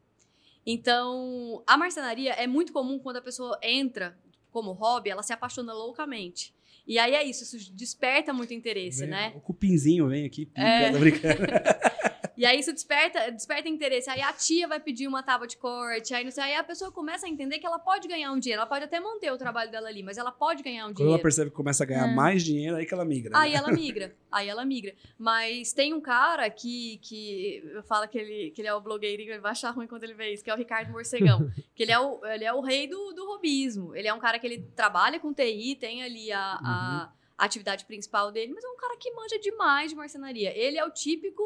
[0.67, 4.19] Então, a marcenaria é muito comum quando a pessoa entra
[4.51, 6.55] como hobby, ela se apaixona loucamente.
[6.87, 9.33] E aí é isso, isso desperta muito interesse, Vem, né?
[9.35, 10.91] O cupinzinho vem aqui, pica, É.
[10.93, 11.37] brincando.
[12.39, 14.11] E aí isso desperta, desperta interesse.
[14.11, 16.93] Aí a tia vai pedir uma tábua de corte, aí, não sei, aí a pessoa
[16.93, 18.61] começa a entender que ela pode ganhar um dinheiro.
[18.61, 21.05] Ela pode até manter o trabalho dela ali, mas ela pode ganhar um Quando ela
[21.07, 21.23] dinheiro.
[21.23, 22.15] percebe que começa a ganhar É.
[22.15, 23.31] mais dinheiro, aí que ela migra.
[23.39, 23.57] Aí né?
[23.57, 24.95] ela migra, aí ela migra.
[25.19, 29.31] Mas tem um cara que, que eu falo que ele, que ele é o blogueirinho,
[29.33, 31.51] ele vai achar ruim quando ele vê isso, que é o Ricardo Morcegão.
[31.75, 33.95] que ele é o, ele é o rei do, do robismo.
[33.95, 38.31] Ele é um cara que ele trabalha com TI, tem ali a, a atividade principal
[38.33, 40.57] dele, mas é um cara que manja demais de marcenaria.
[40.57, 41.43] Ele é o típico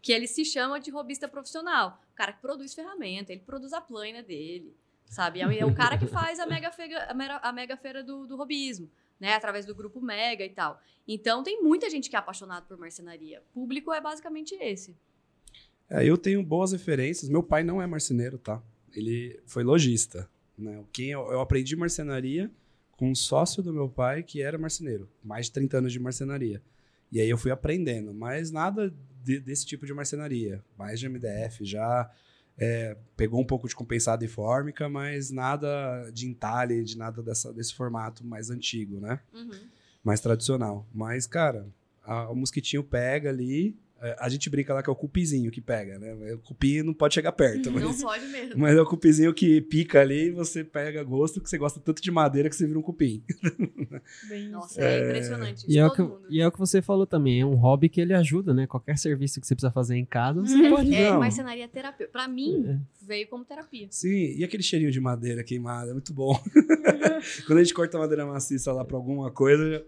[0.00, 2.00] que ele se chama de robista profissional.
[2.12, 4.74] O cara que produz ferramenta, ele produz a plana dele,
[5.04, 5.40] sabe?
[5.40, 8.36] É o- é cara que faz a mega feira, a a mega feira do, do
[8.36, 8.90] robismo,
[9.22, 9.34] né?
[9.34, 10.80] Através do grupo Mega e tal.
[11.06, 13.40] Então tem muita gente que é apaixonada por marcenaria.
[13.54, 14.96] Público é basicamente esse.
[15.88, 17.30] É, eu tenho boas referências.
[17.30, 18.60] Meu pai não é marceneiro, tá?
[18.92, 20.28] Ele foi lojista.
[20.58, 20.82] Né?
[20.92, 22.50] Quem eu, eu aprendi marcenaria
[22.96, 25.08] com um sócio do meu pai que era marceneiro.
[25.22, 26.60] Mais de 30 anos de marcenaria.
[27.12, 28.92] E aí eu fui aprendendo, mas nada
[29.22, 30.64] de- desse tipo de marcenaria.
[30.76, 32.10] Mais de MDF, já
[32.58, 37.52] é, pegou um pouco de compensado e fórmica, mas nada de entalhe, de nada dessa,
[37.52, 39.20] desse formato mais antigo, né?
[39.32, 39.50] Uhum.
[40.04, 40.86] mais tradicional.
[40.92, 41.66] Mas, cara,
[42.04, 43.76] a- o mosquitinho pega ali.
[44.02, 46.34] É, A gente brinca lá que é o cupizinho que pega, né?
[46.34, 48.54] O cupim não pode chegar perto, Não mas, pode mesmo.
[48.60, 52.02] mas é o cupizinho que pica ali e você pega gosto, que você gosta tanto
[52.02, 53.22] de madeira que você vira um cupim.
[54.28, 55.64] Bem Nossa, é, impressionante.
[55.68, 58.14] E é, que, e é o que você falou também, é um hobby que ele
[58.14, 58.66] ajuda, né?
[58.66, 60.94] Qualquer serviço que você precisa fazer em casa, você pode.
[60.94, 61.20] É, Não.
[61.20, 62.08] marcenaria é terapia.
[62.08, 63.86] Pra mim, veio como terapia.
[63.90, 66.38] Sim, e aquele cheirinho de madeira queimada, é muito bom.
[67.46, 69.84] Quando a gente corta madeira maciça lá pra alguma coisa, É,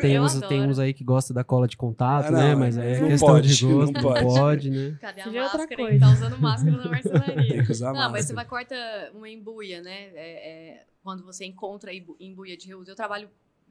[0.00, 2.50] tem, Eu uns, tem uns aí que gostam da cola de contato, Ah, não, né?
[2.52, 4.24] é, Mas aí é não questão pode, de não gosto, não pode.
[4.24, 4.96] pode, né?
[5.00, 5.76] Cadê a outra máscara?
[5.76, 5.90] coisa.
[5.90, 7.48] Ele tá usando máscara na marcenaria.
[7.48, 8.22] tem que usar Não, mas máscara.
[8.22, 8.74] você vai corta
[9.14, 10.10] uma embuia, né?
[10.14, 12.90] É, é, quando você encontra embu- embuia de reuso.
[12.90, 13.28] Eu trabalho.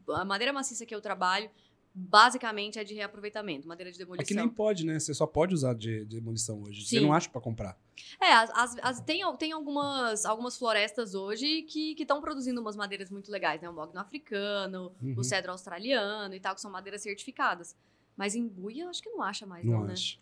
[0.09, 1.49] A madeira maciça que eu trabalho,
[1.94, 4.26] basicamente é de reaproveitamento, madeira de É demolição.
[4.26, 5.00] que nem pode, né?
[5.00, 6.86] Você só pode usar de, de demolição hoje.
[6.86, 7.06] Você Sim.
[7.06, 7.78] não acha pra comprar.
[8.22, 13.10] É, as, as- as- tem, tem algumas, algumas florestas hoje que estão produzindo umas madeiras
[13.10, 13.70] muito legais, né?
[13.70, 15.16] O mogno africano, Uhum.
[15.18, 17.76] o cedro australiano e tal, que são madeiras certificadas.
[18.16, 19.94] Mas em buia, acho que não acha mais, Não não, né?
[19.94, 20.20] acho.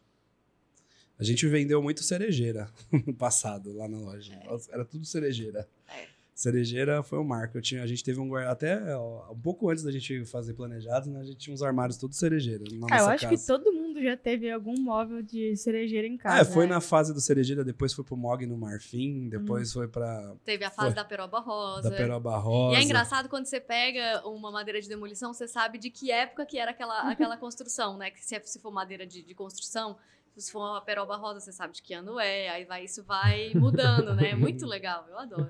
[1.19, 2.71] A gente vendeu muito cerejeira
[3.05, 4.33] no passado lá na loja.
[4.71, 5.69] Era tudo cerejeira.
[5.87, 6.07] É.
[6.39, 7.57] Cerejeira foi um marco.
[7.57, 10.53] Eu tinha, a gente teve um guarda até ó, um pouco antes da gente fazer
[10.53, 11.19] planejado, né?
[11.19, 13.35] A gente tinha uns armários todos cerejeira na Ah, eu acho casa.
[13.35, 16.41] que todo mundo já teve algum móvel de cerejeira em casa.
[16.41, 16.75] É, foi né?
[16.75, 20.71] na fase do cerejeira, depois foi pro Mog no Marfim, depois foi pra Teve a
[20.71, 20.95] fase Foi.
[20.95, 21.89] da peroba rosa.
[21.89, 22.77] da Peroba Rosa.
[22.77, 26.45] E é engraçado quando você pega uma madeira de demolição, você sabe de que época
[26.45, 28.11] que era aquela, aquela construção, né?
[28.11, 29.97] Que se, é- se for madeira de, de construção,
[30.37, 33.51] se for uma peroba rosa, você sabe de que ano é, aí vai, isso vai
[33.55, 34.29] mudando, né?
[34.29, 35.49] É muito legal, eu adoro.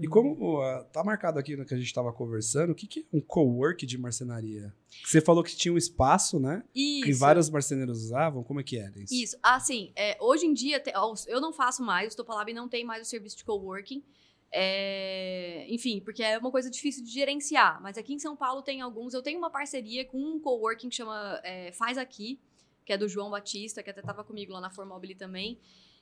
[0.00, 3.00] E como ó, tá marcado aqui no que a gente tava conversando, o que, que
[3.00, 4.72] é um co-work de marcenaria?
[5.04, 6.62] Você falou que tinha um espaço, né?
[6.74, 7.04] Isso.
[7.04, 8.42] Que vários marceneiros usavam.
[8.44, 9.14] Como é que era isso?
[9.14, 10.82] Isso, assim, é, hoje em dia,
[11.26, 14.02] eu não faço mais, o Stopalab não tem mais o serviço de coworking.
[14.50, 17.82] É, enfim, porque é uma coisa difícil de gerenciar.
[17.82, 19.12] Mas aqui em São Paulo tem alguns.
[19.14, 22.40] Eu tenho uma parceria com um coworking que chama é, Faz Aqui,
[22.84, 25.58] que é do João Batista, que até estava comigo lá na Formobile também.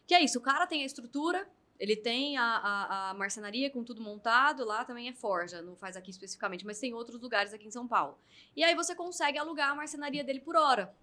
[0.07, 3.83] Que é isso, o cara tem a estrutura, ele tem a, a, a marcenaria com
[3.85, 7.67] tudo montado, lá também é Forja, não faz aqui especificamente, mas tem outros lugares aqui
[7.67, 8.19] em São Paulo.
[8.57, 10.95] E aí você consegue alugar a marcenaria dele por hora.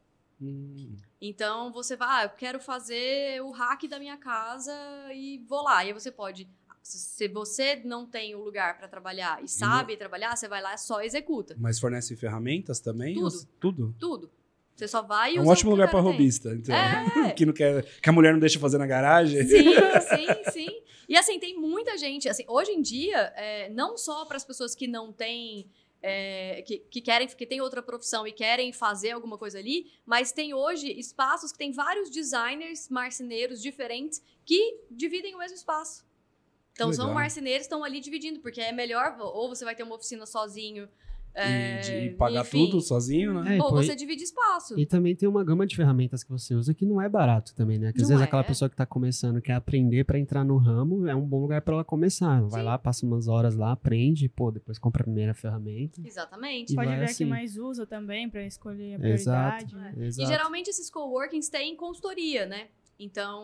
[0.41, 4.74] Hum, Então você vai, ah, eu quero fazer o hack da minha casa
[5.13, 5.84] e vou lá.
[5.84, 6.49] E aí você pode,
[6.82, 10.78] se você não tem o lugar para trabalhar e sabe trabalhar, você vai lá e
[10.78, 11.55] só executa.
[11.57, 13.13] mas fornece ferramentas também?
[13.13, 13.45] Tudo.
[13.59, 13.95] Tudo?
[13.99, 14.32] Tudo.
[14.76, 15.99] Você só vai e É um ótimo lugar tem.
[16.01, 16.49] robista.
[16.49, 17.32] Então, É.
[17.36, 19.45] que, não quer, que a mulher não deixa fazer na garagem.
[19.45, 20.82] Sim, sim, sim.
[21.07, 24.74] E assim, tem muita gente, assim, hoje em dia, é, não só para as pessoas
[24.74, 25.69] que não têm.
[26.01, 30.34] é, que, que querem, que tem outra profissão e querem fazer alguma coisa ali, mas
[30.34, 36.05] tem hoje espaços que tem vários designers marceneiros diferentes que dividem o mesmo espaço.
[36.74, 39.95] Então são marceneiros que estão ali dividindo, porque é melhor, ou você vai ter uma
[39.95, 40.89] oficina sozinho.
[41.36, 43.58] E, é, de, e pagar enfim, tudo sozinho, né?
[43.58, 44.80] É, Ou pô, você divide espaço.
[44.80, 47.80] E também tem uma gama de ferramentas que você usa que não é barato também,
[47.80, 47.92] né?
[47.92, 48.26] Que às Não vezes é.
[48.26, 51.62] aquela pessoa que tá começando quer aprender pra entrar no ramo, é um bom lugar
[51.62, 52.38] pra ela começar.
[52.38, 52.66] Ela vai Sim.
[52.68, 56.02] lá, passa umas horas lá, aprende, pô, depois compra a primeira ferramenta.
[56.06, 56.74] Exatamente.
[56.74, 57.24] E Pode vai ver assim.
[57.24, 59.66] que mais usa também pra escolher a Exato.
[59.66, 59.98] prioridade.
[59.98, 60.06] né?
[60.06, 60.30] Exato.
[60.30, 62.68] E geralmente esses coworkings têm consultoria, né?
[63.00, 63.44] Então,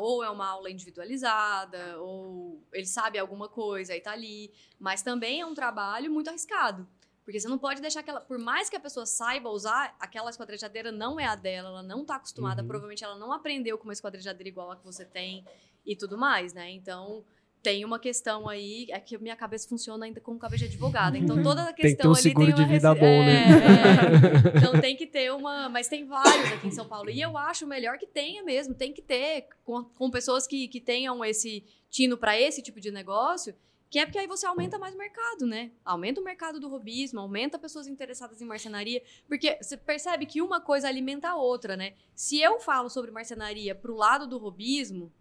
[0.00, 4.50] ou é uma aula individualizada, ou ele sabe alguma coisa e tá ali.
[4.78, 6.86] Mas também é um trabalho muito arriscado.
[7.30, 8.20] Porque você não pode deixar aquela.
[8.20, 12.04] Por mais que a pessoa saiba usar, aquela esquadrejadeira não é a dela, ela não
[12.04, 12.66] tá acostumada, Uhum.
[12.66, 15.44] provavelmente ela não aprendeu com uma esquadrejadeira igual a que você tem
[15.86, 16.68] e tudo mais, né?
[16.72, 17.22] Então.
[17.62, 21.18] Tem uma questão aí, é que minha cabeça funciona ainda como cabeça de advogada.
[21.18, 23.22] Então toda a Tem que ter questão um ali tem de uma vida rece- bom,
[23.22, 23.44] né?
[23.44, 24.58] É, é.
[24.58, 25.68] Então tem que ter uma.
[25.68, 27.10] Mas tem vários aqui em São Paulo.
[27.10, 28.72] E eu acho melhor que tenha mesmo.
[28.74, 32.90] Tem que ter com, com pessoas que, que tenham esse tino para esse tipo de
[32.90, 33.54] negócio.
[33.90, 35.72] Que é porque aí você aumenta mais o mercado, né?
[35.84, 39.02] Aumenta o mercado do robismo, aumenta pessoas interessadas em marcenaria.
[39.26, 41.94] Porque você percebe que uma coisa alimenta a outra, né?
[42.14, 45.12] Se eu falo sobre marcenaria pro lado do robismo,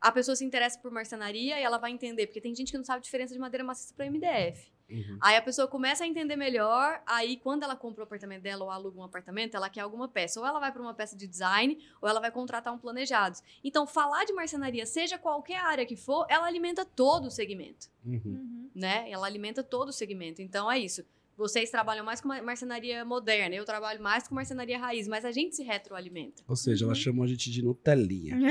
[0.00, 2.28] a pessoa se interessa por marcenaria e ela vai entender.
[2.28, 4.72] Porque tem gente que não sabe a diferença de madeira maciça para MDF.
[4.94, 5.18] Uhum.
[5.20, 8.70] Aí a pessoa começa a entender melhor, aí quando ela compra o apartamento dela ou
[8.70, 10.38] aluga um apartamento, ela quer alguma peça.
[10.40, 13.38] Ou ela vai para uma peça de design, ou ela vai contratar um planejado.
[13.62, 18.20] Então, falar de marcenaria, seja qualquer área que for, ela alimenta todo o segmento, Uhum.
[18.24, 18.70] Uhum.
[18.74, 19.10] né?
[19.10, 20.40] Ela alimenta todo o segmento.
[20.40, 21.04] Então, é isso.
[21.36, 25.32] Vocês trabalham mais com ma- marcenaria moderna, eu trabalho mais com marcenaria raiz, mas a
[25.32, 26.44] gente se retroalimenta.
[26.46, 26.94] Ou seja, ela Uhum.
[26.94, 28.36] chamou a gente de Nutelinha.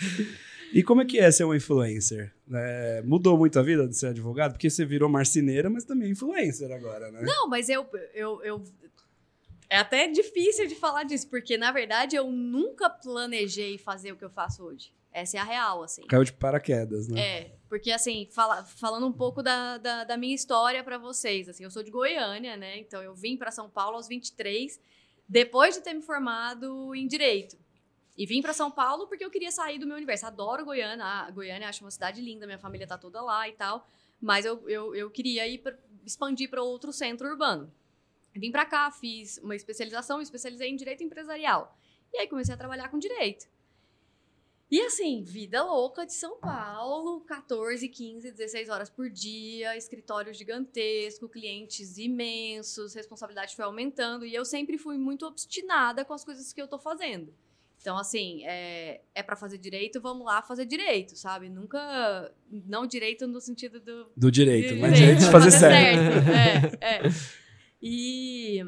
[0.72, 2.32] E como é que é ser uma influencer?
[2.52, 4.52] É, mudou muito a vida de ser advogado?
[4.52, 7.22] Porque você virou marceneira, mas também influencer agora, né?
[7.22, 8.64] Não, mas eu, eu, eu.
[9.68, 14.24] É até difícil de falar disso, porque na verdade eu nunca planejei fazer o que
[14.24, 14.92] eu faço hoje.
[15.12, 16.02] Essa é a real, assim.
[16.06, 17.20] Caiu de paraquedas, né?
[17.20, 21.64] É, porque assim, fala- falando um pouco da, da, da minha história pra vocês, assim,
[21.64, 22.78] eu sou de Goiânia, né?
[22.78, 24.80] Então eu vim pra São Paulo aos 23,
[25.28, 27.56] depois de ter me formado em Direito.
[28.20, 30.26] E vim pra São Paulo porque eu queria sair do meu universo.
[30.26, 33.88] Adoro Goiânia, a Goiânia acho uma cidade linda, minha família tá toda lá e tal.
[34.20, 37.72] Mas eu, eu, eu queria ir pra, expandir para outro centro urbano.
[38.34, 41.74] Vim pra cá, fiz uma especialização, me especializei em Direito Empresarial.
[42.12, 43.48] E aí comecei a trabalhar com Direito.
[44.70, 51.26] E assim, vida louca de São Paulo, 14, 15, 16 horas por dia, escritório gigantesco,
[51.26, 56.60] clientes imensos, responsabilidade foi aumentando e eu sempre fui muito obstinada com as coisas que
[56.60, 57.34] eu tô fazendo.
[57.80, 61.48] Então, assim, é, é para fazer direito, vamos lá fazer direito, sabe?
[61.48, 62.30] Nunca.
[62.50, 64.10] Não direito no sentido do.
[64.14, 66.24] Do direito, mas direito de fazer certo.
[66.26, 66.78] certo.
[66.82, 67.02] É, é.
[67.82, 68.62] E.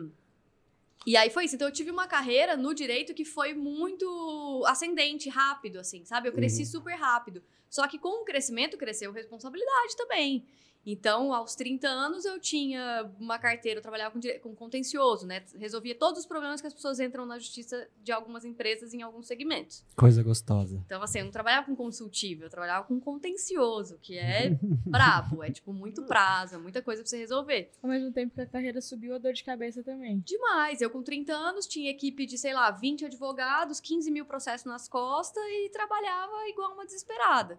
[1.05, 1.57] E aí foi isso.
[1.57, 6.29] Então eu tive uma carreira no direito que foi muito ascendente, rápido, assim, sabe?
[6.29, 6.67] Eu cresci Uhum.
[6.67, 7.43] super rápido.
[7.69, 10.47] Só que com o crescimento cresceu responsabilidade também.
[10.85, 15.45] Então, aos 30 anos, eu tinha uma carteira, eu trabalhava com, com contencioso, né?
[15.57, 19.27] Resolvia todos os problemas que as pessoas entram na justiça de algumas empresas em alguns
[19.27, 19.85] segmentos.
[19.97, 20.83] Coisa gostosa.
[20.85, 25.51] Então, assim, eu não trabalhava com consultivo, eu trabalhava com contencioso, que é brabo, é
[25.51, 27.71] tipo muito prazo, é muita coisa pra você resolver.
[27.81, 30.19] Ao mesmo tempo que a carreira subiu, a dor de cabeça também.
[30.21, 30.81] Demais.
[30.81, 34.89] Eu, com 30 anos, tinha equipe de, sei lá, 20 advogados, 15 mil processos nas
[34.89, 37.59] costas e trabalhava igual uma desesperada.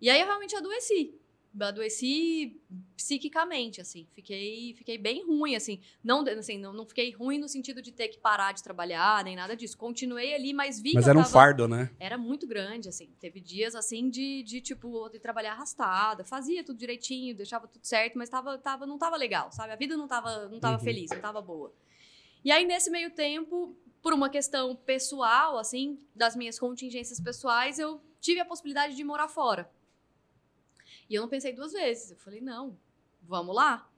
[0.00, 1.14] E aí eu realmente adoeci.
[1.64, 2.60] Adoeci
[2.96, 4.06] psiquicamente, assim.
[4.12, 5.80] Fiquei, fiquei bem ruim, assim.
[6.02, 9.36] Não, assim, não, não fiquei ruim no sentido de ter que parar de trabalhar, nem
[9.36, 9.76] nada disso.
[9.76, 11.90] Continuei ali, mas vi Mas era um tava- fardo, né?
[11.98, 13.08] era muito grande, assim.
[13.20, 16.24] Teve dias, assim, de, de tipo, de trabalhar arrastada.
[16.24, 19.72] Fazia tudo direitinho, deixava tudo certo, mas tava, tava, não tava legal, sabe?
[19.72, 20.84] A vida não tava, não tava Uhum.
[20.84, 21.72] feliz, não tava boa.
[22.44, 28.00] E aí, nesse meio tempo, por uma questão pessoal, assim, das minhas contingências pessoais, eu
[28.20, 29.68] tive a possibilidade de morar fora.
[31.08, 32.10] E eu não pensei duas vezes.
[32.10, 32.78] Eu falei, não,
[33.22, 33.90] vamos lá,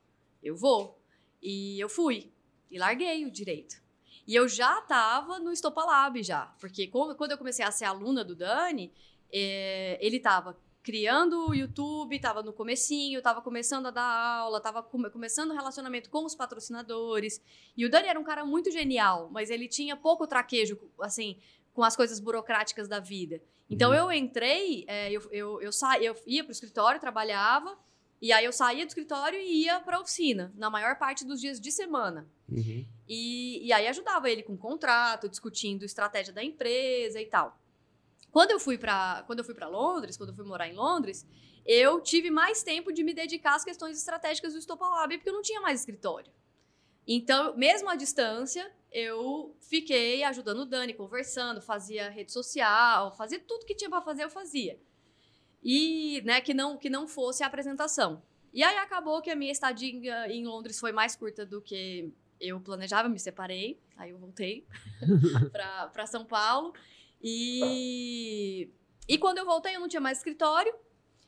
[0.43, 1.01] eu vou.
[1.43, 2.33] E eu fui.
[2.71, 3.81] E larguei o direito.
[4.27, 6.55] E eu já estava no Estopalab já.
[6.61, 8.93] Porque quando eu comecei a ser aluna do Dani,
[9.33, 14.83] é, ele estava criando o YouTube, estava no comecinho, estava começando a dar aula, estava
[14.83, 17.43] começando o relacionamento com os patrocinadores.
[17.77, 21.39] E o Dani era um cara muito genial, mas ele tinha pouco traquejo, assim,
[21.75, 23.41] com as coisas burocráticas da vida.
[23.71, 23.97] Então Uhum.
[23.97, 25.99] eu entrei, é, eu, eu, eu, sa...
[25.99, 27.79] eu ia para o escritório, trabalhava,
[28.21, 31.41] e aí eu saía do escritório e ia para a oficina, na maior parte dos
[31.41, 32.27] dias de semana.
[32.51, 32.85] Uhum.
[33.09, 37.59] E, e aí ajudava ele com contrato, discutindo estratégia da empresa e tal.
[38.31, 41.27] Quando eu fui para quando eu fui para Londres, quando eu fui morar em Londres,
[41.64, 45.43] eu tive mais tempo de me dedicar às questões estratégicas do Estopalab, porque eu não
[45.43, 46.33] tinha mais escritório.
[47.11, 53.65] Então, mesmo à distância, eu fiquei ajudando o Dani, conversando, fazia rede social, fazia tudo
[53.65, 54.79] que tinha para fazer, eu fazia.
[55.65, 58.23] E, né, que não que não fosse a apresentação.
[58.53, 59.91] E aí acabou que a minha estadia
[60.31, 64.67] em Londres foi mais curta do que eu planejava, me separei, aí eu voltei
[65.91, 66.75] para São Paulo.
[67.23, 68.71] E,
[69.09, 70.75] e quando eu voltei, eu não tinha mais escritório.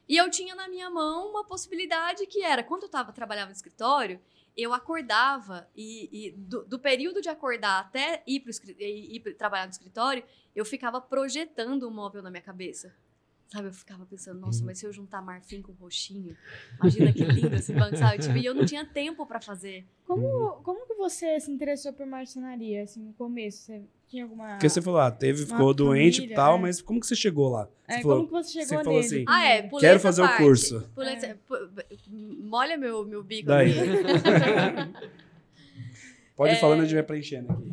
[0.07, 3.57] E eu tinha na minha mão uma possibilidade que era, quando eu tava, trabalhava no
[3.57, 4.21] escritório,
[4.57, 9.21] eu acordava e, e do, do período de acordar até ir, pro, escri- ir, ir
[9.21, 10.23] pro- trabalhar no escritório,
[10.55, 12.93] eu ficava projetando um móvel na minha cabeça.
[13.53, 14.67] Sabe, eu ficava pensando, nossa, Uhum.
[14.67, 16.37] mas se eu juntar marfim com roxinho,
[16.79, 18.23] imagina que lindo esse banco, sabe?
[18.23, 19.85] Tipo, e eu não tinha tempo para fazer.
[20.07, 23.63] Como, como que você se interessou por marcenaria, assim, no começo?
[23.65, 24.51] Você tinha alguma...
[24.51, 26.61] Porque você falou, ah, teve, ficou doente e tal, é.
[26.61, 27.65] mas como que você chegou lá?
[27.89, 29.15] Você É, falou, como que você chegou você falou nele?
[29.17, 30.43] assim, Ah, é, Quero essa fazer o parte.
[30.45, 30.91] curso.
[30.95, 31.39] Pulei É.
[32.51, 33.71] molha meu, meu bico Daí.
[33.71, 35.01] aqui.
[36.37, 36.61] Pode ir É.
[36.61, 37.71] falando, a gente vai preenchendo aqui.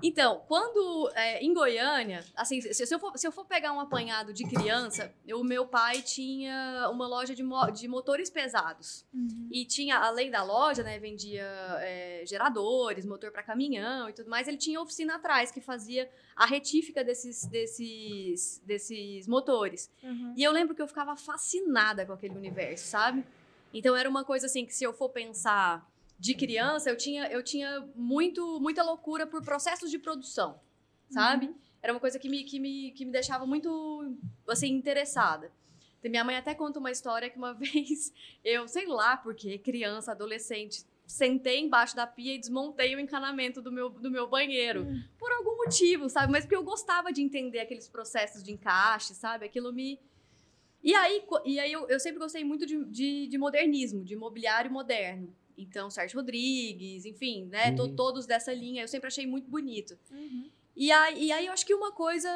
[0.00, 3.80] Então, quando é, em Goiânia, assim, se, se eu for, se eu for pegar um
[3.80, 9.04] apanhado de criança, o meu pai tinha uma loja de, mo- de motores pesados.
[9.12, 9.48] Uhum.
[9.50, 11.42] E tinha, além da loja, né, vendia
[11.80, 16.46] é, geradores, motor para caminhão e tudo mais, ele tinha oficina atrás que fazia a
[16.46, 19.90] retífica desses, desses, desses motores.
[20.00, 20.32] Uhum.
[20.36, 23.24] E eu lembro que eu ficava fascinada com aquele universo, sabe?
[23.72, 25.88] Então era uma coisa assim que se eu for pensar
[26.18, 30.60] de criança, eu tinha, eu tinha muito, muita loucura por processos de produção,
[31.10, 31.54] sabe?
[31.80, 34.16] Era uma coisa que me, que, me, que me deixava muito,
[34.48, 35.52] assim, interessada.
[35.98, 38.12] Então, minha mãe até conta uma história que uma vez
[38.44, 43.72] eu, sei lá porque, criança, adolescente, sentei embaixo da pia e desmontei o encanamento do
[43.72, 44.86] meu, do meu banheiro.
[45.18, 46.30] Por algum motivo, sabe?
[46.30, 49.46] Mas porque eu gostava de entender aqueles processos de encaixe, sabe?
[49.46, 49.98] Aquilo me.
[50.82, 54.70] E aí, e aí eu, eu sempre gostei muito de, de, de modernismo, de mobiliário
[54.70, 55.34] moderno.
[55.56, 57.72] Então, Sérgio Rodrigues, enfim, né?
[57.72, 57.96] to- Uhum.
[57.96, 59.98] todos dessa linha, eu sempre achei muito bonito.
[60.10, 60.48] Uhum.
[60.76, 62.28] E aí, e aí eu acho que uma coisa.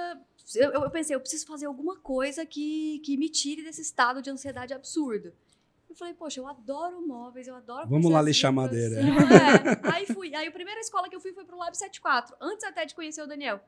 [0.56, 4.28] Eu, eu pensei, eu preciso fazer alguma coisa que, que me tire desse estado de
[4.28, 5.32] ansiedade absurdo.
[5.88, 8.96] Eu falei, poxa, eu adoro móveis, eu adoro Vamos lá lixar de madeira.
[8.96, 9.92] É.
[9.92, 10.34] Aí fui.
[10.34, 13.22] Aí a primeira escola que eu fui foi pro Lab 74, antes até de conhecer
[13.22, 13.60] o Daniel,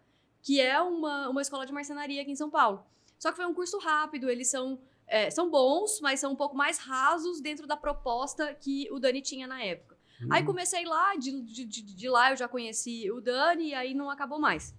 [0.43, 2.85] que é uma, uma escola de marcenaria aqui em São Paulo.
[3.25, 6.55] Só que foi um curso rápido, eles são, é, são bons, mas são um pouco
[6.55, 9.97] mais rasos dentro da proposta que o Dani tinha na época.
[10.31, 10.47] Aí Uhum.
[10.49, 14.11] comecei lá, de, de, de, de lá eu já conheci o Dani, e aí não
[14.11, 14.75] acabou mais.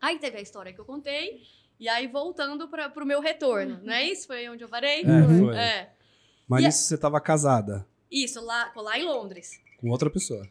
[0.00, 1.42] Aí teve a história que eu contei,
[1.78, 4.28] e aí voltando para pro meu retorno, não é isso?
[4.28, 5.02] Foi onde eu parei?
[5.02, 5.54] É, foi.
[5.54, 5.92] É.
[6.48, 9.60] Mas E a- nisso você tava casada Isso, lá, lá em Londres.
[9.78, 10.48] com outra pessoa.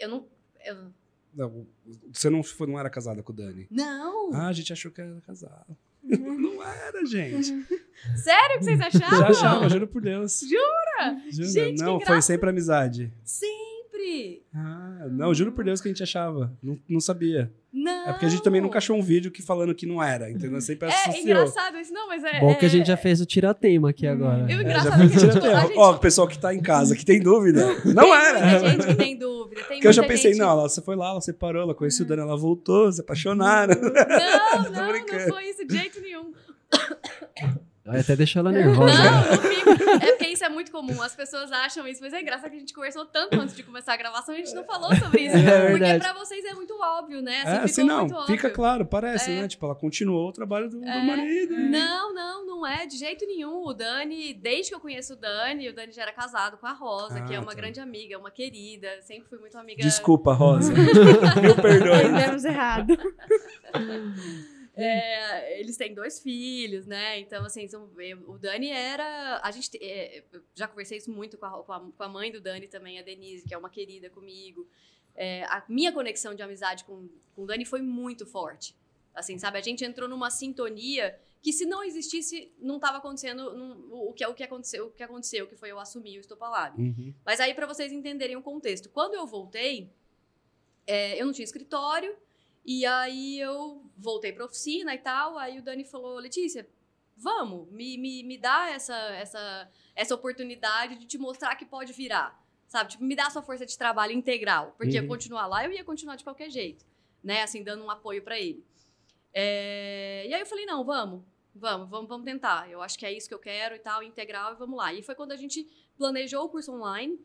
[0.00, 0.26] Eu não.
[0.64, 0.92] Eu,
[1.32, 1.64] Não,
[2.12, 3.68] você não, foi, não era casada com o Dani?
[3.70, 4.32] Não!
[4.34, 5.76] Ah, a gente achou que era casado.
[6.08, 7.66] Não era, gente.
[8.16, 9.18] Sério que vocês achavam?
[9.18, 10.40] Já achava, juro por Deus.
[10.40, 11.20] Jura?
[11.30, 11.48] Juro.
[11.48, 13.12] Gente, não, foi sempre amizade.
[13.96, 14.42] Sempre!
[14.54, 16.52] Ah, não, juro por Deus que a gente achava.
[16.62, 17.50] Não, não sabia.
[17.72, 18.08] Não!
[18.08, 20.60] É porque a gente também nunca achou um vídeo que falando que não era, entendeu?
[20.60, 21.22] Sempre É associou.
[21.24, 22.40] engraçado isso, não, mas é.
[22.40, 24.46] Bom que a é- gente já fez o tiratema aqui agora.
[24.50, 25.58] Eu É, engraçado já fez que a gente- tiratema.
[25.58, 27.66] a gente- Ó, o pessoal que tá em casa, que tem dúvida.
[27.84, 28.40] Não Tem era.
[28.40, 29.60] muita gente que tem dúvida.
[29.62, 32.04] Tem Porque eu já pensei, gente- não, ela, você foi lá, ela separou, ela conheceu
[32.04, 33.74] o Dani, ela voltou, se apaixonaram.
[33.80, 33.90] Não,
[34.70, 36.32] não, não foi isso de jeito nenhum.
[37.84, 38.92] Vai até deixar ela nervosa.
[38.94, 39.70] Não, não fico.
[40.02, 41.00] É porque isso é muito comum.
[41.02, 43.92] As pessoas acham isso, mas é engraçado que a gente conversou tanto antes de começar
[43.94, 45.36] a gravação e a gente não falou sobre isso.
[45.46, 46.00] É porque verdade.
[46.00, 47.42] pra vocês é muito óbvio, né?
[47.42, 48.34] Assim, É, ficou assim não, muito óbvio.
[48.36, 49.42] fica claro, parece, É.
[49.42, 49.48] né?
[49.48, 51.02] Tipo, ela continuou o trabalho do, do É.
[51.04, 51.54] marido.
[51.56, 53.64] Não, não, não é de jeito nenhum.
[53.64, 56.72] O Dani, desde que eu conheço o Dani, o Dani já era casado com a
[56.72, 57.54] Rosa, que é Ah, uma tá.
[57.54, 58.88] grande amiga, uma querida.
[59.02, 59.82] Sempre fui muito amiga.
[59.82, 60.72] Desculpa, Rosa.
[61.40, 62.06] Mil perdões.
[62.06, 62.96] Entendemos errado.
[64.76, 67.18] É, eles têm dois filhos, né?
[67.18, 69.40] Então, assim, são- eu- o Dani era.
[69.42, 69.70] A gente.
[69.70, 70.22] te- é,
[70.54, 73.02] já conversei isso muito com a, com, a, com a mãe do Dani também, a
[73.02, 74.68] Denise, que é uma querida comigo.
[75.14, 78.76] É, a minha conexão de amizade com, com o Dani foi muito forte.
[79.14, 79.56] Assim, sabe?
[79.56, 83.40] A gente entrou numa sintonia que se não existisse, não estava acontecendo
[83.90, 86.78] o, que, o, que aconteceu, o que aconteceu, que foi eu assumir o Estopalab.
[86.78, 87.14] Uhum.
[87.24, 89.88] Mas aí, para vocês entenderem o contexto, quando eu voltei,
[90.86, 92.14] é, eu não tinha escritório,
[92.66, 95.38] e aí eu voltei pra oficina e tal.
[95.38, 96.68] Aí o Dani falou: Letícia,
[97.16, 102.44] vamos, me, me, me dá essa, essa, essa oportunidade de te mostrar que pode virar.
[102.66, 102.90] Sabe?
[102.90, 104.74] Tipo, me dá a sua força de trabalho integral.
[104.76, 105.04] Porque Uhum.
[105.04, 106.84] eu continuar lá, eu ia continuar de qualquer jeito.
[107.22, 107.42] Né?
[107.42, 108.64] Assim, dando um apoio pra ele.
[109.32, 111.22] É, E aí eu falei: não, vamos.
[111.54, 112.70] Vamos, vamos, vamos tentar.
[112.70, 114.92] Eu acho que é isso que eu quero e tal, integral, e vamos lá.
[114.92, 117.18] E foi quando a gente planejou o curso online.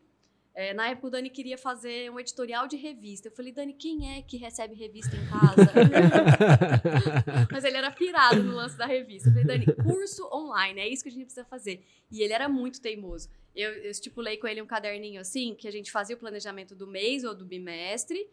[0.54, 3.28] É, na época, o Dani queria fazer um editorial de revista.
[3.28, 5.72] Eu falei, Dani, quem é que recebe revista em casa?
[7.50, 9.28] Mas ele era pirado no lance da revista.
[9.28, 11.84] Eu falei, Dani, curso online, é isso que a gente precisa fazer.
[12.10, 13.30] E ele era muito teimoso.
[13.54, 16.86] Eu, eu estipulei com ele um caderninho assim, que a gente fazia o planejamento do
[16.86, 18.28] mês ou do bimestre,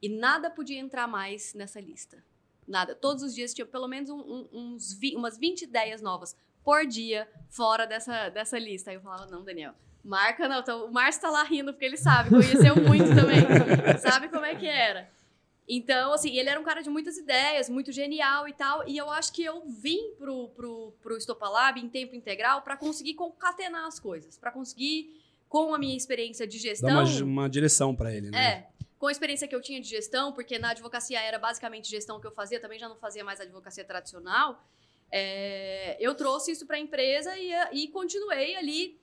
[0.00, 2.22] e nada podia entrar mais nessa lista.
[2.66, 2.94] Nada.
[2.94, 6.86] Todos os dias tinha pelo menos um- um- uns vi- umas 20 ideias novas por
[6.86, 8.90] dia fora dessa, dessa lista.
[8.90, 9.74] Aí eu falava, não, Daniel,
[10.04, 10.60] marca não.
[10.60, 13.42] Então, o Márcio tá lá rindo porque ele sabe, conheceu muito também.
[13.98, 15.08] sabe como é que era.
[15.68, 18.86] Então, assim, ele era um cara de muitas ideias, muito genial e tal.
[18.86, 23.14] E eu acho que eu vim pro, pro, pro Estopalab em tempo integral para conseguir
[23.14, 24.36] concatenar as coisas.
[24.36, 26.90] para conseguir, com a minha experiência de gestão...
[26.90, 28.44] uma, uma direção pra ele, né?
[28.44, 28.68] É.
[28.98, 32.26] Com a experiência que eu tinha de gestão, porque na advocacia era basicamente gestão que
[32.26, 34.64] eu fazia, também já não fazia mais advocacia tradicional.
[35.10, 39.01] é, eu trouxe isso para a empresa e, e continuei ali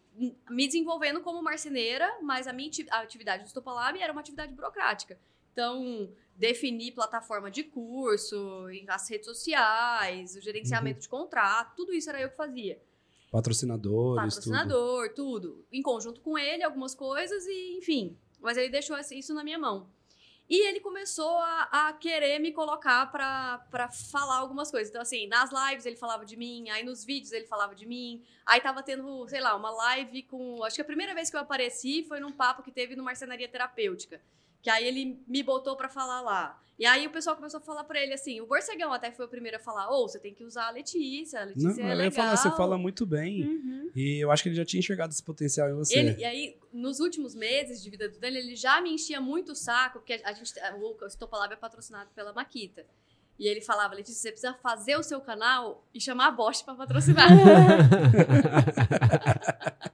[0.50, 5.20] me desenvolvendo como marceneira, mas a minha a atividade do Stopalab era uma atividade burocrática.
[5.52, 12.22] Então, definir plataforma de curso, as redes sociais, o gerenciamento de contrato, tudo isso era
[12.22, 12.82] eu que fazia
[13.32, 15.66] Patrocinadores, patrocinador, tudo.
[15.72, 18.18] Em conjunto com ele, algumas coisas e, enfim.
[18.40, 19.88] Mas ele deixou isso na minha mão.
[20.50, 24.90] E ele começou a, a querer me colocar pra falar algumas coisas.
[24.90, 28.24] Então, assim, nas lives ele falava de mim, aí nos vídeos ele falava de mim.
[28.46, 30.64] Aí tava tendo, sei lá, uma live com.
[30.64, 33.48] Acho que a primeira vez que eu apareci foi num papo que teve no Marcenaria
[33.48, 34.20] Terapêutica.
[34.62, 36.60] Que aí ele me botou pra falar lá.
[36.80, 39.30] E aí o pessoal começou a falar pra ele assim: o Borcegão até foi o
[39.30, 41.44] primeiro a falar: ô, você tem que usar a Letícia, a.
[41.44, 42.06] Letícia Não, é legal.
[42.06, 43.44] ia falar, você fala muito bem.
[43.44, 43.92] Uhum.
[43.94, 46.00] E eu acho que ele já tinha enxergado esse potencial em você.
[46.00, 49.52] Ele, e aí, nos últimos meses de vida do Dani, ele já me enchia muito
[49.52, 52.86] o saco, porque a gente, o Estopalab é patrocinado pela Maquita.
[53.38, 56.76] E ele falava, Letícia, você precisa fazer o seu canal e chamar a Bosch pra
[56.76, 57.30] patrocinar.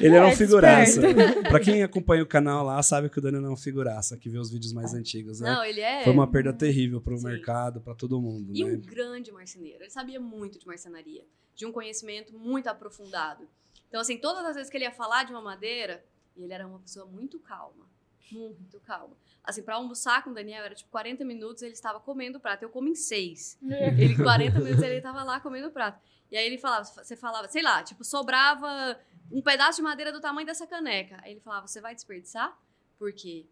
[0.00, 1.00] Ele era um É, figuraça.
[1.48, 4.38] pra quem acompanha o canal lá, sabe que o Daniel é um figuraça, que vê
[4.38, 5.50] os vídeos mais antigos, né?
[5.50, 6.04] Não, ele é...
[6.04, 7.24] Foi uma perda terrível pro Sim.
[7.24, 8.72] mercado, pra todo mundo, E né?
[8.72, 9.82] um grande marceneiro.
[9.82, 11.24] Ele sabia muito de marcenaria.
[11.54, 13.48] De um conhecimento muito aprofundado.
[13.88, 16.04] Então, assim, todas as vezes que ele ia falar de uma madeira,
[16.36, 17.88] ele era uma pessoa muito calma.
[18.30, 19.16] Muito calma.
[19.42, 22.62] Assim, pra almoçar com o Daniel, era tipo 40 minutos, ele estava comendo o prato.
[22.62, 23.58] Eu como em seis.
[23.98, 26.00] Ele, 40 minutos, ele tava lá comendo o prato.
[26.30, 28.96] E aí ele falava, você falava, sei lá, tipo, sobrava
[29.30, 31.18] um pedaço de madeira do tamanho dessa caneca.
[31.22, 32.58] Aí ele falava, você vai desperdiçar?
[32.98, 33.46] Porque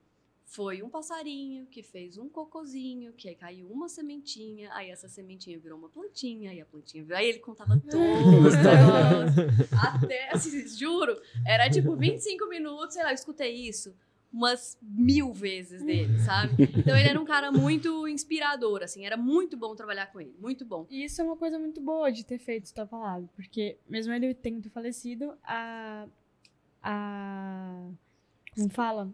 [0.45, 5.59] foi um passarinho que fez um cocozinho, que aí caiu uma sementinha, aí essa sementinha
[5.59, 7.18] virou uma plantinha, aí a plantinha virou...
[7.18, 9.72] Aí ele contava todos os negócios.
[9.72, 13.95] Até, assim, juro, era tipo 25 minutos, sei lá, eu escutei isso
[14.33, 16.55] umas mil vezes dele, sabe?
[16.76, 20.64] Então ele era um cara muito inspirador, assim, era muito bom trabalhar com ele, muito
[20.64, 20.87] bom.
[20.91, 24.35] E isso é uma coisa muito boa de ter feito Stop Palavra, porque mesmo ele
[24.35, 26.07] tendo falecido, a.
[26.83, 27.87] a
[28.55, 29.11] como fala?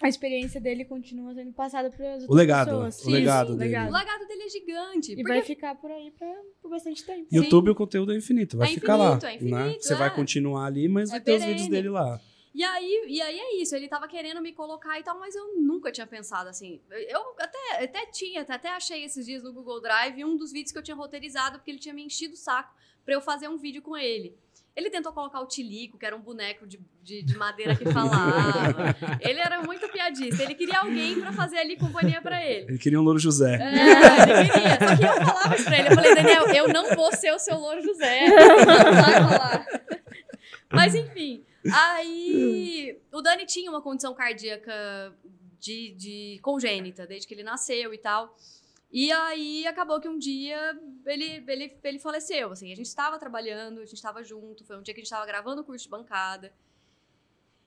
[0.00, 3.04] a experiência dele continua sendo passada para as outras O legado, pessoas.
[3.04, 3.76] o legado Isso, dele.
[3.76, 5.12] O legado dele é gigante.
[5.12, 6.32] E porque vai ficar por aí pra,
[6.62, 7.26] por bastante tempo.
[7.28, 7.36] Sim.
[7.36, 9.16] YouTube, o conteúdo é infinito, vai É ficar lá.
[9.16, 9.74] infinito, é infinito, né?
[9.80, 10.10] Você vai é.
[10.10, 12.20] continuar ali, mas É vai ter os vídeos dele lá.
[12.58, 15.60] E aí, e aí é isso, ele tava querendo me colocar e tal, mas eu
[15.60, 16.80] nunca tinha pensado assim.
[16.90, 20.78] Eu até, até tinha, até achei esses dias no Google Drive um dos vídeos que
[20.78, 23.80] eu tinha roteirizado, porque ele tinha me enchido o saco pra eu fazer um vídeo
[23.80, 24.36] com ele.
[24.74, 28.96] Ele tentou colocar o Tilico, que era um boneco de, de, de madeira que falava.
[29.22, 30.42] ele era muito piadista.
[30.42, 32.70] Ele queria alguém pra fazer ali companhia pra ele.
[32.70, 33.54] Ele queria um Louro José.
[33.54, 34.78] É, ele queria.
[34.88, 35.88] Só que eu falava isso pra ele.
[35.90, 38.26] Eu falei, Daniel, eu não vou ser o seu Louro José.
[38.26, 38.64] Não
[39.02, 39.66] vai rolar.
[40.72, 41.44] Mas enfim.
[41.72, 45.14] Aí o Dani tinha uma condição cardíaca
[45.58, 48.36] de, de congênita, desde que ele nasceu e tal.
[48.90, 52.52] E aí acabou que um dia ele, ele, ele faleceu.
[52.52, 54.64] Assim, a gente estava trabalhando, a gente estava junto.
[54.64, 56.52] Foi um dia que a gente estava gravando o curso de bancada.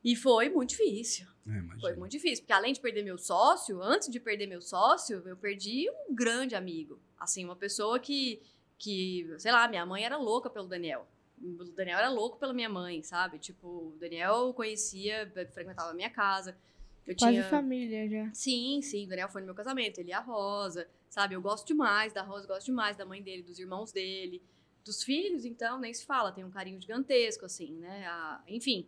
[0.04, 1.28] E foi muito difícil.
[1.48, 1.80] É.
[1.80, 5.38] Foi muito difícil, porque além de perder meu sócio, antes de perder meu sócio, eu
[5.38, 7.00] perdi um grande amigo.
[7.20, 8.42] Assim, uma pessoa que,
[8.78, 11.08] que sei lá, minha mãe era louca pelo Daniel.
[11.44, 13.40] O Daniel era louco pela minha mãe, sabe?
[13.40, 16.58] Tipo, o Daniel conhecia, frequentava a minha casa.
[17.06, 17.50] Eu Quase tinha...
[17.50, 18.34] família já.
[18.34, 21.34] Sim, sim, o Daniel foi no meu casamento, ele e a Rosa, sabe?
[21.36, 24.42] Eu gosto demais da Rosa, gosto demais da mãe dele, dos irmãos dele,
[24.86, 28.06] dos filhos, então, nem se fala, tem um carinho gigantesco, assim, né?
[28.08, 28.88] A- enfim.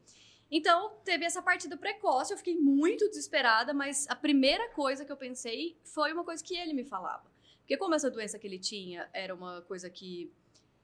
[0.51, 5.17] Então, teve essa partida precoce, eu fiquei muito desesperada, mas a primeira coisa que eu
[5.17, 7.23] pensei foi uma coisa que ele me falava.
[7.61, 10.31] Porque como essa doença que ele tinha era uma coisa que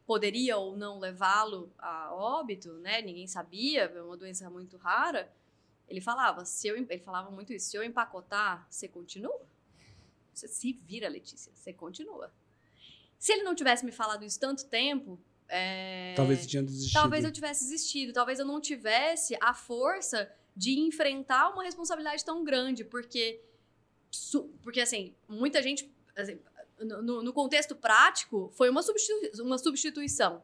[0.09, 2.99] poderia ou não levá-lo a óbito, né?
[2.99, 5.31] Ninguém sabia, é uma doença muito rara.
[5.87, 9.39] Ele falava, se eu, ele falava muito isso, se eu empacotar, você continua.
[10.33, 12.33] Você se vira, Letícia, você continua.
[13.19, 16.91] Se ele não tivesse me falado isso tanto tempo, é, Talvez desistido.
[16.91, 22.43] talvez eu tivesse desistido, talvez eu não tivesse a força de enfrentar uma responsabilidade tão
[22.43, 23.43] grande, porque,
[24.63, 26.39] porque assim, muita gente, assim,
[26.79, 30.41] no- no, contexto prático, foi uma, substitu- uma substituição.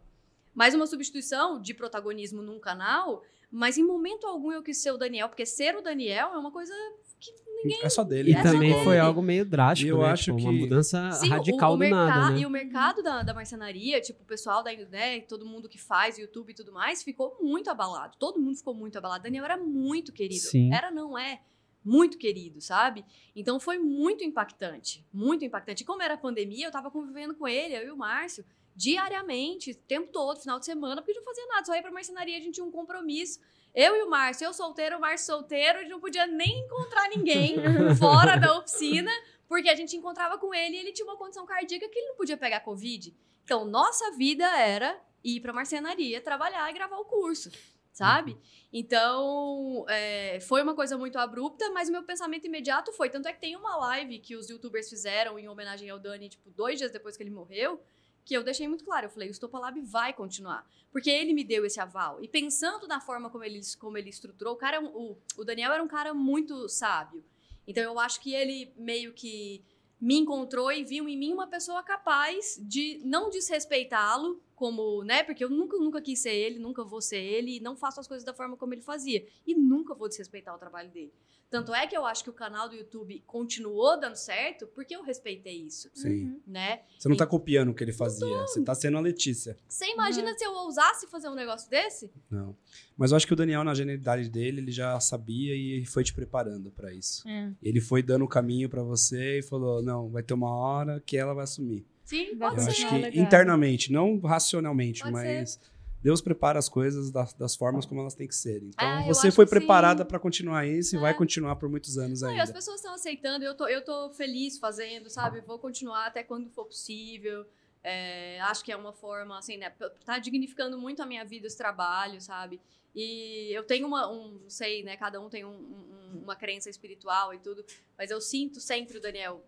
[0.53, 4.97] Mas uma substituição de protagonismo num canal, mas em momento algum eu quis ser o
[4.97, 6.73] Daniel, porque ser o Daniel é uma coisa
[7.19, 7.31] que
[7.63, 8.31] ninguém É só dele.
[8.31, 8.41] E né?
[8.43, 8.83] também dele.
[8.83, 10.07] foi algo meio drástico, Eu né?
[10.11, 12.39] acho Tipo, uma que- mudança Sim, radical o, o do nada, né?
[12.39, 16.17] E o mercado da, da marcenaria, tipo, o pessoal da, né, todo mundo que faz
[16.17, 18.15] YouTube e tudo mais, ficou muito abalado.
[18.17, 19.23] Todo mundo ficou muito abalado.
[19.23, 20.41] Daniel era muito querido.
[20.45, 20.73] Sim.
[20.73, 21.41] Era, não é.
[21.85, 23.05] Muito querido, sabe?
[23.35, 25.05] Então foi muito impactante.
[25.13, 25.83] Muito impactante.
[25.83, 28.43] E como era pandemia, eu tava convivendo com ele, eu e o Márcio,
[28.75, 31.63] diariamente, o tempo todo, final de semana, porque não fazia nada.
[31.63, 33.39] Só ia pra marcenaria, a gente tinha um compromisso.
[33.73, 37.07] Eu e o Márcio, eu solteiro, o Márcio solteiro, a gente não podia nem encontrar
[37.09, 37.57] ninguém
[37.99, 39.11] fora da oficina,
[39.47, 42.15] porque a gente encontrava com ele e ele tinha uma condição cardíaca que ele não
[42.15, 43.15] podia pegar Covid.
[43.43, 47.51] Então, nossa vida era ir pra marcenaria, trabalhar e gravar o curso,
[47.95, 48.37] sabe?
[48.73, 53.09] Então, é, foi uma coisa muito abrupta, mas o meu pensamento imediato foi.
[53.09, 56.51] Tanto é que tem uma live que os youtubers fizeram em homenagem ao Dani, tipo,
[56.51, 57.81] dois dias depois que ele morreu,
[58.25, 59.05] que eu deixei muito claro.
[59.05, 60.69] Eu falei, o Stopalab vai continuar.
[60.91, 62.21] Porque ele me deu esse aval.
[62.21, 65.81] E pensando na forma como ele, como ele estruturou, o, cara, o, o Daniel era
[65.81, 67.23] um cara muito sábio.
[67.65, 69.63] Então eu acho que ele meio que
[69.99, 75.23] me encontrou e viu em mim uma pessoa capaz de não desrespeitá-lo, como, né?
[75.23, 78.07] Porque eu nunca, nunca quis ser ele, nunca vou ser ele, e não faço as
[78.07, 79.25] coisas da forma como ele fazia.
[79.45, 81.13] E nunca vou desrespeitar o trabalho dele.
[81.55, 85.01] Tanto é que eu acho que o canal do YouTube continuou dando certo porque eu
[85.01, 86.25] respeitei isso, Sim.
[86.25, 86.41] Uhum.
[86.45, 86.81] né?
[86.99, 88.41] Você não tá copiando o que ele fazia.
[88.41, 89.57] Você tá sendo a Letícia.
[89.65, 92.11] Você imagina se eu ousasse fazer um negócio desse?
[92.29, 92.57] Não.
[92.97, 96.13] Mas eu acho que o Daniel, na genialidade dele, ele já sabia e foi te
[96.13, 97.25] preparando pra isso.
[97.25, 97.53] É.
[97.63, 101.15] Ele foi dando o caminho pra você e falou: não, vai ter uma hora que
[101.15, 101.85] ela vai assumir.
[102.03, 102.71] Sim, pode eu ser.
[102.71, 102.83] ser.
[102.83, 103.25] acho que legal.
[103.25, 105.57] internamente, não racionalmente, Pode mas
[106.05, 108.61] Deus prepara as coisas das, das formas como elas têm que ser.
[108.61, 111.01] Então Ah, você foi preparada pra continuar isso e É.
[111.01, 112.43] vai continuar por muitos anos Não, ainda.
[112.43, 115.41] as pessoas estão aceitando, eu tô, eu tô feliz fazendo, sabe?
[115.41, 117.43] Vou continuar até quando for possível.
[117.83, 119.71] É, acho que é uma forma, assim, né?
[120.05, 122.61] Tá dignificando muito a minha vida, esse trabalho, sabe?
[122.93, 124.95] E eu tenho uma, um, não sei, né?
[124.97, 127.65] Cada um tem um- um- uma crença espiritual e tudo,
[127.97, 129.43] mas eu sinto sempre o Daniel,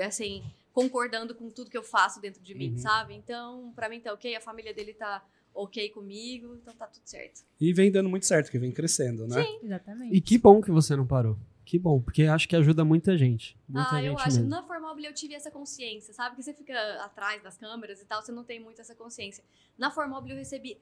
[0.00, 0.42] assim,
[0.72, 2.78] concordando com tudo que eu faço dentro de mim, Uhum.
[2.78, 3.12] sabe?
[3.14, 5.22] Então, pra mim tá ok, a família dele tá
[5.54, 7.42] ok comigo, então tá tudo certo.
[7.60, 9.44] E vem dando muito certo, que vem crescendo, né?
[9.62, 10.14] Exatamente.
[10.14, 11.38] E que bom que você não parou.
[11.64, 13.56] Que bom, porque acho que ajuda muita gente.
[13.68, 14.36] Muita ah, eu gente acho.
[14.38, 14.48] mesmo.
[14.48, 16.34] Na Formobile eu tive essa consciência, sabe?
[16.34, 16.74] Que você fica
[17.04, 19.44] atrás das câmeras e tal, você não tem muito essa consciência.
[19.78, 20.80] Na Formobile eu recebi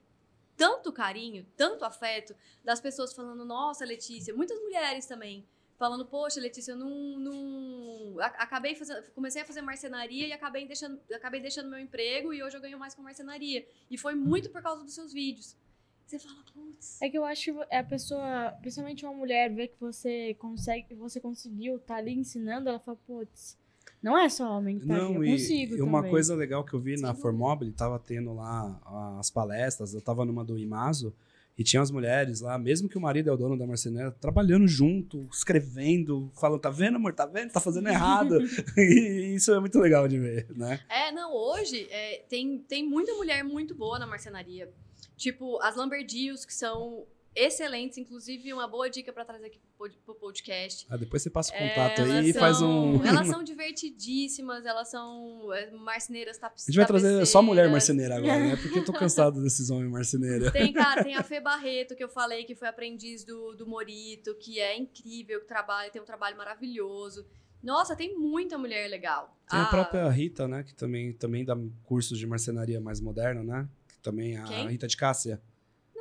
[0.56, 5.44] tanto carinho, tanto afeto das pessoas falando, nossa, Letícia, muitas mulheres também.
[5.78, 7.18] Falando, poxa, Letícia, eu não.
[7.18, 8.20] não...
[8.20, 9.00] Acabei fazendo.
[9.14, 12.78] Comecei a fazer marcenaria e acabei deixando, acabei deixando meu emprego e hoje eu ganho
[12.78, 13.64] mais com marcenaria.
[13.88, 15.56] E foi muito por causa dos seus vídeos.
[16.04, 17.00] Você fala, putz.
[17.00, 20.94] É que eu acho que a pessoa, principalmente uma mulher, vê que você consegue, que
[20.94, 23.56] você conseguiu tá ali ensinando, ela fala, putz,
[24.02, 26.10] não é só homem que tá ali, Não, eu e, consigo e uma também.
[26.10, 27.14] coisa legal que eu vi na.
[27.14, 28.80] Formobile, tava tendo lá
[29.18, 31.14] as palestras, eu tava numa do Imazo,
[31.58, 34.68] e tinha as mulheres lá, mesmo que o marido é o dono da marceneira, trabalhando
[34.68, 37.50] junto, escrevendo, falando, tá vendo, amor, tá vendo?
[37.50, 38.38] Tá fazendo errado.
[38.78, 40.78] e isso é muito legal de ver, né?
[40.88, 44.70] É, não, hoje é, tem, tem muita mulher muito boa na marcenaria.
[45.16, 47.04] Tipo, as Lamberdios, que são
[47.46, 50.86] excelentes, inclusive uma boa dica pra trazer aqui pro pod- pro podcast.
[50.90, 52.98] Ah, depois você passa o É, contato elas aí e faz um...
[52.98, 57.70] são- Elas são divertidíssimas, elas são é, marceneiras tap A gente vai trazer só mulher
[57.70, 58.56] marceneira agora, né?
[58.56, 60.50] Porque eu tô cansado desses homens marceneiros.
[60.52, 64.34] Tem, cara, tem a Fê Barreto, que eu falei, que foi aprendiz do, do Morito,
[64.36, 67.26] que é incrível, que trabalha, tem um trabalho maravilhoso.
[67.62, 69.36] Nossa, tem muita mulher legal.
[69.50, 70.62] Tem a Ah, própria Rita, né?
[70.62, 73.68] Que também, também dá cursos de marcenaria mais moderno, né?
[73.88, 74.68] Que também é a Quem?
[74.68, 75.40] Rita de Cássia.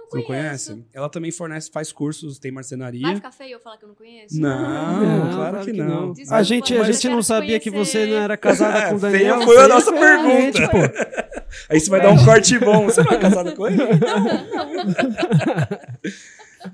[0.07, 0.71] Não Você não conheço.
[0.71, 0.85] conhece?
[0.93, 3.01] Ela também fornece, faz cursos, tem marcenaria.
[3.01, 4.39] Vai ficar feio eu falar que eu não conheço?
[4.39, 6.13] Não, Não, claro que não.
[6.13, 9.01] Desculpa, A gente, a gente não sabia que você não era casada com o É,
[9.01, 9.35] Daniel.
[9.35, 10.69] feia foi a nossa gente, pergunta.
[10.69, 10.77] pô.
[11.69, 12.85] Aí você vai dar um corte bom.
[12.85, 13.77] Você não é casado com ele?
[13.77, 13.83] Não,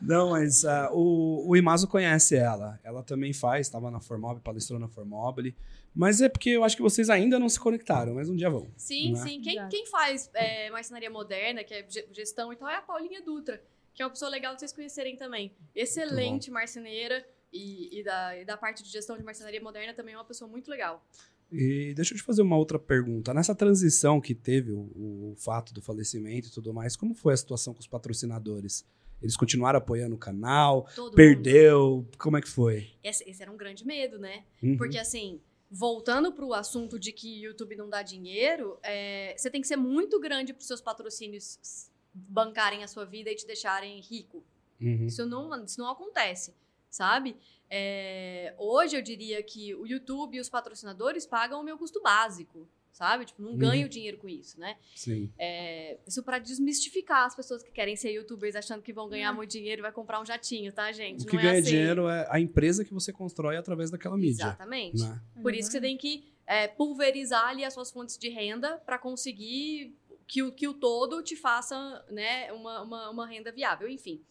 [0.02, 2.80] mas ah, o, o Imazo conhece ela.
[2.84, 5.56] Ela também faz, estava na Formobile, palestrou na Formobile.
[5.96, 8.68] Mas é porque eu acho que vocês ainda não se conectaram, mas um dia vão.
[8.76, 9.20] Sim, Né?
[9.22, 9.42] sim.
[9.42, 13.22] Quem, quem faz é, marcenaria moderna, que é ge- gestão e tal, é a Paulinha
[13.22, 13.62] Dutra,
[13.94, 15.52] que é uma pessoa legal de vocês conhecerem também.
[15.76, 20.18] Excelente marceneira e, e da, e da parte de gestão de marcenaria moderna também é
[20.18, 21.06] uma pessoa muito legal.
[21.52, 23.32] E deixa eu te fazer uma outra pergunta.
[23.32, 27.38] Nessa transição que teve o, o fato do falecimento e tudo mais, como foi a
[27.38, 28.84] situação com os patrocinadores?
[29.24, 30.88] Eles continuaram apoiando o canal?
[30.94, 31.16] Todo mundo.
[31.16, 32.06] Perdeu?
[32.18, 32.92] Como é que foi?
[33.04, 34.44] Esse, esse era um grande medo, né?
[34.62, 34.78] Uhum.
[34.78, 35.40] Porque assim,
[35.72, 40.20] voltando pro assunto de que YouTube não dá dinheiro, é, você tem que ser muito
[40.20, 44.44] grande para seus patrocínios bancarem a sua vida e te deixarem rico.
[44.80, 45.08] Uhum.
[45.08, 46.54] Isso não, isso não acontece,
[46.90, 47.38] sabe?
[47.70, 52.68] É, hoje eu diria que o YouTube e os patrocinadores pagam o meu custo básico,
[52.94, 53.26] sabe?
[53.26, 53.58] Tipo, não Uhum.
[53.58, 54.78] ganho dinheiro com isso, né?
[54.96, 55.30] Sim.
[55.38, 59.50] É, isso pra desmistificar as pessoas que querem ser youtubers achando que vão ganhar muito
[59.52, 61.24] dinheiro e vai comprar um jatinho, tá, gente?
[61.24, 61.70] O que não ganha é assim.
[61.72, 64.44] dinheiro é a empresa que você constrói através daquela mídia.
[64.44, 65.02] Exatamente.
[65.02, 65.22] Né?
[65.42, 68.98] Por isso que você tem que é, pulverizar ali as suas fontes de renda para
[69.00, 69.96] conseguir
[70.28, 73.90] que o, que o todo te faça né, uma, uma, uma renda viável.
[73.90, 74.22] Enfim.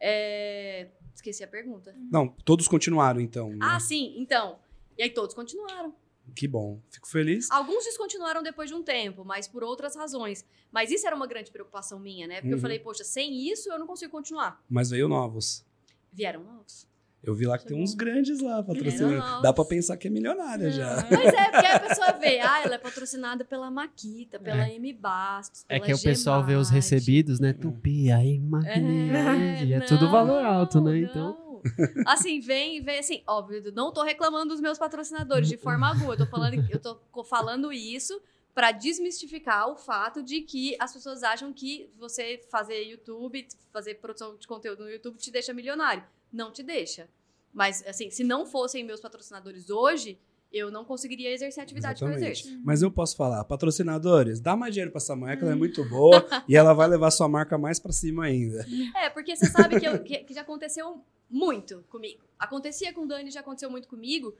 [0.00, 1.94] É, Esqueci a pergunta.
[2.10, 3.50] Não, todos continuaram então.
[3.50, 3.58] né?
[3.60, 4.58] Ah, sim, então.
[4.96, 5.92] E aí todos continuaram.
[6.34, 6.80] Que bom.
[6.90, 7.50] Fico feliz.
[7.50, 10.44] Alguns descontinuaram depois de um tempo, mas por outras razões.
[10.70, 12.36] Mas isso era uma grande preocupação minha, né?
[12.36, 12.60] Porque eu Uhum.
[12.62, 14.62] falei, poxa, sem isso eu não consigo continuar.
[14.68, 15.64] Mas veio novos.
[16.12, 16.86] Vieram novos.
[17.20, 19.42] Eu vi lá que tem uns grandes lá patrocinando.
[19.42, 21.02] Dá pra pensar que é milionária já.
[21.02, 25.64] Pois é, porque a pessoa vê, ah, ela é patrocinada pela Maquita, pela M Bastos,
[25.68, 27.52] É pela que o pessoal vê os recebidos, né?
[27.52, 29.72] Tupi, aí, Magnese.
[29.72, 30.92] É, tudo não, valor alto, né?
[30.92, 30.96] não.
[30.96, 31.47] Então.
[32.06, 36.14] Assim, vem, vem assim, óbvio, não tô reclamando dos meus patrocinadores de forma alguma.
[36.14, 38.20] Eu tô falando, eu tô falando isso
[38.54, 44.36] pra desmistificar o fato de que as pessoas acham que você fazer YouTube, fazer produção
[44.36, 46.02] de conteúdo no YouTube te deixa milionário.
[46.32, 47.08] Não te deixa.
[47.52, 50.18] Mas, assim, se não fossem meus patrocinadores hoje,
[50.52, 52.40] eu não conseguiria exercer a atividade que eu Exatamente.
[52.42, 52.60] exerço.
[52.64, 55.84] Mas eu posso falar, patrocinadores, dá mais dinheiro pra essa mulher, que ela é muito
[55.88, 58.66] boa e ela vai levar sua marca mais pra cima ainda.
[58.96, 62.24] É, porque você sabe que, eu- que- que já aconteceu muito comigo.
[62.38, 64.34] Acontecia com o Dani, já aconteceu muito comigo,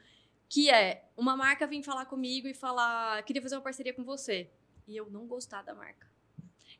[0.48, 4.48] que é uma marca vir falar comigo e falar, queria fazer uma parceria com você.
[4.86, 6.06] E eu não gostar da marca.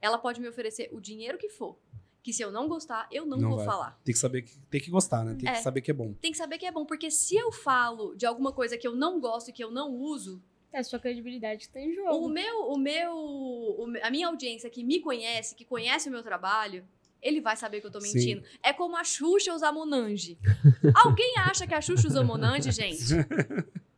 [0.01, 1.77] Ela pode me oferecer o dinheiro que for.
[2.23, 3.67] Que se eu não gostar, eu não, Não vou vai.
[3.67, 4.01] falar.
[4.05, 5.35] Tem que saber que tem que gostar, né?
[5.39, 5.53] Tem É.
[5.53, 6.15] que saber que é bom.
[6.15, 8.95] Tem que saber que é bom, porque se eu falo de alguma coisa que eu
[8.95, 10.43] não gosto e que eu não uso,
[10.73, 12.29] É a sua credibilidade que tá em o jogo.
[12.29, 16.23] meu, o meu, o me- a minha audiência que me conhece, que conhece o meu
[16.23, 16.87] trabalho,
[17.23, 18.13] ele vai saber que eu tô Sim.
[18.15, 18.43] mentindo.
[18.63, 20.39] É como a Xuxa usar Monange.
[20.95, 22.99] Alguém acha que a Xuxa usa Monange, gente?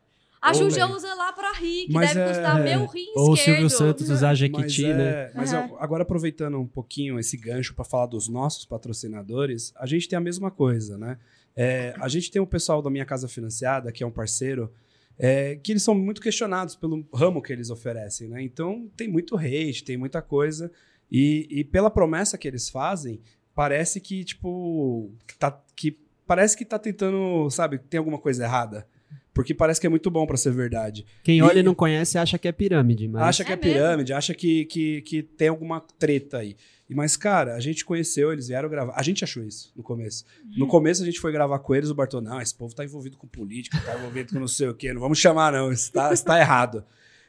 [0.43, 3.35] A Xuxa usa lá pra rir, que Mas deve é- custar meu rim Ou o
[3.35, 3.57] esquerdo.
[3.59, 5.09] Silvio Santos usar Mas, Jequiti, né?
[5.27, 5.69] é, mas Aham.
[5.69, 10.17] eu- agora aproveitando um pouquinho esse gancho para falar dos nossos patrocinadores, a gente tem
[10.17, 11.19] a mesma coisa, né?
[11.55, 14.73] É, a gente tem o pessoal da Minha Casa Financiada, que é um parceiro,
[15.19, 18.43] é, que eles são muito questionados pelo ramo que eles oferecem, né?
[18.43, 20.73] Então tem muito hate, tem muita coisa.
[21.11, 23.21] E, e pela promessa que eles fazem,
[23.55, 28.87] parece que, tipo, que tá, que parece que tá tentando, sabe, tem alguma coisa errada.
[29.33, 31.07] Porque parece que é muito bom para ser verdade.
[31.23, 33.57] Quem E- olha e não conhece acha que é pirâmide, mas Acha que é, É
[33.57, 36.57] pirâmide, acha que, que, que tem alguma treta aí.
[36.89, 38.93] E, Mas, cara, a gente conheceu, eles vieram gravar.
[38.97, 40.25] A gente achou isso no começo.
[40.57, 43.17] No começo a gente foi gravar com eles, o Bartô, não, esse povo tá envolvido
[43.17, 46.13] com política, tá envolvido com não sei o quê, não vamos chamar não, isso tá,
[46.13, 46.79] isso tá errado.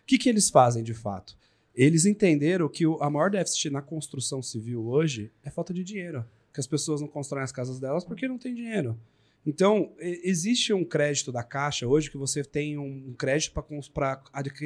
[0.02, 1.38] O que, que eles fazem de fato?
[1.76, 6.26] Eles entenderam que o, a maior déficit na construção civil hoje é falta de dinheiro.
[6.54, 9.00] Que as pessoas não constroem as casas delas porque não tem dinheiro.
[9.46, 13.54] Então, existe um crédito da Caixa hoje que você tem um crédito
[13.92, 14.22] para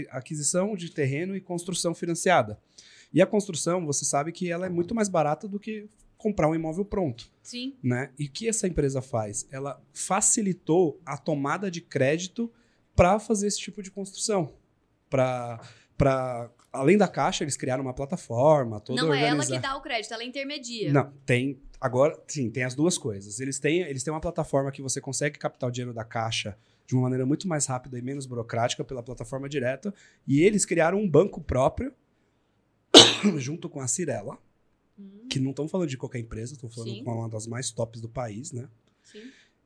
[0.10, 2.60] aquisição de terreno e construção financiada.
[3.14, 5.88] E a construção, você sabe que ela é muito mais barata do que
[6.18, 7.76] comprar um imóvel pronto Sim.
[7.84, 8.10] né?
[8.18, 9.48] E o que essa empresa faz?
[9.52, 12.52] Ela facilitou a tomada de crédito
[12.96, 14.52] para fazer esse tipo de construção.
[15.10, 15.62] Para
[15.98, 19.56] para além da caixa, eles criaram uma plataforma toda não é ela organizada.
[19.56, 20.92] que dá o crédito, ela intermedia.
[20.92, 23.40] Não, tem agora sim, tem as duas coisas.
[23.40, 26.94] Eles têm eles têm uma plataforma que você consegue captar o dinheiro da caixa de
[26.94, 29.92] uma maneira muito mais rápida e menos burocrática pela plataforma direta,
[30.28, 31.92] e eles criaram um banco próprio
[33.38, 34.38] junto com a Cirela,
[34.98, 37.04] Hum, que não estão falando de qualquer empresa, estão falando Sim.
[37.04, 38.68] com uma das mais tops do país, né?
[39.04, 39.24] sim.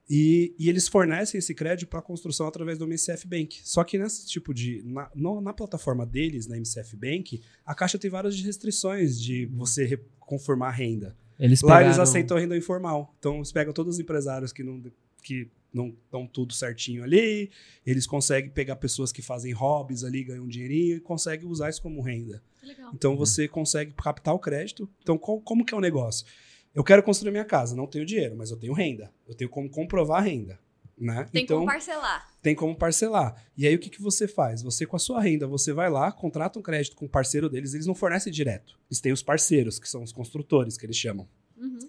[0.09, 3.59] E, e eles fornecem esse crédito para construção através do MCF Bank.
[3.63, 4.81] Só que nesse tipo de.
[4.83, 9.85] Na, no- na plataforma deles, na MCF Bank, a Caixa tem várias restrições de você
[9.85, 11.15] re- conformar renda.
[11.39, 11.85] Eles Lá pegaram...
[11.87, 13.13] eles aceitam renda informal.
[13.19, 14.81] Então eles pegam todos os empresários que não.
[15.21, 17.51] Que, não estão tudo certinho ali,
[17.85, 21.79] eles conseguem pegar pessoas que fazem hobbies ali, ganham um dinheirinho e conseguem usar isso
[21.79, 22.41] como renda.
[22.63, 22.91] Legal.
[22.95, 24.89] Então você consegue captar o crédito.
[25.03, 26.25] Então qual- como que é o negócio?
[26.73, 29.11] Eu quero construir minha casa, não tenho dinheiro, mas eu tenho renda.
[29.27, 30.59] Eu tenho como comprovar a renda.
[30.97, 31.25] Né?
[31.31, 32.29] Tem então como parcelar.
[32.41, 33.45] tem como parcelar.
[33.57, 34.61] E aí o que, que você faz?
[34.61, 37.73] Você com a sua renda, você vai lá, contrata um crédito com o parceiro deles,
[37.73, 38.77] eles não fornecem direto.
[38.89, 41.25] Eles têm os parceiros, que são os construtores, que eles chamam.
[41.57, 41.79] Uhum.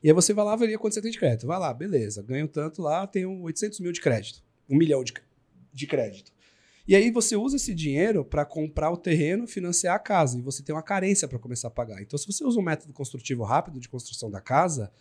[0.00, 1.46] E aí você vai lá avalia quanto você tem de crédito.
[1.46, 4.42] Vai lá, beleza, ganho tanto lá, tenho 800 mil de crédito.
[4.70, 5.12] Um milhão de,
[5.72, 6.32] de crédito.
[6.86, 10.38] E aí você usa esse dinheiro para comprar o terreno, financiar a casa.
[10.38, 12.02] E você tem uma carência para começar a pagar.
[12.02, 14.92] Então, se você usa um método construtivo rápido de construção da casa,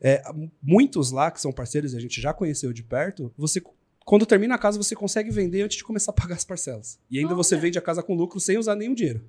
[0.00, 0.22] é,
[0.62, 3.62] muitos lá que são parceiros e a gente já conheceu de perto, você
[4.04, 6.98] quando termina a casa, você consegue vender antes de começar a pagar as parcelas.
[7.10, 7.62] E ainda você Olha.
[7.62, 9.22] vende a casa com lucro sem usar nenhum dinheiro.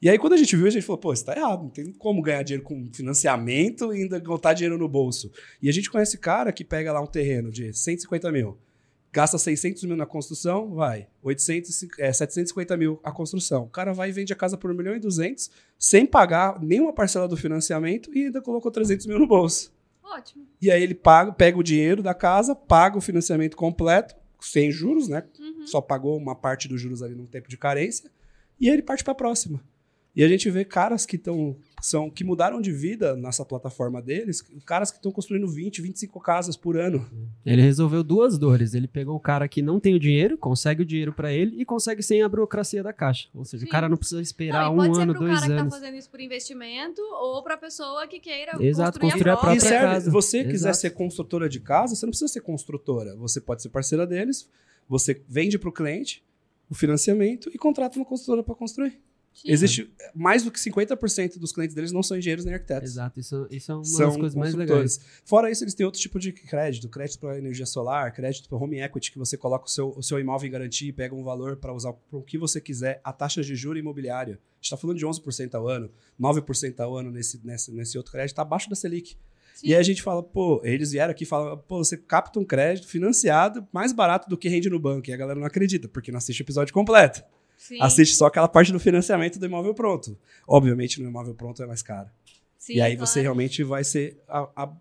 [0.00, 1.92] E aí, quando a gente viu, a gente falou, pô, isso tá errado, não tem
[1.94, 5.30] como ganhar dinheiro com financiamento e ainda botar dinheiro no bolso.
[5.60, 8.56] E a gente conhece cara que pega lá um terreno de 150 mil,
[9.12, 13.64] gasta 600 mil na construção, vai, 800, é, 750 mil a construção.
[13.64, 16.92] O cara vai e vende a casa por 1 milhão e 200, sem pagar nenhuma
[16.92, 19.72] parcela do financiamento e ainda colocou 300 mil no bolso.
[20.02, 20.46] Ótimo.
[20.60, 25.08] E aí ele paga, pega o dinheiro da casa, paga o financiamento completo, sem juros,
[25.08, 25.24] né?
[25.38, 25.66] Uhum.
[25.66, 28.10] Só pagou uma parte dos juros ali no tempo de carência,
[28.58, 29.60] e aí ele parte para a próxima.
[30.14, 34.42] E a gente vê caras que estão são que mudaram de vida nessa plataforma deles,
[34.64, 37.08] caras que estão construindo 20, 25 casas por ano.
[37.44, 38.74] Ele resolveu duas dores.
[38.74, 41.64] Ele pegou o cara que não tem o dinheiro, consegue o dinheiro pra ele e
[41.64, 43.28] consegue sem a burocracia da caixa.
[43.34, 43.68] Ou seja, Sim.
[43.68, 45.60] o cara não precisa esperar Não, um pode ser ano, pro dois cara que tá
[45.62, 45.74] anos.
[45.74, 49.56] fazendo isso por investimento ou pra pessoa que queira Exato, construir, construir a a própria.
[49.56, 50.10] E própria serve, casa.
[50.10, 50.76] você quiser Exato.
[50.76, 53.14] ser construtora de casa, você não precisa ser construtora.
[53.16, 54.48] Você pode ser parceira deles,
[54.88, 56.22] você vende para o cliente
[56.68, 59.00] o financiamento e contrata uma construtora para construir.
[59.32, 59.52] Sim.
[59.52, 62.90] Existe mais do que 50% dos clientes deles não são engenheiros nem arquitetos.
[62.90, 65.00] Exato, isso, isso é uma São das coisas mais legais.
[65.24, 68.80] Fora isso, eles têm outro tipo de crédito: crédito para energia solar, crédito para home
[68.80, 71.56] equity, que você coloca o seu, o seu imóvel em garantia e pega um valor
[71.56, 73.00] para usar para o que você quiser.
[73.02, 74.34] A taxa de juro imobiliário.
[74.34, 75.90] A gente está falando de 11% ao ano,
[76.20, 79.16] 9% ao ano nesse, nesse, nesse outro crédito, está abaixo da Selic.
[79.54, 79.68] Sim.
[79.68, 82.44] E aí a gente fala, pô, eles vieram aqui e falam, pô, você capta um
[82.44, 85.08] crédito financiado mais barato do que rende no banco.
[85.08, 87.22] E a galera não acredita, porque não assiste o episódio completo.
[87.60, 90.18] Sim, Assiste só aquela parte do financiamento do imóvel pronto.
[90.48, 92.08] Obviamente, no imóvel pronto é mais caro.
[92.58, 93.06] sim, e aí claro.
[93.06, 94.76] você realmente vai ser a, a-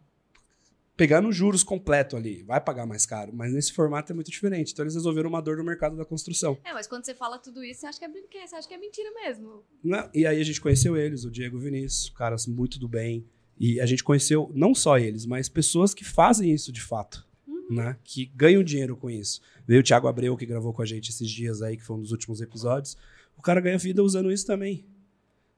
[0.95, 4.71] pegando juros completo ali, vai pagar mais caro, mas nesse formato é muito diferente.
[4.73, 6.57] Então eles resolveram uma dor no mercado da construção.
[6.63, 8.73] É, mas quando você fala tudo isso, você acha que é, brinque- você acha que
[8.73, 9.63] é mentira mesmo.
[9.83, 10.09] né?
[10.13, 13.25] E aí a gente conheceu eles, o Diego Vinícius, caras muito do bem.
[13.57, 17.27] E a gente conheceu não só eles, mas pessoas que fazem isso de fato,
[17.69, 17.95] né?
[18.03, 19.41] Que ganham dinheiro com isso.
[19.67, 22.01] Veio o Thiago Abreu, que gravou com a gente esses dias aí, que foi um
[22.01, 22.97] dos últimos episódios.
[23.37, 24.85] O cara ganha vida usando isso também.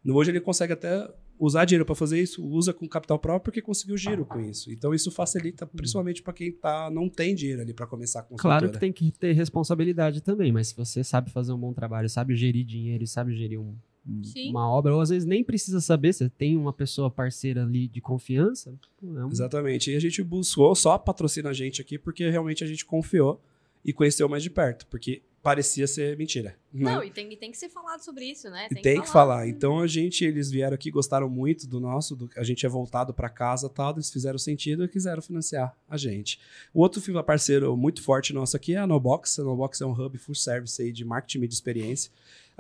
[0.04, 1.10] No Hoje ele consegue até
[1.40, 4.72] usar dinheiro para fazer isso, usa com capital próprio porque conseguiu giro com isso.
[4.72, 8.24] Então isso facilita principalmente para quem tá, não tem dinheiro ali para começar a.
[8.38, 12.08] Claro que tem que ter responsabilidade também, mas se você sabe fazer um bom trabalho,
[12.10, 13.76] sabe gerir dinheiro e sabe gerir um-
[14.24, 14.50] Sim.
[14.50, 18.02] uma obra, ou às vezes nem precisa saber, você tem uma pessoa parceira ali de
[18.02, 19.92] confiança, pô, é Exatamente.
[19.92, 23.40] E a gente buscou só patrocina a gente aqui porque realmente a gente confiou
[23.86, 26.56] e conheceu mais de perto, porque parecia ser mentira.
[26.72, 26.92] né?
[26.94, 28.68] Não, e tem, e tem que ser falado sobre isso, né?
[28.70, 29.48] E tem que falar.
[29.48, 33.14] Então a gente, eles vieram aqui, gostaram muito do nosso, do, a gente é voltado
[33.14, 36.40] para casa e tal, eles fizeram sentido e quiseram financiar a gente.
[36.74, 39.40] O outro filme parceiro muito forte nosso aqui é a Nobox.
[39.40, 42.12] A Nobox é um hub full service aí de marketing e de experiência.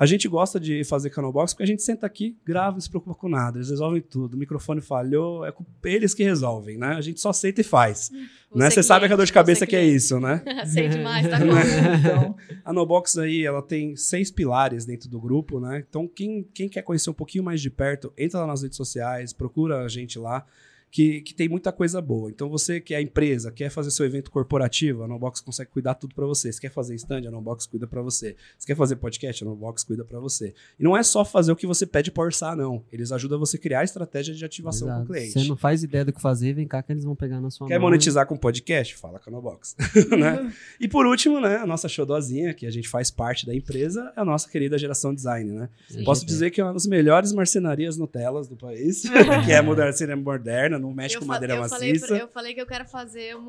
[0.02, 3.14] A gente gosta de fazer Nobox porque a gente senta aqui, grava e se preocupa
[3.14, 3.60] com nada.
[3.60, 4.34] Eles resolvem tudo.
[4.34, 6.95] O microfone falhou, é com eles que resolvem, né?
[6.95, 8.10] A gente só senta e faz.
[8.56, 8.68] né?
[8.72, 10.41] Você sabe que a dor de cabeça que é isso, né?
[10.65, 11.53] Sei demais, tá bom.
[11.99, 15.86] então, a Nobox aí, ela tem seis pilares dentro do grupo, né?
[15.88, 19.34] Então, quem, quem quer conhecer um pouquinho mais de perto, entra lá nas redes sociais,
[19.34, 20.44] procura a gente lá
[20.91, 22.30] que, que tem muita coisa boa.
[22.30, 26.13] Então, você que é empresa, quer fazer seu evento corporativo, a Nobox consegue cuidar tudo
[26.13, 26.51] para você.
[26.51, 28.35] Se quer fazer stand, a Nobox cuida para você.
[28.59, 30.53] Se quer fazer podcast, a Nobox cuida para você.
[30.77, 32.84] E não é só fazer o que você pede para orçar, não.
[32.91, 35.05] Eles ajudam você a criar a estratégia de ativação Exato.
[35.05, 35.31] com o cliente.
[35.31, 37.68] Você não faz ideia do que fazer, vem cá que eles vão pegar na sua
[37.68, 37.88] Quer mão.
[37.88, 38.97] monetizar com podcast?
[38.97, 39.77] Fala com a Nobox.
[40.18, 40.53] né?
[40.77, 44.19] E por último, né, a nossa xodozinha, que a gente faz parte da empresa, é
[44.19, 45.69] a nossa querida geração design, né?
[45.89, 46.03] Sim.
[46.03, 49.03] Posso dizer que é uma das melhores marcenarias Nutelas do país,
[49.45, 52.07] que é a marcenaria moderna, não mexe com fa- madeira eu falei, maciça.
[52.07, 53.41] pra- eu falei que eu quero fazer um,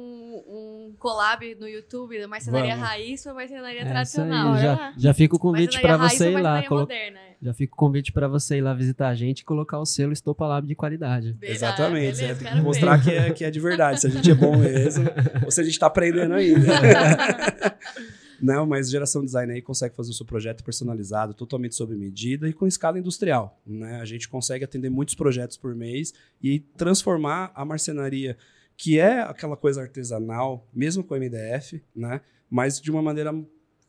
[0.47, 2.89] um collab no YouTube da marcenaria Vamos.
[2.89, 4.55] raiz pra marcenaria É isso tradicional.
[4.55, 6.63] aí, já, já fica o convite para você ir lá.
[6.65, 7.19] colo- moderna.
[7.43, 10.13] Já fica o convite para você ir lá visitar a gente e colocar o selo
[10.13, 11.33] Estopa Lab de qualidade.
[11.33, 13.03] Beleza, Exatamente, beleza, é, tem quero que mostrar ver.
[13.03, 15.05] que é, que é de verdade, se a gente é bom mesmo,
[15.45, 16.61] ou se a gente tá aprendendo ainda.
[18.43, 22.53] Não, mas geração design aí consegue fazer o seu projeto personalizado, totalmente sob medida e
[22.53, 23.61] com escala industrial.
[23.65, 24.01] Né?
[24.01, 26.13] A gente consegue atender muitos projetos por mês
[26.43, 28.37] e transformar a marcenaria,
[28.77, 32.21] que é aquela coisa artesanal, mesmo com MDF, né?
[32.51, 33.33] mas de uma maneira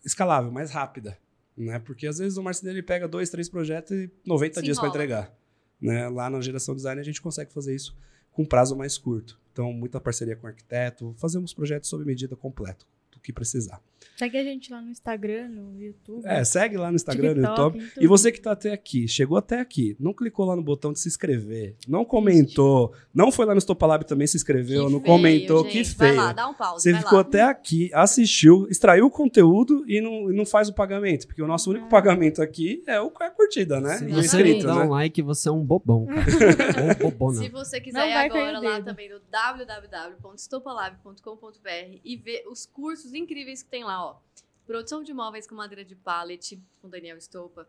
[0.06, 1.18] escalável, mais rápida.
[1.58, 1.80] Né?
[1.80, 4.90] Porque às vezes o marceneiro ele pega dois, três projetos e 90 Se dias para
[4.90, 5.36] entregar.
[5.82, 6.08] Né?
[6.10, 7.98] Lá na geração design a gente consegue fazer isso
[8.32, 9.40] com prazo mais curto.
[9.52, 13.82] Então, muita parceria com o arquiteto, fazemos projetos sob medida completo, do que precisar.
[14.18, 16.22] Segue a gente lá no Instagram, no YouTube.
[16.26, 17.84] É, segue lá no Instagram, no TikTok, YouTube.
[17.84, 18.04] em tudo.
[18.04, 21.00] E você que está até aqui, chegou até aqui, não clicou lá no botão de
[21.00, 25.14] se inscrever, não comentou, não foi lá no Stopalab também se inscreveu, Que não feio,
[25.14, 25.92] comentou, gente.
[25.92, 26.22] que Vai feio.
[26.22, 26.84] lá, dá um pause.
[26.84, 27.22] Você vai ficou lá.
[27.22, 31.28] até aqui, assistiu, extraiu o conteúdo e não, não faz o pagamento.
[31.28, 31.90] Porque o nosso único Ah.
[31.90, 33.98] pagamento aqui é, o, é a curtida, né?
[33.98, 34.86] Se E você inscrito, não dá né?
[34.88, 36.24] um like, você é um bobão, cara.
[37.04, 37.38] Ou bobona.
[37.40, 43.62] Se você quiser ir vai agora lá também no www.estopalab.com.br e ver os cursos incríveis
[43.64, 44.18] que tem lá, ó.
[44.66, 47.68] Produção de móveis com madeira de pallet, com Daniel Estopa.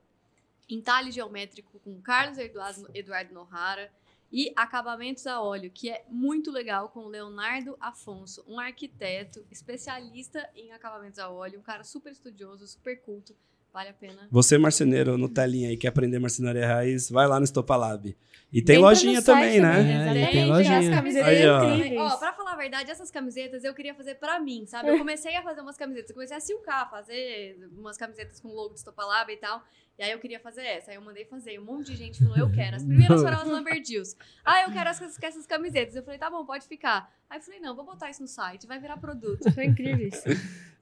[0.69, 3.93] Entalhe geométrico com Carlos Eduardo, Eduardo Nohara.
[4.33, 10.73] E acabamentos a óleo, que é muito legal, com Leonardo Afonso, um arquiteto especialista em
[10.73, 13.37] acabamentos a óleo, um cara super estudioso, super culto.
[13.75, 14.29] Vale a pena.
[14.31, 18.17] Você, marceneiro, no telinha aí, quer aprender marcenaria raiz, vai lá no Stopalab.
[18.53, 20.13] E tem Entra lojinha também, né?
[20.17, 20.79] É, tem lojinha.
[20.79, 21.65] As camisetas Aí, ó.
[21.65, 22.01] incríveis.
[22.01, 24.91] Ó, pra falar a verdade, essas camisetas eu queria fazer pra mim, sabe?
[24.91, 28.75] Eu comecei a fazer umas camisetas, eu comecei a silcar, fazer umas camisetas com logo
[28.75, 29.61] de Stopalaba e tal.
[29.97, 30.91] E aí eu queria fazer essa.
[30.91, 31.55] Aí eu mandei fazer.
[31.55, 32.77] E um monte de gente falou, eu quero.
[32.77, 34.17] As primeiras foram as Lamberdeals.
[34.45, 35.95] Ah, eu quero essas, essas camisetas.
[35.95, 37.13] Eu falei, tá bom, pode ficar.
[37.31, 39.49] Aí eu falei, não, vou botar isso no site, vai virar produto.
[39.53, 40.25] São incríveis.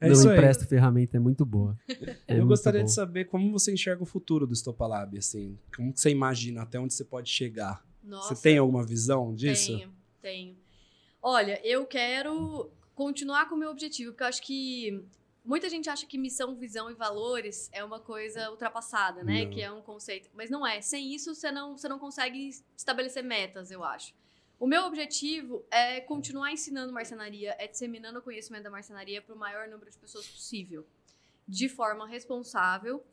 [0.00, 0.36] É não isso aí.
[0.36, 1.78] empresta ferramenta, é muito boa.
[2.26, 2.86] É Eu muito gostaria bom.
[2.86, 5.58] de saber como você enxerga o futuro do Stopalab, assim.
[5.76, 7.84] Como que você imagina até onde você pode chegar?
[8.02, 8.34] Nossa.
[8.34, 9.76] Você tem alguma visão disso?
[9.76, 10.56] Tenho, tenho.
[11.22, 15.04] Olha, eu quero continuar com o meu objetivo, porque eu acho que
[15.44, 19.44] muita gente acha que missão, visão e valores é uma coisa ultrapassada, né?
[19.44, 19.50] Não.
[19.50, 20.30] Que é um conceito.
[20.34, 20.80] Mas não é.
[20.80, 24.14] Sem isso, você não, você não consegue estabelecer metas, eu acho.
[24.58, 29.38] O meu objetivo é continuar ensinando marcenaria, é disseminando o conhecimento da marcenaria para o
[29.38, 30.86] maior número de pessoas possível.
[31.48, 33.04] De forma responsável.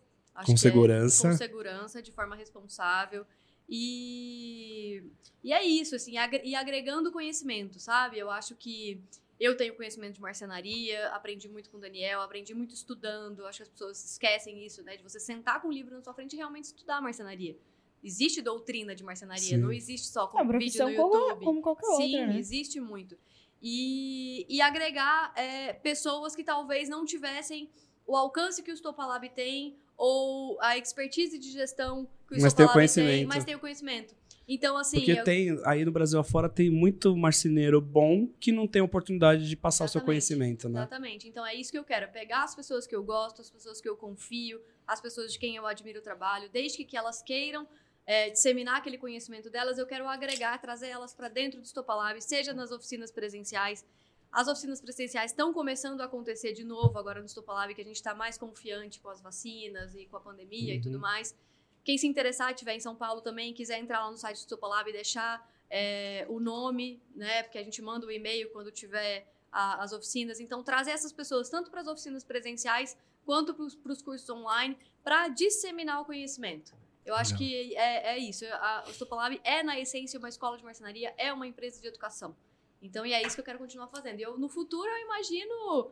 [0.45, 1.27] Com é- segurança.
[1.27, 3.25] com segurança, de forma responsável.
[3.67, 5.03] E,
[5.43, 8.17] e é isso, assim, e agregando conhecimento, sabe?
[8.17, 9.01] Eu acho que
[9.39, 13.45] eu tenho conhecimento de marcenaria, aprendi muito com o Daniel, aprendi muito estudando.
[13.45, 14.97] Acho que as pessoas esquecem isso, né?
[14.97, 17.57] De você sentar com um livro na sua frente e realmente estudar marcenaria.
[18.03, 19.57] Existe doutrina de marcenaria, Sim.
[19.57, 21.45] não existe só É com uma vídeo no como, YouTube.
[21.45, 22.37] como qualquer Sim, outra, né?
[22.37, 23.17] existe muito.
[23.61, 27.69] E, e agregar é, pessoas que talvez não tivessem
[28.07, 32.93] o alcance que o Stopalab tem ou a expertise de gestão que o Mas Stopalab
[32.93, 34.15] tem, mas tem o conhecimento.
[34.51, 38.67] Então, assim, Porque eu- tem, aí no Brasil afora, tem muito marceneiro bom que não
[38.67, 40.05] tem oportunidade de passar o seu Exatamente.
[40.07, 40.79] conhecimento, né?
[40.79, 41.27] Exatamente.
[41.29, 43.79] Então é isso que eu quero: é pegar as pessoas que eu gosto, as pessoas
[43.79, 47.67] que eu confio, as pessoas de quem eu admiro o trabalho, desde que, elas queiram
[48.07, 52.51] é, disseminar aquele conhecimento delas, eu quero agregar, trazer elas para dentro do Stopalab, seja
[52.51, 53.85] nas oficinas presenciais.
[54.31, 57.97] As oficinas presenciais estão começando a acontecer de novo agora no Stopalab, que a gente
[57.97, 60.83] está mais confiante com as vacinas e com a pandemia e Uhum.
[60.83, 61.35] tudo mais.
[61.83, 64.89] Quem se interessar, estiver em São Paulo também, quiser entrar lá no site do Stopalab
[64.89, 67.43] e deixar é, o nome, né?
[67.43, 70.39] Porque a gente manda o e-mail quando tiver a- as oficinas.
[70.39, 75.27] Então, trazer essas pessoas tanto para as oficinas presenciais quanto para os cursos online para
[75.27, 76.73] disseminar o conhecimento.
[77.05, 77.47] Eu acho Legal.
[77.47, 78.45] que é, é isso.
[78.51, 82.35] A, o Stopalab é, na essência, uma escola de marcenaria, é uma empresa de educação.
[82.81, 84.19] Então, e é isso que eu quero continuar fazendo.
[84.19, 85.91] E eu, no futuro, eu imagino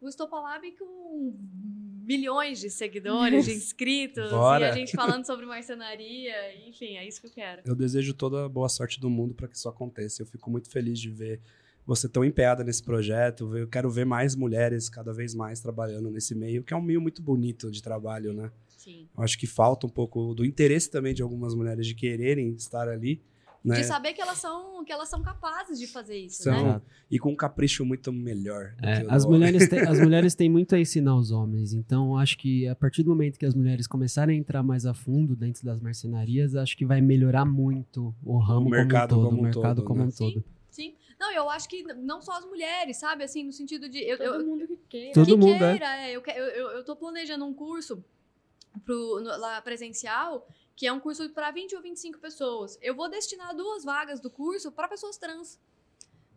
[0.00, 1.34] o Stopalab com
[2.04, 4.66] milhões de seguidores, de inscritos, Bora.
[4.66, 6.34] e a gente falando sobre marcenaria,
[6.68, 7.62] enfim, é isso que eu quero.
[7.64, 10.22] Eu desejo toda a boa sorte do mundo para que isso aconteça.
[10.22, 11.40] Eu fico muito feliz de ver
[11.86, 13.56] você tão empenhada nesse projeto.
[13.56, 17.00] Eu quero ver mais mulheres cada vez mais trabalhando nesse meio, que é um meio
[17.00, 18.50] muito bonito de trabalho, né?
[18.68, 19.08] Sim.
[19.16, 22.88] Eu acho que falta um pouco do interesse também de algumas mulheres de quererem estar
[22.88, 23.22] ali,
[23.64, 23.76] né?
[23.76, 26.82] De saber que elas são, que elas são capazes de fazer isso, São- né?
[27.10, 28.74] E com um capricho muito melhor.
[28.78, 31.72] do É, que o as, mulheres têm, as mulheres têm muito a ensinar aos homens,
[31.72, 34.92] então acho que a partir do momento que as mulheres começarem a entrar mais a
[34.92, 39.30] fundo dentro das marcenarias, acho que vai melhorar muito o ramo mercado como um todo,
[39.30, 40.06] como um o mercado todo, como né?
[40.06, 40.44] um todo.
[40.70, 40.94] Sim.
[41.18, 43.22] Não, eu acho que não só as mulheres, sabe?
[43.24, 43.98] Assim, no sentido de.
[44.00, 45.12] Eu, Todo eu, mundo que queira.
[45.14, 45.70] Todo que mundo, é.
[45.70, 46.10] queira, é.
[46.16, 48.04] Eu, que- eu, eu, eu tô planejando um curso
[48.84, 50.46] pro, no- lá presencial,
[50.76, 52.78] que é um curso para 20 ou 25 pessoas.
[52.82, 55.60] Eu vou destinar duas vagas do curso para pessoas trans.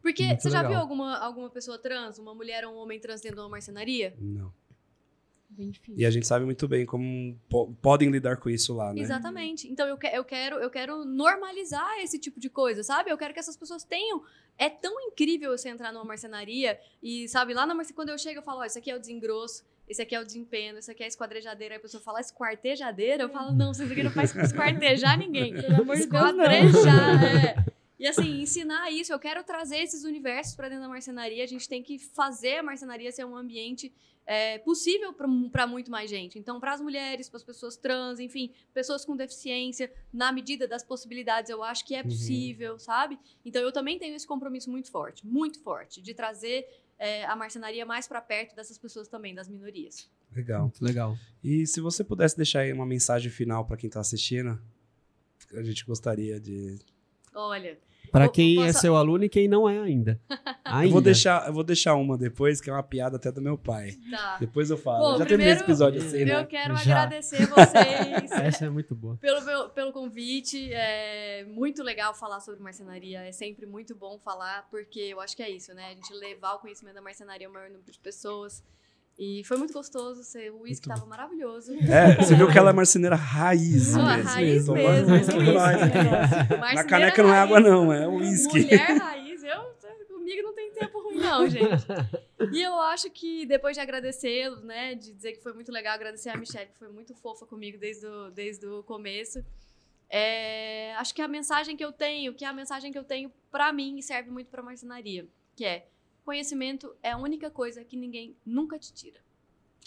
[0.01, 0.72] Porque Muito você já legal.
[0.73, 4.15] viu alguma, alguma pessoa trans, uma mulher ou um homem trans dentro de uma marcenaria?
[4.19, 4.53] Não.
[5.95, 9.01] E a gente sabe muito bem como po- podem lidar com isso lá, né?
[9.01, 9.68] Exatamente.
[9.68, 13.09] Então eu, que- eu, quero, eu quero normalizar esse tipo de coisa, sabe?
[13.09, 14.22] Eu quero que essas pessoas tenham.
[14.57, 18.39] É tão incrível você entrar numa marcenaria e, sabe, lá na marcenaria, quando eu chego,
[18.39, 21.03] eu falo: ó, isso aqui é o desengrosso, esse aqui é o desempeno, esse aqui
[21.03, 21.76] é a esquadrejadeira.
[21.76, 25.53] Aí a pessoa fala esquartejadeira, eu falo: não, vocês aqui não faz esquartejar ninguém.
[25.53, 26.43] Pelo amor de Deus, não.
[26.43, 27.65] Esquadrejar, é.
[27.99, 31.43] E assim, ensinar isso, eu quero trazer esses universos para dentro da marcenaria.
[31.43, 33.91] A gente tem que fazer a marcenaria ser um ambiente
[34.23, 36.38] é, possível para muito mais gente.
[36.38, 40.84] Então, para as mulheres, para as pessoas trans, enfim, pessoas com deficiência, na medida das
[40.84, 42.03] possibilidades, eu acho que é Uhum.
[42.03, 43.18] possível, sabe?
[43.43, 47.85] Então, eu também tenho esse compromisso muito forte, muito forte, de trazer é, a marcenaria
[47.85, 50.09] mais para perto dessas pessoas também, das minorias.
[50.35, 50.63] Legal.
[50.63, 51.17] Muito legal.
[51.43, 54.59] E se você pudesse deixar aí uma mensagem final para quem tá assistindo,
[55.53, 56.79] a gente gostaria de.
[57.33, 57.77] Olha,
[58.11, 60.19] Para quem é posso- seu aluno e quem não é ainda.
[60.63, 60.85] ainda.
[60.88, 63.57] Eu vou deixar, eu vou deixar uma depois, que é uma piada até do meu
[63.57, 63.91] pai.
[64.11, 64.38] tá.
[64.39, 65.13] Depois eu falo.
[65.13, 66.41] Bom, Já terminei esse primeiro, episódio assim, né?
[66.41, 66.81] Eu quero Já.
[67.03, 68.31] agradecer vocês.
[68.31, 69.17] Essa é muito boa.
[69.17, 70.69] pelo, meu- pelo convite.
[70.71, 73.21] É muito legal falar sobre marcenaria.
[73.21, 75.88] É sempre muito bom falar, porque eu acho que é isso, né?
[75.91, 78.63] A gente levar o conhecimento da marcenaria ao maior número de pessoas.
[79.18, 80.22] E foi muito gostoso.
[80.22, 81.73] O uísque Muito tava maravilhoso.
[81.89, 84.30] É, você viu que ela é marceneira raiz Não, mesmo.
[84.30, 85.34] raiz mesmo.
[85.53, 86.73] né?
[86.76, 88.61] Na caneca não é água, não, é uísque.
[88.61, 89.77] Mulher raiz, eu
[90.07, 91.68] comigo não tem tempo ruim, não, gente.
[92.52, 96.30] E eu acho que depois de agradecê-los, né, de dizer que foi muito legal, agradecer
[96.30, 99.44] a Michelle, que foi muito fofa comigo desde o, desde o começo.
[100.10, 103.31] É, acho que a mensagem que eu tenho, que é a mensagem que eu tenho
[103.52, 105.88] pra mim e serve muito pra marcenaria, que é
[106.27, 109.19] conhecimento é a única coisa que ninguém nunca te tira.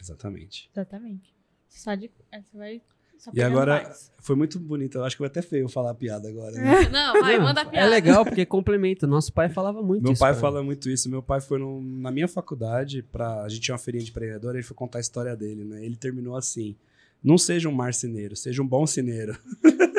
[0.01, 0.71] Exatamente.
[0.73, 1.35] Exatamente.
[1.69, 2.11] Só de.
[2.33, 2.83] é, Você vai.
[3.19, 4.11] Só E agora- mais.
[4.19, 4.97] Foi muito bonito.
[4.97, 6.53] Eu acho que foi até feio falar a piada agora.
[6.53, 6.89] né?
[6.89, 7.89] Não, vai, Não, manda a É piada.
[7.91, 9.07] legal porque complementa.
[9.07, 10.21] Nosso pai falava muito Meu isso.
[10.21, 11.11] pai pra- fala muito isso.
[11.11, 14.55] Meu pai foi no- na minha faculdade, pra, a gente tinha uma feirinha de empreendedor,
[14.55, 15.85] ele foi contar a história dele, né?
[15.85, 16.75] Ele terminou assim:
[17.23, 19.37] não seja um marceneiro, seja um bom cineiro.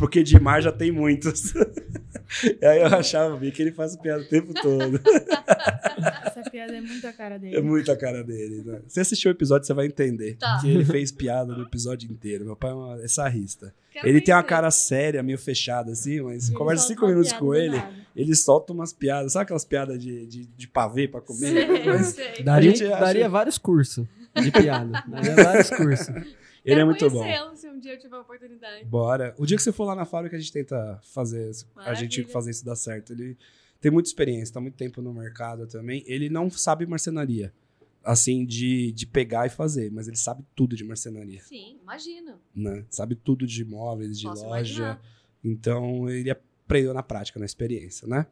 [0.00, 1.52] Porque de mar já tem muitos.
[2.42, 4.98] e aí eu achava bem que ele faz piada o tempo todo.
[6.24, 7.54] Essa piada é muito a cara dele.
[7.54, 8.62] É muito a cara dele.
[8.64, 8.80] Né?
[8.88, 10.36] Se assistir o episódio, você vai entender.
[10.38, 10.58] Tá.
[10.58, 12.46] Que ele fez piada no episódio inteiro.
[12.46, 13.74] Meu pai é, uma, é sarrista.
[13.92, 17.54] Quero ele tem uma cara séria, meio fechada, assim, mas ele conversa cinco minutos com
[17.54, 17.92] ele, nada.
[18.16, 19.32] ele solta umas piadas.
[19.34, 21.66] Sabe aquelas piadas de, de, de pavê pra comer?
[21.66, 22.42] Sei, Mas sei.
[22.42, 25.04] Daria, acha- daria vários cursos de piada.
[25.06, 26.08] Daria vários cursos.
[26.64, 27.56] Ele é Quero muito bom.
[27.56, 28.84] se um dia eu tiver a oportunidade.
[28.84, 29.34] Bora.
[29.38, 31.44] O dia que você for lá na fábrica, a gente tenta fazer,
[31.76, 32.26] a gente Maravilha.
[32.28, 33.12] fazer isso dar certo.
[33.12, 33.36] Ele
[33.80, 36.04] tem muita experiência, tá muito tempo no mercado também.
[36.06, 37.52] Ele não sabe marcenaria,
[38.04, 42.38] assim, de, de pegar e fazer, mas ele sabe tudo de marcenaria, Sim, imagino.
[42.54, 42.84] né?
[42.90, 44.56] Sabe tudo de imóveis, de Posso loja.
[44.56, 45.02] imaginar.
[45.42, 48.26] Então, ele aprendeu na prática, na experiência, né?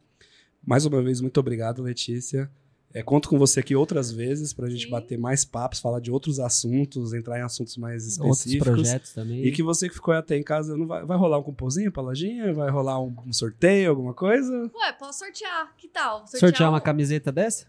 [0.63, 2.51] Mais uma vez, muito obrigado, Letícia.
[2.93, 4.89] É, conto com você aqui outras vezes pra gente Sim.
[4.89, 8.67] bater mais papos, falar de outros assuntos, entrar em assuntos mais Outros específicos.
[8.67, 9.45] projetos também.
[9.45, 12.01] E que você que ficou até em casa, não vai, vai rolar um cupomzinho pra
[12.01, 12.51] lojinha?
[12.51, 14.71] Vai rolar um, um sorteio, alguma coisa?
[14.73, 15.71] Ué, posso sortear.
[15.77, 16.25] Que tal?
[16.27, 17.67] Sortear uma um- camiseta dessa?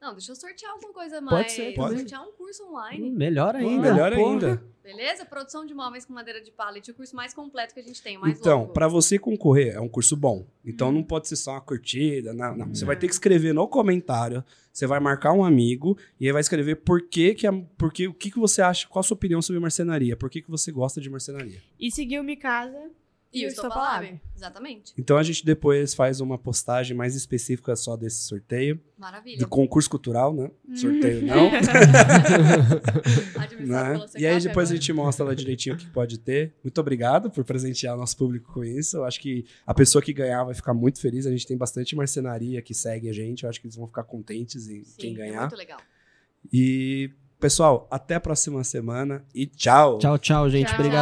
[0.00, 1.52] Não, deixa eu sortear alguma coisa Pode mais.
[1.52, 1.98] ser, pode.
[1.98, 3.10] Sortear um curso Hum, online.
[3.10, 3.90] melhor Pô, ainda.
[3.92, 4.32] melhor porra.
[4.32, 4.70] ainda.
[4.82, 5.26] Beleza?
[5.26, 6.90] Produção de móveis com madeira de pallet.
[6.90, 8.16] O curso mais completo que a gente tem.
[8.16, 10.46] o Mais Então, pra você concorrer, é um curso bom.
[10.64, 12.74] Então não pode ser só uma curtida, não, não.
[12.74, 16.40] Você vai ter que escrever no comentário, você vai marcar um amigo e aí vai
[16.40, 19.14] escrever por que que, a, por que o que que você acha, qual a sua
[19.14, 21.60] opinião sobre marcenaria, por que que você gosta de marcenaria.
[21.78, 22.90] E seguir o Mikasa.
[23.32, 23.68] E o Estopa.
[23.78, 24.20] Lab.
[24.36, 24.92] Exatamente.
[24.98, 29.38] Então a gente depois faz uma postagem mais específica só desse sorteio, Maravilha.
[29.38, 30.50] do concurso cultural, né?
[30.74, 31.48] Sorteio não.
[33.60, 34.06] Né?
[34.18, 34.76] E aí depois a agora.
[34.76, 36.54] gente mostra lá direitinho o que pode ter.
[36.64, 38.96] Muito obrigado por presentear o nosso público com isso.
[38.96, 41.26] Eu acho que a pessoa que ganhar vai ficar muito feliz.
[41.26, 43.44] A gente tem bastante marcenaria que segue a gente.
[43.44, 45.40] Eu acho que eles vão ficar contentes em Sim, quem É ganhar.
[45.42, 45.78] muito legal.
[46.52, 49.98] E, pessoal, até a próxima semana e tchau!
[49.98, 50.66] Tchau, tchau, gente.
[50.68, 50.74] Tchau.
[50.78, 50.98] Obrigado.